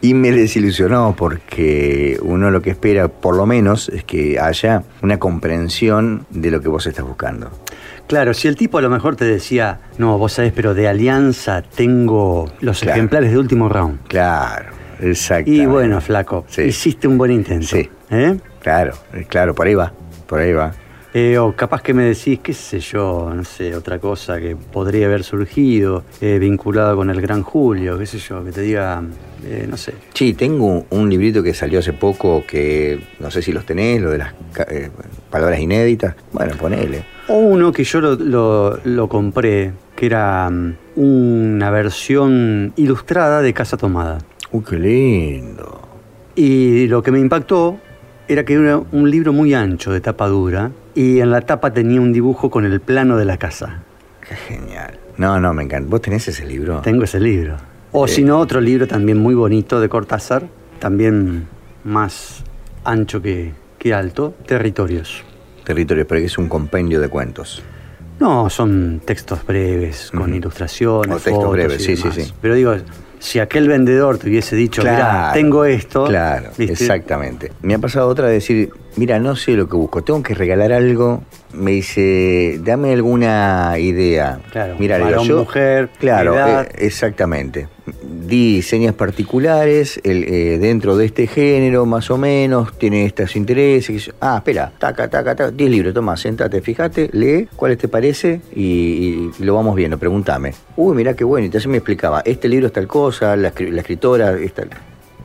y 0.00 0.14
me 0.14 0.30
desilusionó 0.30 1.14
porque 1.18 2.18
uno 2.22 2.50
lo 2.52 2.62
que 2.62 2.70
espera, 2.70 3.08
por 3.08 3.36
lo 3.36 3.46
menos, 3.46 3.88
es 3.88 4.04
que 4.04 4.38
haya 4.38 4.84
una 5.02 5.18
comprensión 5.18 6.24
de 6.30 6.50
lo 6.52 6.60
que 6.60 6.68
vos 6.68 6.86
estás 6.86 7.04
buscando. 7.04 7.50
Claro, 8.06 8.32
si 8.32 8.48
el 8.48 8.56
tipo 8.56 8.78
a 8.78 8.80
lo 8.80 8.88
mejor 8.90 9.16
te 9.16 9.24
decía, 9.26 9.80
no, 9.98 10.16
vos 10.16 10.32
sabés, 10.34 10.52
pero 10.54 10.72
de 10.72 10.88
Alianza 10.88 11.62
tengo 11.62 12.50
los 12.60 12.80
Claro. 12.80 12.94
ejemplares 12.96 13.32
de 13.32 13.38
último 13.38 13.68
round. 13.68 13.98
Claro, 14.08 14.70
exacto. 15.00 15.50
Y 15.50 15.66
bueno, 15.66 16.00
flaco, 16.00 16.44
Sí. 16.48 16.62
hiciste 16.62 17.06
un 17.08 17.18
buen 17.18 17.30
intento. 17.32 17.66
Sí. 17.66 17.88
¿eh? 18.10 18.36
Claro, 18.60 18.94
eh, 19.14 19.24
claro, 19.28 19.54
por 19.54 19.66
ahí 19.66 19.74
va, 19.74 19.92
por 20.26 20.40
ahí 20.40 20.52
va. 20.52 20.72
Eh, 21.14 21.38
o 21.38 21.56
capaz 21.56 21.80
que 21.82 21.94
me 21.94 22.02
decís, 22.04 22.38
qué 22.42 22.52
sé 22.52 22.80
yo, 22.80 23.32
no 23.34 23.42
sé, 23.42 23.74
otra 23.74 23.98
cosa 23.98 24.38
que 24.38 24.54
podría 24.54 25.06
haber 25.06 25.24
surgido 25.24 26.04
eh, 26.20 26.38
vinculado 26.38 26.96
con 26.96 27.08
el 27.08 27.20
gran 27.22 27.42
Julio, 27.42 27.98
qué 27.98 28.04
sé 28.04 28.18
yo, 28.18 28.44
que 28.44 28.52
te 28.52 28.60
diga, 28.60 29.02
eh, 29.42 29.66
no 29.68 29.78
sé. 29.78 29.94
Sí, 30.12 30.34
tengo 30.34 30.84
un 30.90 31.08
librito 31.08 31.42
que 31.42 31.54
salió 31.54 31.78
hace 31.78 31.94
poco 31.94 32.44
que 32.46 33.00
no 33.20 33.30
sé 33.30 33.40
si 33.40 33.52
los 33.52 33.64
tenés, 33.64 34.02
lo 34.02 34.10
de 34.10 34.18
las 34.18 34.34
palabras 35.30 35.58
inéditas. 35.60 36.14
Bueno, 36.30 36.54
ponele. 36.58 37.04
O 37.28 37.38
uno 37.38 37.72
que 37.72 37.84
yo 37.84 38.00
lo, 38.02 38.14
lo- 38.14 38.78
lo 38.84 39.08
compré, 39.08 39.72
que 39.96 40.06
era 40.06 40.48
mm, 40.50 40.74
una 40.96 41.70
versión 41.70 42.74
ilustrada 42.76 43.40
de 43.40 43.54
Casa 43.54 43.78
Tomada. 43.78 44.18
Uy, 44.52 44.64
qué 44.68 44.76
lindo. 44.78 45.80
Y 46.34 46.86
lo 46.86 47.02
que 47.02 47.10
me 47.10 47.18
impactó 47.18 47.78
era 48.28 48.44
que 48.44 48.54
era 48.54 48.78
un 48.92 49.10
libro 49.10 49.32
muy 49.32 49.54
ancho 49.54 49.92
de 49.92 50.00
tapa 50.00 50.28
dura 50.28 50.70
y 50.94 51.20
en 51.20 51.30
la 51.30 51.40
tapa 51.42 51.72
tenía 51.72 52.00
un 52.00 52.12
dibujo 52.12 52.50
con 52.50 52.64
el 52.64 52.80
plano 52.80 53.16
de 53.16 53.24
la 53.24 53.36
casa. 53.38 53.82
Qué 54.26 54.34
genial. 54.34 54.98
No, 55.16 55.40
no, 55.40 55.52
me 55.52 55.64
encanta. 55.64 55.88
¿Vos 55.90 56.02
tenés 56.02 56.28
ese 56.28 56.44
libro? 56.46 56.80
Tengo 56.82 57.04
ese 57.04 57.18
libro. 57.20 57.56
O 57.92 58.06
Sí. 58.06 58.16
si 58.16 58.24
no, 58.24 58.38
otro 58.38 58.60
libro 58.60 58.86
también 58.86 59.18
muy 59.18 59.34
bonito 59.34 59.80
de 59.80 59.88
Cortázar, 59.88 60.46
también 60.78 61.48
más 61.84 62.44
ancho 62.84 63.20
que, 63.22 63.52
que 63.78 63.94
alto, 63.94 64.34
Territorios. 64.46 65.24
Territorio, 65.64 66.06
pero 66.06 66.20
que 66.20 66.26
es 66.26 66.38
un 66.38 66.48
compendio 66.48 67.00
de 67.00 67.08
cuentos. 67.08 67.62
No, 68.20 68.50
son 68.50 69.00
textos 69.04 69.44
breves, 69.46 70.10
con 70.14 70.34
ilustraciones, 70.34 71.10
O 71.10 71.14
textos 71.14 71.34
fotos 71.34 71.52
breves, 71.52 71.80
y 71.88 71.96
sí, 71.96 71.96
sí, 71.96 72.08
sí. 72.24 72.32
Pero 72.40 72.54
digo, 72.54 72.74
si 73.18 73.38
aquel 73.40 73.68
vendedor 73.68 74.18
te 74.18 74.28
hubiese 74.28 74.54
dicho, 74.56 74.82
mira, 74.82 75.30
tengo 75.34 75.64
esto, 75.64 76.04
Claro, 76.06 76.50
¿viste? 76.56 76.72
exactamente. 76.72 77.52
Me 77.62 77.74
ha 77.74 77.78
pasado 77.78 78.08
otra 78.08 78.26
de 78.28 78.34
decir, 78.34 78.70
mira, 78.96 79.18
no 79.18 79.36
sé 79.36 79.52
lo 79.52 79.68
que 79.68 79.76
busco, 79.76 80.02
tengo 80.02 80.22
que 80.22 80.34
regalar 80.34 80.72
algo. 80.72 81.22
Me 81.54 81.70
dice, 81.72 82.60
dame 82.62 82.92
alguna 82.92 83.74
idea. 83.78 84.38
Claro, 84.50 84.76
mira, 84.78 84.98
varón, 84.98 85.26
yo- 85.26 85.38
mujer, 85.38 85.88
Claro, 85.98 86.34
edad. 86.34 86.66
eh, 86.74 86.86
exactamente. 86.86 87.68
Di 88.02 88.60
señas 88.60 88.92
particulares 88.94 89.98
el, 90.04 90.24
eh, 90.24 90.58
dentro 90.58 90.96
de 90.98 91.06
este 91.06 91.26
género, 91.26 91.86
más 91.86 92.10
o 92.10 92.18
menos, 92.18 92.76
tiene 92.76 93.06
estos 93.06 93.34
intereses. 93.34 94.10
Ah, 94.20 94.36
espera, 94.38 94.72
taca, 94.78 95.08
taca, 95.08 95.34
taca, 95.34 95.50
10 95.50 95.70
libros, 95.70 95.94
toma, 95.94 96.16
sentate, 96.18 96.60
fíjate, 96.60 97.08
lee 97.12 97.48
cuáles 97.56 97.78
te 97.78 97.88
parece 97.88 98.42
y, 98.54 98.62
y 98.62 99.30
lo 99.38 99.54
vamos 99.54 99.74
viendo, 99.74 99.96
pregúntame. 99.96 100.52
Uy, 100.76 100.94
mirá 100.94 101.14
qué 101.14 101.24
bueno, 101.24 101.44
y 101.44 101.46
entonces 101.46 101.68
me 101.68 101.78
explicaba, 101.78 102.20
este 102.26 102.46
libro 102.48 102.66
es 102.66 102.72
tal 102.74 102.86
cosa, 102.86 103.36
la, 103.36 103.52
la 103.58 103.80
escritora 103.80 104.36
es 104.38 104.52
tal... 104.52 104.68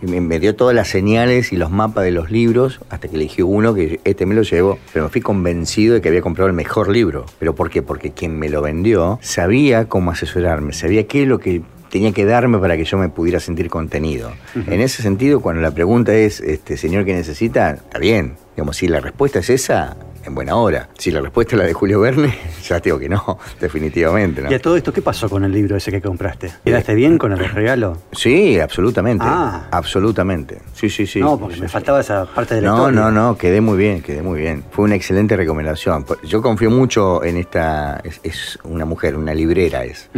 Y 0.04 0.20
me, 0.20 0.40
dio 0.40 0.54
todas 0.54 0.76
las 0.76 0.90
señales 0.90 1.54
y 1.54 1.56
los 1.56 1.72
mapas 1.72 2.04
de 2.04 2.12
los 2.12 2.30
libros 2.30 2.82
hasta 2.90 3.08
que 3.08 3.16
elegí 3.16 3.42
uno 3.42 3.74
que 3.74 4.02
este 4.04 4.26
me 4.26 4.36
lo 4.36 4.42
llevo, 4.42 4.78
pero 4.92 5.06
me 5.06 5.10
fui 5.10 5.22
convencido 5.22 5.94
de 5.94 6.02
que 6.02 6.10
había 6.10 6.22
comprado 6.22 6.50
el 6.50 6.54
mejor 6.54 6.90
libro. 6.90 7.26
¿Pero 7.40 7.56
por 7.56 7.70
qué? 7.70 7.82
Porque 7.82 8.12
quien 8.12 8.38
me 8.38 8.50
lo 8.50 8.62
vendió 8.62 9.18
sabía 9.22 9.86
cómo 9.86 10.12
asesorarme, 10.12 10.74
sabía 10.74 11.08
qué 11.08 11.24
es 11.24 11.28
lo 11.30 11.40
que 11.40 11.62
tenía 11.90 12.12
que 12.12 12.26
darme 12.26 12.58
para 12.58 12.76
que 12.76 12.84
yo 12.84 12.98
me 12.98 13.08
pudiera 13.08 13.40
sentir 13.40 13.70
contenido. 13.70 14.34
En 14.56 14.82
ese 14.82 15.02
sentido, 15.02 15.40
cuando 15.40 15.62
la 15.62 15.72
pregunta 15.72 16.14
es, 16.14 16.42
este 16.42 16.76
señor 16.76 17.06
que 17.06 17.14
necesita, 17.14 17.72
está 17.72 18.00
bien. 18.00 18.34
Digamos, 18.56 18.78
si 18.78 18.88
la 18.88 19.00
respuesta 19.00 19.40
es 19.40 19.50
esa, 19.50 19.96
en 20.26 20.36
buena 20.36 20.56
hora. 20.56 20.90
Si 20.98 21.12
la 21.12 21.22
respuesta 21.22 21.56
es 21.56 21.60
la 21.62 21.66
de 21.68 21.74
Julio 21.74 22.00
Verne, 22.02 22.34
ya 22.68 22.80
te 22.80 22.90
digo 22.90 23.00
que 23.00 23.10
no, 23.10 23.38
definitivamente. 23.60 24.42
¿no? 24.42 24.52
Y 24.52 24.54
a 24.54 24.60
todo 24.62 24.78
esto, 24.78 24.94
¿qué 24.94 25.02
pasó 25.02 25.30
con 25.30 25.44
el 25.44 25.52
libro 25.52 25.76
ese 25.76 25.92
que 25.92 26.02
compraste? 26.02 26.52
¿Quedaste 26.64 26.94
bien 26.96 27.18
con 27.18 27.32
el 27.34 27.40
regalo? 27.40 27.98
Sí, 28.12 28.60
absolutamente. 28.60 29.26
Ah. 29.28 29.68
Absolutamente. 29.72 30.60
Sí, 30.74 30.90
sí, 30.90 31.06
sí. 31.08 31.20
no, 31.20 31.38
porque 31.40 31.56
Sí, 31.56 31.62
me 31.62 31.68
sí. 31.68 31.72
faltaba 31.74 32.00
esa 32.00 32.26
parte 32.26 32.56
de 32.56 32.62
la 32.62 32.70
No, 32.70 32.76
historia. 32.78 33.00
no, 33.02 33.12
no, 33.12 33.38
quedé 33.38 33.62
muy 33.62 33.78
bien, 33.78 34.02
quedé 34.02 34.22
muy 34.22 34.40
bien. 34.40 34.64
Fue 34.72 34.86
una 34.86 34.96
excelente 34.96 35.36
recomendación. 35.36 36.06
Yo 36.24 36.42
confío 36.42 36.70
mucho 36.72 37.24
en 37.24 37.38
esta, 37.38 38.00
es, 38.04 38.20
es 38.24 38.60
una 38.64 38.86
mujer, 38.86 39.16
una 39.16 39.34
librera 39.34 39.84
es. 39.86 40.10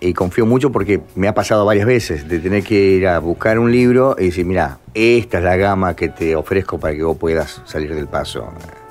Y 0.00 0.12
confío 0.12 0.46
mucho 0.46 0.70
porque 0.70 1.00
me 1.14 1.28
ha 1.28 1.34
pasado 1.34 1.64
varias 1.64 1.86
veces 1.86 2.28
de 2.28 2.38
tener 2.38 2.62
que 2.62 2.74
ir 2.74 3.08
a 3.08 3.18
buscar 3.18 3.58
un 3.58 3.70
libro 3.72 4.16
y 4.18 4.26
decir, 4.26 4.44
mira, 4.44 4.78
esta 4.94 5.38
es 5.38 5.44
la 5.44 5.56
gama 5.56 5.96
que 5.96 6.08
te 6.08 6.36
ofrezco 6.36 6.78
para 6.78 6.94
que 6.94 7.02
vos 7.02 7.16
puedas 7.16 7.62
salir 7.64 7.94
del 7.94 8.06
paso. 8.06 8.48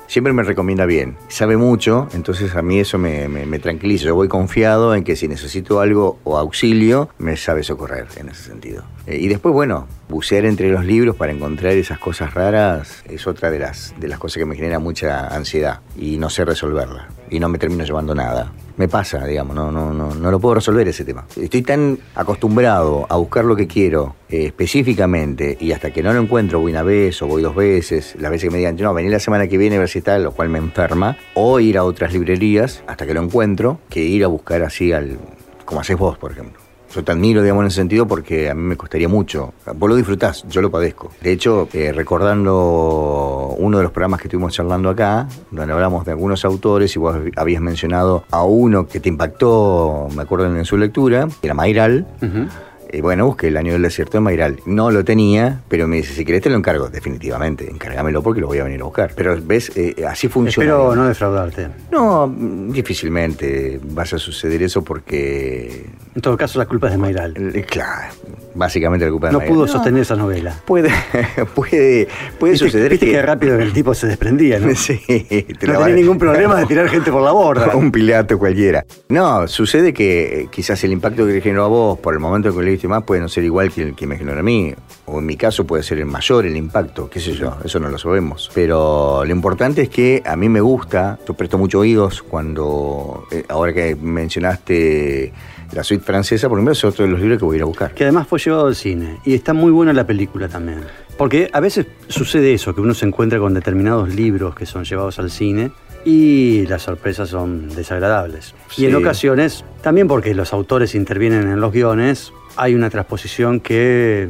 Siempre 0.08 0.32
me 0.32 0.42
recomienda 0.44 0.86
bien, 0.86 1.16
sabe 1.28 1.56
mucho, 1.56 2.08
entonces 2.14 2.54
a 2.54 2.62
mí 2.62 2.78
eso 2.78 2.96
me, 2.96 3.28
me- 3.28 3.44
me 3.44 3.58
tranquiliza. 3.58 4.04
Yo 4.06 4.14
voy 4.14 4.28
confiado 4.28 4.94
en 4.94 5.02
que 5.04 5.16
si 5.16 5.26
necesito 5.28 5.80
algo 5.80 6.18
o 6.24 6.38
auxilio, 6.38 7.08
me 7.18 7.36
sabe 7.36 7.62
socorrer 7.64 8.06
en 8.16 8.28
ese 8.28 8.44
sentido. 8.44 8.84
Eh, 9.06 9.18
y 9.20 9.28
después, 9.28 9.52
bueno, 9.52 9.86
bucear 10.08 10.44
entre 10.44 10.70
los 10.70 10.84
libros 10.84 11.16
para 11.16 11.32
encontrar 11.32 11.72
esas 11.72 11.98
cosas 11.98 12.34
raras 12.34 13.02
es 13.08 13.26
otra 13.26 13.50
de 13.50 13.58
las, 13.58 13.94
de 13.98 14.06
las 14.08 14.18
cosas 14.18 14.38
que 14.38 14.46
me 14.46 14.54
genera 14.56 14.78
mucha 14.78 15.26
ansiedad 15.26 15.80
y 15.96 16.18
no 16.18 16.30
sé 16.30 16.44
resolverla. 16.44 17.08
Y 17.28 17.40
no 17.40 17.48
me 17.48 17.58
termino 17.58 17.84
llevando 17.84 18.14
nada. 18.14 18.52
Me 18.76 18.88
pasa, 18.88 19.24
digamos, 19.24 19.56
no, 19.56 19.72
no, 19.72 19.94
no, 19.94 20.14
no 20.14 20.30
lo 20.30 20.38
puedo 20.38 20.56
resolver 20.56 20.86
ese 20.86 21.04
tema. 21.04 21.24
Estoy 21.34 21.62
tan 21.62 21.98
acostumbrado 22.14 23.06
a 23.08 23.16
buscar 23.16 23.44
lo 23.44 23.56
que 23.56 23.66
quiero 23.66 24.16
eh, 24.28 24.46
específicamente 24.46 25.56
y 25.58 25.72
hasta 25.72 25.90
que 25.92 26.02
no 26.02 26.12
lo 26.12 26.20
encuentro 26.20 26.60
voy 26.60 26.72
una 26.72 26.82
vez 26.82 27.22
o 27.22 27.26
voy 27.26 27.42
dos 27.42 27.54
veces, 27.54 28.14
las 28.18 28.30
veces 28.30 28.48
que 28.48 28.50
me 28.50 28.58
digan, 28.58 28.76
no, 28.76 28.92
vení 28.92 29.08
la 29.08 29.18
semana 29.18 29.46
que 29.48 29.56
viene 29.56 29.76
a 29.76 29.78
ver 29.78 29.88
si 29.88 30.00
está, 30.00 30.18
lo 30.18 30.32
cual 30.32 30.50
me 30.50 30.58
enferma, 30.58 31.16
o 31.34 31.58
ir 31.58 31.78
a 31.78 31.84
otras 31.84 32.12
librerías 32.12 32.82
hasta 32.86 33.06
que 33.06 33.14
lo 33.14 33.22
encuentro, 33.22 33.80
que 33.88 34.00
ir 34.00 34.24
a 34.24 34.26
buscar 34.26 34.62
así 34.62 34.92
al, 34.92 35.18
como 35.64 35.80
haces 35.80 35.96
vos, 35.96 36.18
por 36.18 36.32
ejemplo. 36.32 36.65
Yo 36.94 37.04
te 37.04 37.12
admiro, 37.12 37.42
digamos, 37.42 37.62
en 37.62 37.66
ese 37.68 37.76
sentido 37.76 38.06
porque 38.06 38.48
a 38.48 38.54
mí 38.54 38.62
me 38.62 38.76
costaría 38.76 39.08
mucho. 39.08 39.52
Vos 39.74 39.88
lo 39.90 39.96
disfrutás, 39.96 40.44
yo 40.48 40.62
lo 40.62 40.70
padezco. 40.70 41.10
De 41.20 41.32
hecho, 41.32 41.68
eh, 41.72 41.92
recordando 41.92 43.54
uno 43.58 43.76
de 43.78 43.82
los 43.82 43.92
programas 43.92 44.20
que 44.20 44.28
estuvimos 44.28 44.52
charlando 44.52 44.88
acá, 44.88 45.28
donde 45.50 45.72
hablamos 45.72 46.04
de 46.04 46.12
algunos 46.12 46.44
autores 46.44 46.94
y 46.96 46.98
vos 46.98 47.16
habías 47.36 47.60
mencionado 47.60 48.24
a 48.30 48.44
uno 48.44 48.86
que 48.86 49.00
te 49.00 49.08
impactó, 49.08 50.08
me 50.14 50.22
acuerdo 50.22 50.46
en 50.46 50.64
su 50.64 50.76
lectura, 50.76 51.28
que 51.40 51.46
era 51.46 51.54
Mayral, 51.54 52.06
Ujú. 52.22 52.46
Y 52.92 53.00
bueno, 53.00 53.26
busqué 53.26 53.48
El 53.48 53.56
Año 53.56 53.72
del 53.72 53.82
Desierto 53.82 54.18
de 54.18 54.20
Mayral. 54.22 54.60
No 54.66 54.90
lo 54.90 55.04
tenía, 55.04 55.60
pero 55.68 55.86
me 55.88 55.96
dice, 55.96 56.14
si 56.14 56.24
querés 56.24 56.42
te 56.42 56.50
lo 56.50 56.56
encargo. 56.56 56.88
Definitivamente, 56.88 57.68
encárgamelo 57.70 58.22
porque 58.22 58.40
lo 58.40 58.46
voy 58.46 58.58
a 58.58 58.64
venir 58.64 58.80
a 58.80 58.84
buscar. 58.84 59.12
Pero 59.16 59.36
ves, 59.42 59.72
eh, 59.76 59.94
así 60.08 60.28
funciona. 60.28 60.70
Espero 60.70 60.94
no 60.94 61.08
defraudarte. 61.08 61.68
No, 61.90 62.32
difícilmente 62.68 63.80
vaya 63.82 64.16
a 64.16 64.18
suceder 64.20 64.62
eso 64.62 64.82
porque... 64.82 65.86
En 66.14 66.22
todo 66.22 66.36
caso, 66.36 66.58
la 66.58 66.66
culpa 66.66 66.86
es 66.86 66.92
de 66.92 66.98
Mayral. 66.98 67.34
Eh, 67.54 67.64
Claro, 67.68 68.14
básicamente 68.54 69.04
la 69.04 69.10
culpa 69.10 69.26
de 69.28 69.32
No 69.34 69.38
Mayral. 69.40 69.54
pudo 69.54 69.66
sostener 69.66 70.02
esa 70.02 70.16
novela. 70.16 70.54
Puede, 70.66 70.90
puede, 71.54 72.08
puede 72.38 72.52
Viste- 72.54 72.66
suceder 72.66 72.90
viste 72.90 73.06
que 73.10 73.22
rápido 73.22 73.58
el 73.58 73.72
tipo 73.72 73.94
se 73.94 74.06
desprendía, 74.06 74.58
¿no? 74.58 74.68
Sí, 74.74 74.98
te 75.06 75.66
No 75.66 75.78
tenía 75.80 75.94
ningún 75.96 76.18
problema 76.18 76.58
de 76.60 76.66
tirar 76.66 76.88
gente 76.88 77.10
por 77.10 77.22
la 77.22 77.32
borda. 77.32 77.74
un 77.76 77.90
pilato 77.90 78.38
cualquiera. 78.38 78.84
No, 79.08 79.46
sucede 79.48 79.92
que 79.92 80.42
eh, 80.42 80.48
quizás 80.50 80.82
el 80.84 80.92
impacto 80.92 81.26
que 81.26 81.32
le 81.34 81.40
generó 81.40 81.64
a 81.64 81.68
vos 81.68 81.98
por 81.98 82.14
el 82.14 82.20
momento 82.20 82.54
que 82.56 82.62
le 82.62 82.70
diste 82.76 82.88
más 82.88 83.02
puede 83.02 83.20
no 83.20 83.28
ser 83.28 83.44
igual 83.44 83.72
que 83.72 83.82
el 83.82 83.94
que 83.94 84.06
me 84.06 84.16
generó 84.16 84.38
a 84.38 84.42
mí. 84.42 84.74
O 85.06 85.18
en 85.18 85.26
mi 85.26 85.36
caso 85.36 85.66
puede 85.66 85.82
ser 85.82 85.98
el 85.98 86.06
mayor 86.06 86.46
el 86.46 86.56
impacto, 86.56 87.08
qué 87.10 87.20
sé 87.20 87.34
yo, 87.34 87.56
eso 87.64 87.78
no 87.78 87.88
lo 87.88 87.98
sabemos. 87.98 88.50
Pero 88.54 89.24
lo 89.24 89.30
importante 89.30 89.82
es 89.82 89.88
que 89.88 90.22
a 90.24 90.36
mí 90.36 90.48
me 90.48 90.60
gusta, 90.60 91.18
yo 91.26 91.34
presto 91.34 91.58
mucho 91.58 91.80
oídos 91.80 92.22
cuando, 92.22 93.26
eh, 93.30 93.44
ahora 93.48 93.72
que 93.72 93.94
mencionaste 93.96 95.32
la 95.72 95.82
suite 95.82 96.04
francesa, 96.04 96.48
por 96.48 96.58
ejemplo, 96.58 96.72
es 96.72 96.84
otro 96.84 97.04
de 97.04 97.10
los 97.10 97.20
libros 97.20 97.38
que 97.38 97.44
voy 97.44 97.56
a 97.56 97.58
ir 97.58 97.62
a 97.62 97.66
buscar. 97.66 97.94
Que 97.94 98.04
además 98.04 98.26
fue 98.28 98.38
llevado 98.38 98.66
al 98.66 98.76
cine. 98.76 99.18
Y 99.24 99.34
está 99.34 99.52
muy 99.52 99.72
buena 99.72 99.92
la 99.92 100.06
película 100.06 100.48
también. 100.48 100.80
Porque 101.16 101.48
a 101.52 101.60
veces 101.60 101.86
sucede 102.08 102.52
eso, 102.52 102.74
que 102.74 102.80
uno 102.80 102.94
se 102.94 103.06
encuentra 103.06 103.38
con 103.38 103.54
determinados 103.54 104.14
libros 104.14 104.54
que 104.54 104.66
son 104.66 104.84
llevados 104.84 105.18
al 105.18 105.30
cine 105.30 105.70
y 106.04 106.66
las 106.66 106.82
sorpresas 106.82 107.30
son 107.30 107.68
desagradables. 107.74 108.54
Y 108.76 108.86
en 108.86 108.94
ocasiones, 108.94 109.64
también 109.82 110.06
porque 110.06 110.34
los 110.34 110.52
autores 110.52 110.94
intervienen 110.94 111.48
en 111.50 111.60
los 111.60 111.72
guiones, 111.72 112.32
hay 112.56 112.74
una 112.74 112.90
transposición 112.90 113.60
que 113.60 114.28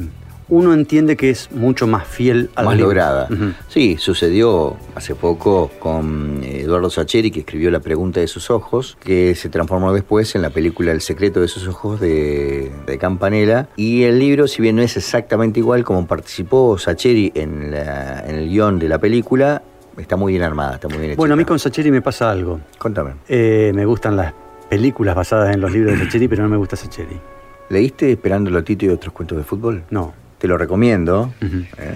uno 0.49 0.73
entiende 0.73 1.17
que 1.17 1.29
es 1.29 1.51
mucho 1.51 1.87
más 1.87 2.07
fiel 2.07 2.49
al 2.55 2.65
más 2.65 2.75
libro. 2.75 2.87
lograda. 2.91 3.27
Sí, 3.67 3.97
sucedió 3.99 4.77
hace 4.95 5.13
poco 5.13 5.69
con 5.79 6.39
eh, 6.41 6.61
Eduardo 6.61 6.89
Sacheri, 6.89 7.31
que 7.31 7.41
escribió 7.41 7.69
La 7.69 7.81
pregunta 7.81 8.21
de 8.21 8.27
sus 8.27 8.49
ojos, 8.49 8.97
que 9.03 9.35
se 9.35 9.49
transformó 9.49 9.91
después 9.91 10.35
en 10.35 10.41
la 10.41 10.49
película 10.49 10.93
El 10.93 11.01
secreto 11.01 11.41
de 11.41 11.49
sus 11.49 11.67
ojos 11.67 11.99
de, 11.99 12.71
de 12.85 12.97
Campanella. 12.97 13.67
Y 13.75 14.03
el 14.03 14.19
libro, 14.19 14.47
si 14.47 14.61
bien 14.61 14.77
no 14.77 14.81
es 14.83 14.95
exactamente 14.95 15.59
igual 15.59 15.83
como 15.83 16.07
participó 16.07 16.77
Sacheri 16.77 17.33
en, 17.35 17.71
la- 17.71 18.21
en 18.25 18.35
el 18.35 18.47
guion 18.47 18.79
de 18.79 18.87
la 18.87 18.99
película, 18.99 19.61
está 19.97 20.15
muy 20.15 20.31
bien 20.31 20.43
armada, 20.43 20.75
está 20.75 20.87
muy 20.87 20.99
bien 20.99 21.11
hecha. 21.11 21.17
Bueno, 21.17 21.33
a 21.33 21.37
mí 21.37 21.43
con 21.43 21.59
Sacheri 21.59 21.91
me 21.91 22.01
pasa 22.01 22.31
algo. 22.31 22.61
Contame. 22.77 23.15
Eh, 23.27 23.73
me 23.75 23.83
gustan 23.85 24.15
las 24.15 24.33
películas 24.69 25.13
basadas 25.13 25.53
en 25.53 25.59
los 25.59 25.73
libros 25.73 25.91
de 25.99 26.05
Sacheri, 26.05 26.29
pero 26.29 26.43
no 26.43 26.47
me 26.49 26.55
gusta 26.57 26.77
Sacheri. 26.77 27.19
¿Leíste 27.69 28.11
Esperando 28.11 28.55
a 28.57 28.61
Tito 28.63 28.85
y 28.85 28.89
otros 28.89 29.13
cuentos 29.13 29.37
de 29.37 29.43
fútbol? 29.43 29.83
No. 29.89 30.13
Te 30.37 30.47
lo 30.47 30.57
recomiendo. 30.57 31.33
¿eh? 31.41 31.95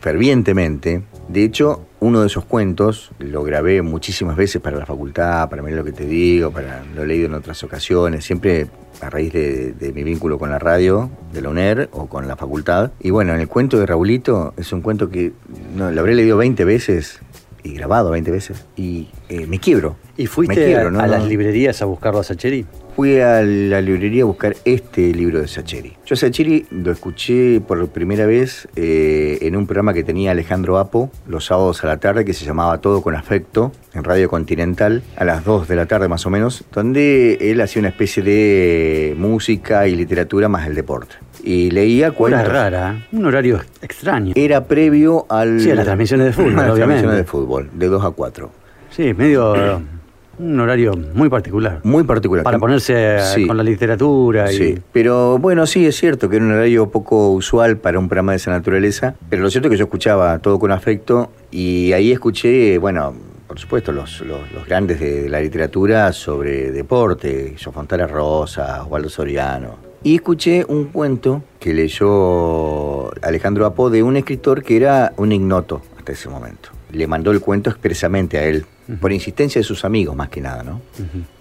fervientemente. 0.00 1.02
De 1.28 1.44
hecho, 1.44 1.86
uno 2.00 2.22
de 2.22 2.26
esos 2.26 2.44
cuentos 2.46 3.10
lo 3.18 3.44
grabé 3.44 3.82
muchísimas 3.82 4.36
veces 4.36 4.60
para 4.60 4.78
la 4.78 4.86
facultad, 4.86 5.48
para 5.48 5.62
ver 5.62 5.74
lo 5.74 5.84
que 5.84 5.92
te 5.92 6.06
digo, 6.06 6.50
para 6.50 6.82
lo 6.94 7.02
he 7.02 7.06
leído 7.06 7.26
en 7.26 7.34
otras 7.34 7.62
ocasiones, 7.62 8.24
siempre 8.24 8.68
a 9.00 9.10
raíz 9.10 9.32
de, 9.32 9.72
de 9.72 9.92
mi 9.92 10.02
vínculo 10.02 10.38
con 10.38 10.50
la 10.50 10.58
radio, 10.58 11.10
de 11.32 11.42
la 11.42 11.50
UNER 11.50 11.88
o 11.92 12.06
con 12.06 12.26
la 12.26 12.36
facultad. 12.36 12.90
Y 13.00 13.10
bueno, 13.10 13.34
en 13.34 13.40
el 13.40 13.48
cuento 13.48 13.78
de 13.78 13.86
Raulito 13.86 14.54
es 14.56 14.72
un 14.72 14.80
cuento 14.80 15.10
que 15.10 15.32
no, 15.76 15.90
lo 15.90 16.00
habré 16.00 16.14
leído 16.14 16.36
20 16.38 16.64
veces 16.64 17.20
y 17.62 17.74
grabado 17.74 18.10
20 18.10 18.30
veces 18.30 18.66
y 18.76 19.08
eh, 19.28 19.46
me 19.46 19.58
quiebro. 19.58 19.96
¿Y 20.16 20.26
fuiste 20.26 20.54
Me 20.54 20.66
quiebro, 20.66 20.88
a, 20.88 20.90
¿no? 20.90 21.00
a 21.00 21.06
las 21.06 21.24
librerías 21.24 21.80
a 21.82 21.84
buscarlo 21.86 22.20
a 22.20 22.24
Sacheri? 22.24 22.66
Fui 22.96 23.18
a 23.20 23.42
la 23.42 23.80
librería 23.80 24.24
a 24.24 24.26
buscar 24.26 24.56
este 24.64 25.12
libro 25.14 25.40
de 25.40 25.48
Sacheri. 25.48 25.96
Yo 26.04 26.14
a 26.14 26.16
Sacheri 26.16 26.66
lo 26.70 26.92
escuché 26.92 27.60
por 27.60 27.88
primera 27.88 28.26
vez 28.26 28.68
eh, 28.76 29.38
en 29.42 29.56
un 29.56 29.66
programa 29.66 29.94
que 29.94 30.04
tenía 30.04 30.32
Alejandro 30.32 30.78
Apo 30.78 31.10
los 31.26 31.46
sábados 31.46 31.82
a 31.84 31.86
la 31.86 31.98
tarde 31.98 32.24
que 32.24 32.34
se 32.34 32.44
llamaba 32.44 32.80
Todo 32.80 33.00
con 33.00 33.14
Afecto 33.16 33.72
en 33.94 34.04
Radio 34.04 34.28
Continental 34.28 35.02
a 35.16 35.24
las 35.24 35.44
2 35.44 35.68
de 35.68 35.76
la 35.76 35.86
tarde 35.86 36.08
más 36.08 36.26
o 36.26 36.30
menos, 36.30 36.64
donde 36.72 37.38
él 37.40 37.60
hacía 37.60 37.80
una 37.80 37.88
especie 37.88 38.22
de 38.22 39.14
música 39.16 39.86
y 39.86 39.96
literatura 39.96 40.48
más 40.48 40.66
el 40.66 40.74
deporte. 40.74 41.16
Y 41.42 41.70
leía 41.70 42.10
cuentos. 42.12 42.46
rara, 42.48 43.04
¿eh? 43.12 43.16
un 43.16 43.24
horario 43.26 43.60
extraño. 43.82 44.32
Era 44.36 44.64
previo 44.64 45.26
al... 45.28 45.60
Sí, 45.60 45.70
a 45.70 45.74
las 45.74 45.84
transmisiones 45.84 46.26
de 46.26 46.32
fútbol, 46.32 46.52
obviamente. 46.52 46.76
transmisiones 46.76 47.16
de 47.18 47.24
fútbol, 47.24 47.70
de 47.72 47.86
2 47.88 48.04
a 48.04 48.10
4. 48.10 48.50
Sí, 48.90 49.14
medio 49.14 49.54
un 50.38 50.60
horario 50.60 50.92
muy 51.14 51.28
particular. 51.28 51.80
Muy 51.82 52.02
particular. 52.04 52.44
Para 52.44 52.58
ponerse 52.58 53.18
Sí. 53.34 53.46
con 53.46 53.56
la 53.56 53.62
literatura 53.62 54.50
y 54.52 54.56
Sí, 54.56 54.78
pero 54.92 55.38
bueno, 55.38 55.66
sí, 55.66 55.86
es 55.86 55.96
cierto 55.96 56.28
que 56.28 56.36
era 56.36 56.44
un 56.44 56.52
horario 56.52 56.90
poco 56.90 57.30
usual 57.32 57.76
para 57.76 57.98
un 57.98 58.08
programa 58.08 58.32
de 58.32 58.36
esa 58.36 58.50
naturaleza, 58.50 59.14
pero 59.28 59.42
lo 59.42 59.50
cierto 59.50 59.68
es 59.68 59.72
que 59.72 59.78
yo 59.78 59.84
escuchaba 59.84 60.38
todo 60.38 60.58
con 60.58 60.72
afecto 60.72 61.30
y 61.50 61.92
ahí 61.92 62.10
escuché, 62.12 62.78
bueno, 62.78 63.12
por 63.46 63.58
supuesto, 63.58 63.90
los, 63.92 64.20
los- 64.20 64.50
los 64.52 64.64
grandes 64.66 65.00
de, 65.00 65.22
de 65.22 65.28
la 65.28 65.40
literatura 65.40 66.12
sobre 66.12 66.70
deporte, 66.70 67.54
Fontana 67.72 68.06
Rosa, 68.06 68.82
Osvaldo 68.84 69.08
Soriano. 69.08 69.89
Y 70.02 70.14
escuché 70.14 70.64
un 70.66 70.86
cuento 70.86 71.42
que 71.58 71.74
leyó 71.74 73.10
Alejandro 73.22 73.66
Apo 73.66 73.90
de 73.90 74.02
un 74.02 74.16
escritor 74.16 74.62
que 74.62 74.76
era 74.76 75.12
un 75.18 75.30
ignoto 75.30 75.82
hasta 75.98 76.12
ese 76.12 76.30
momento. 76.30 76.70
Le 76.90 77.06
mandó 77.06 77.30
el 77.32 77.40
cuento 77.40 77.68
expresamente 77.68 78.38
a 78.38 78.44
él, 78.44 78.64
por 78.98 79.12
insistencia 79.12 79.60
de 79.60 79.64
sus 79.64 79.84
amigos 79.84 80.16
más 80.16 80.30
que 80.30 80.40
nada, 80.40 80.62
¿no? 80.62 80.80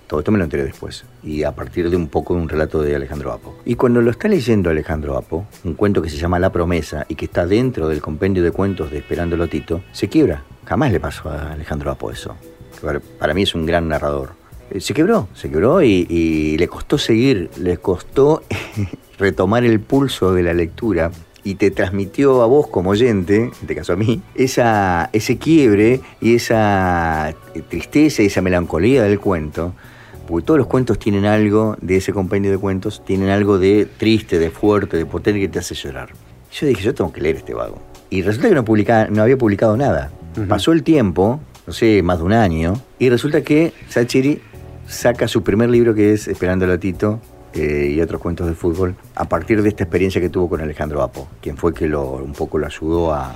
Todo 0.08 0.20
esto 0.20 0.32
me 0.32 0.40
lo 0.40 0.44
enteré 0.44 0.66
después. 0.66 1.06
Y 1.24 1.44
a 1.44 1.54
partir 1.54 1.90
de 1.90 1.96
un 1.96 2.10
poco 2.10 2.36
de 2.36 2.42
un 2.42 2.50
relato 2.50 2.82
de 2.82 2.96
Alejandro 2.96 3.32
Apo. 3.32 3.56
Y 3.64 3.76
cuando 3.76 4.02
lo 4.02 4.12
está 4.12 4.28
leyendo 4.28 4.70
Alejandro 4.70 5.16
Apo, 5.18 5.46
un 5.64 5.76
cuento 5.76 6.02
que 6.02 6.10
se 6.10 6.18
llama 6.18 6.38
La 6.38 6.52
Promesa 6.52 7.06
y 7.08 7.16
que 7.16 7.26
está 7.26 7.48
dentro 7.48 7.88
del 7.88 8.02
compendio 8.02 8.44
de 8.44 8.52
cuentos 8.52 8.92
de 8.92 8.98
Esperándolo 8.98 9.48
Tito, 9.48 9.84
se 9.94 10.10
quiebra. 10.10 10.44
Jamás 10.66 10.92
le 10.92 11.00
pasó 11.00 11.30
a 11.30 11.54
Alejandro 11.54 11.92
Apo 11.92 12.12
eso. 12.12 12.36
para 13.20 13.34
mí 13.34 13.44
es 13.44 13.56
un 13.56 13.66
gran 13.66 13.88
narrador. 13.88 14.39
Eh, 14.72 14.80
Se 14.82 14.94
quebró, 14.94 15.28
se 15.34 15.50
quebró 15.50 15.82
y, 15.82 16.06
y 16.10 16.58
le 16.58 16.68
costó 16.68 16.98
seguir, 16.98 17.50
le 17.58 17.78
costó 17.78 18.44
retomar 19.20 19.64
el 19.64 19.80
pulso 19.80 20.34
de 20.34 20.44
la 20.44 20.54
lectura 20.54 21.12
y 21.44 21.56
te 21.56 21.72
transmitió 21.72 22.42
a 22.42 22.46
vos 22.48 22.68
como 22.68 22.92
oyente, 22.92 23.36
en 23.46 23.52
este 23.62 23.76
caso 23.76 23.94
a 23.94 23.96
mí, 23.96 24.22
esa, 24.36 25.10
ese 25.14 25.38
quiebre 25.38 26.02
y 26.22 26.36
esa 26.36 27.30
eh, 27.30 27.62
tristeza 27.68 28.22
y 28.22 28.28
esa 28.28 28.42
melancolía 28.42 29.04
del 29.04 29.20
cuento, 29.20 29.74
porque 30.28 30.46
todos 30.46 30.58
los 30.60 30.68
cuentos 30.68 31.00
tienen 31.00 31.26
algo 31.26 31.76
de 31.82 31.96
ese 31.98 32.12
compendio 32.14 32.52
de 32.52 32.58
cuentos, 32.58 33.04
tienen 33.06 33.30
algo 33.30 33.58
de 33.58 33.88
triste, 33.98 34.38
de 34.38 34.52
fuerte, 34.52 34.98
de 34.98 35.06
potente 35.06 35.40
que 35.40 35.48
te 35.48 35.60
hace 35.60 35.74
llorar. 35.76 36.10
Yo 36.52 36.68
dije, 36.68 36.82
yo 36.84 36.94
tengo 36.94 37.12
que 37.14 37.22
leer 37.22 37.38
este 37.38 37.54
vago. 37.54 37.80
Y 38.10 38.22
resulta 38.22 38.50
que 38.50 38.56
no, 38.56 38.66
publica- 38.66 39.08
no 39.10 39.22
había 39.24 39.38
publicado 39.38 39.78
nada. 39.78 40.12
Pasó 40.48 40.72
el 40.72 40.84
tiempo, 40.84 41.40
no 41.66 41.74
sé, 41.74 42.02
más 42.04 42.20
de 42.20 42.24
un 42.26 42.34
año, 42.34 42.74
y 43.00 43.10
resulta 43.10 43.42
que 43.44 43.74
Sacheri 43.88 44.40
saca 44.90 45.28
su 45.28 45.44
primer 45.44 45.70
libro 45.70 45.94
que 45.94 46.14
es 46.14 46.28
Esperando 46.28 46.72
a 46.72 46.78
Tito 46.78 47.20
eh, 47.54 47.92
y 47.96 48.02
otros 48.02 48.20
cuentos 48.22 48.48
de 48.48 48.54
fútbol 48.56 48.96
a 49.16 49.26
partir 49.30 49.62
de 49.62 49.70
esta 49.70 49.84
experiencia 49.84 50.20
que 50.20 50.30
tuvo 50.30 50.50
con 50.50 50.62
Alejandro 50.62 51.02
Apo, 51.04 51.28
quien 51.42 51.58
fue 51.58 51.74
que 51.74 51.88
lo, 51.88 52.14
un 52.14 52.34
poco 52.34 52.58
lo 52.58 52.66
ayudó 52.66 53.14
a- 53.14 53.34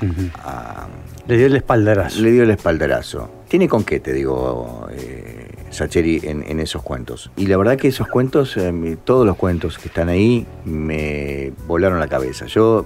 Le 1.28 1.38
dio 1.38 1.46
el 1.48 1.56
espaldarazo. 1.56 2.22
le 2.22 2.32
dio 2.32 2.44
el 2.44 2.52
espaldarazo. 2.52 3.30
Tiene 3.48 3.68
con 3.70 3.84
qué, 3.84 4.00
te 4.00 4.14
digo, 4.14 4.88
eh, 4.92 5.48
Sacheri, 5.70 6.20
en, 6.24 6.44
en 6.48 6.60
esos 6.60 6.82
cuentos. 6.82 7.32
Y 7.38 7.46
la 7.48 7.56
verdad 7.58 7.78
que 7.78 7.88
esos 7.88 8.08
cuentos, 8.08 8.58
eh, 8.58 8.98
todos 9.04 9.26
los 9.26 9.36
cuentos 9.38 9.78
que 9.78 9.88
están 9.88 10.10
ahí, 10.10 10.46
me 10.66 11.54
volaron 11.68 12.00
la 12.00 12.08
cabeza. 12.08 12.46
Yo 12.48 12.84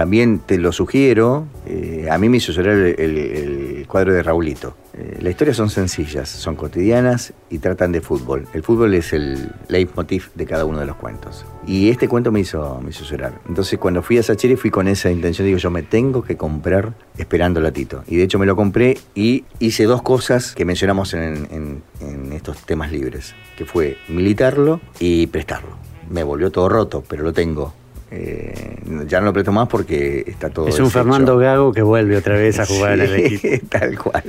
también 0.00 0.38
te 0.38 0.56
lo 0.56 0.72
sugiero, 0.72 1.46
eh, 1.66 2.08
a 2.10 2.16
mí 2.16 2.30
me 2.30 2.38
hizo 2.38 2.52
llorar 2.52 2.74
el, 2.78 3.84
cuadro 3.86 4.14
de 4.14 4.22
Raulito. 4.22 4.74
Eh, 4.94 5.18
las 5.20 5.32
historias 5.32 5.58
son 5.58 5.68
sencillas, 5.68 6.26
son 6.26 6.56
cotidianas 6.56 7.34
y 7.50 7.58
tratan 7.58 7.92
de 7.92 8.00
fútbol. 8.00 8.46
El 8.54 8.62
fútbol 8.62 8.94
es 8.94 9.12
el 9.12 9.52
leitmotiv 9.68 10.30
de 10.34 10.46
cada 10.46 10.64
uno 10.64 10.78
de 10.78 10.86
los 10.86 10.96
cuentos. 10.96 11.44
Y 11.66 11.90
este 11.90 12.08
cuento 12.08 12.32
me 12.32 12.40
hizo, 12.40 12.80
me 12.82 12.88
hizo 12.92 13.04
llorar. 13.04 13.42
Entonces 13.46 13.78
cuando 13.78 14.00
fui 14.02 14.16
a 14.16 14.22
Sacheri 14.22 14.56
fui 14.56 14.70
con 14.70 14.88
esa 14.88 15.10
intención, 15.10 15.44
digo, 15.44 15.58
yo 15.58 15.70
me 15.70 15.82
tengo 15.82 16.22
que 16.22 16.38
comprar 16.38 16.94
esperando 17.18 17.60
a 17.66 17.70
Tito. 17.70 18.02
Y 18.06 18.16
de 18.16 18.22
hecho 18.22 18.38
me 18.38 18.46
lo 18.46 18.56
compré 18.56 18.96
y 19.14 19.44
hice 19.58 19.84
dos 19.84 20.00
cosas 20.00 20.54
que 20.54 20.64
mencionamos 20.64 21.12
en, 21.12 21.46
en- 21.50 21.82
en 22.00 22.32
estos 22.32 22.56
temas 22.64 22.90
libres, 22.90 23.34
que 23.58 23.66
fue 23.66 23.98
militarlo 24.08 24.80
y 24.98 25.26
prestarlo. 25.26 25.76
Me 26.08 26.22
volvió 26.24 26.50
todo 26.50 26.70
roto, 26.70 27.04
pero 27.06 27.22
lo 27.22 27.34
tengo. 27.34 27.74
Eh, 28.12 28.76
ya 29.06 29.20
no 29.20 29.26
lo 29.26 29.32
presto 29.32 29.52
más 29.52 29.68
porque 29.68 30.24
está 30.26 30.50
todo 30.50 30.66
es 30.66 30.74
un 30.80 30.86
deshecho. 30.86 30.98
Fernando 31.04 31.38
Gago 31.38 31.72
que 31.72 31.82
vuelve 31.82 32.16
otra 32.16 32.34
vez 32.34 32.58
a 32.58 32.66
jugar 32.66 32.94
en 32.94 33.00
el 33.02 33.08
Sí, 33.28 33.34
equipo. 33.46 33.66
Tal 33.70 33.96
cual, 33.98 34.22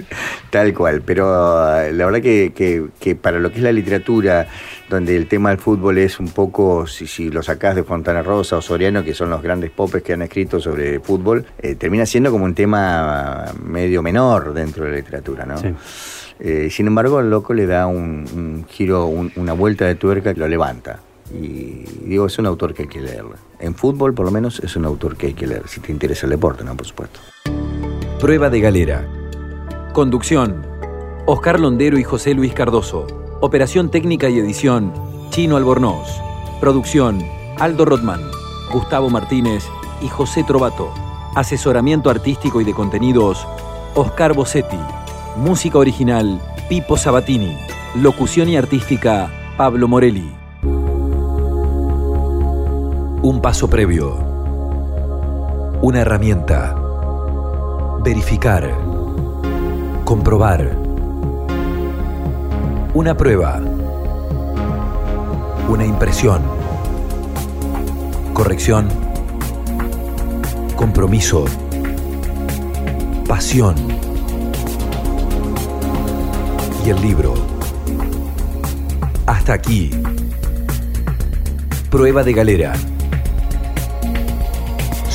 tal 0.51 0.73
cual. 0.73 1.01
Pero 1.03 1.79
eh, 1.82 1.91
la 1.91 2.05
verdad 2.05 2.21
que, 2.21 2.51
que- 2.55 2.86
que 2.99 3.15
para 3.15 3.39
lo 3.39 3.49
que 3.49 3.57
es 3.57 3.63
la 3.63 3.71
literatura, 3.71 4.47
donde 4.89 5.15
el 5.15 5.25
tema 5.27 5.49
del 5.49 5.57
fútbol 5.57 5.97
es 5.97 6.19
un 6.19 6.27
poco, 6.29 6.86
si, 6.86 7.07
si 7.07 7.29
lo 7.32 7.41
sacás 7.41 7.75
de 7.75 7.84
Fontana 7.84 8.21
Rosa 8.21 8.57
o 8.57 8.61
Soriano, 8.61 9.03
que 9.03 9.13
son 9.15 9.29
los 9.32 9.41
grandes 9.41 9.71
popes 9.71 10.03
que 10.03 10.13
han 10.13 10.21
escrito 10.21 10.59
sobre 10.59 10.99
fútbol, 10.99 11.45
eh, 11.59 11.73
termina 11.75 12.05
siendo 12.05 12.29
como 12.32 12.45
un 12.45 12.53
tema 12.53 13.45
medio 13.65 14.03
menor 14.03 14.53
dentro 14.53 14.84
de 14.86 14.91
la 14.91 14.97
literatura, 14.97 15.45
¿no? 15.45 15.57
Sí. 15.57 15.73
Eh, 16.39 16.69
sin 16.69 16.88
embargo, 16.88 17.19
el 17.19 17.29
loco 17.29 17.53
le 17.53 17.65
da 17.65 17.88
un, 17.88 18.25
un 18.34 18.65
giro, 18.69 19.05
un- 19.05 19.32
una 19.38 19.53
vuelta 19.53 19.86
de 19.86 19.95
tuerca 19.95 20.34
que 20.34 20.39
lo 20.39 20.47
levanta. 20.47 20.99
Y 21.34 21.86
digo, 22.05 22.25
es 22.25 22.38
un 22.39 22.45
autor 22.45 22.73
que 22.73 22.84
hay 22.84 22.88
que 22.89 23.01
leer. 23.01 23.25
En 23.59 23.75
fútbol, 23.75 24.13
por 24.13 24.25
lo 24.25 24.32
menos, 24.32 24.59
es 24.59 24.75
un 24.75 24.86
autor 24.86 25.15
que 25.15 25.27
hay 25.27 25.34
que 25.34 25.47
leer, 25.47 25.63
si 25.67 25.79
te 25.79 25.91
interesa 25.91 26.25
el 26.25 26.32
deporte, 26.32 26.63
¿no? 26.63 26.75
Por 26.75 26.86
supuesto. 26.86 27.19
Prueba 28.19 28.49
de 28.49 28.59
galera. 28.59 29.07
Conducción. 29.93 30.65
Oscar 31.25 31.59
Londero 31.59 31.97
y 31.97 32.03
José 32.03 32.34
Luis 32.34 32.53
Cardoso. 32.53 33.07
Operación 33.41 33.89
técnica 33.91 34.29
y 34.29 34.39
edición. 34.39 34.93
Chino 35.29 35.57
Albornoz. 35.57 36.07
Producción. 36.59 37.23
Aldo 37.57 37.86
Rodman, 37.86 38.21
Gustavo 38.71 39.09
Martínez 39.09 39.63
y 40.01 40.07
José 40.07 40.43
Trovato. 40.43 40.91
Asesoramiento 41.36 42.09
artístico 42.09 42.59
y 42.59 42.63
de 42.63 42.73
contenidos. 42.73 43.47
Oscar 43.93 44.34
Bossetti. 44.34 44.79
Música 45.38 45.77
original. 45.77 46.41
Pipo 46.69 46.97
Sabatini. 46.97 47.57
Locución 47.95 48.49
y 48.49 48.57
artística. 48.57 49.32
Pablo 49.57 49.88
Morelli. 49.88 50.40
Un 53.24 53.39
paso 53.39 53.69
previo. 53.69 54.15
Una 55.84 55.99
herramienta. 55.99 56.76
Verificar. 58.03 58.76
Comprobar. 60.03 60.76
Una 62.95 63.15
prueba. 63.15 63.61
Una 65.69 65.86
impresión. 65.86 66.41
Corrección. 68.34 68.88
Compromiso. 70.76 71.45
Pasión. 73.28 73.76
Y 76.84 76.89
el 76.89 76.99
libro. 77.03 77.36
Hasta 79.28 79.53
aquí. 79.53 79.91
Prueba 81.91 82.24
de 82.24 82.34
galera. 82.34 82.74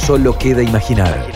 Solo 0.06 0.38
queda 0.38 0.62
imaginar. 0.62 1.35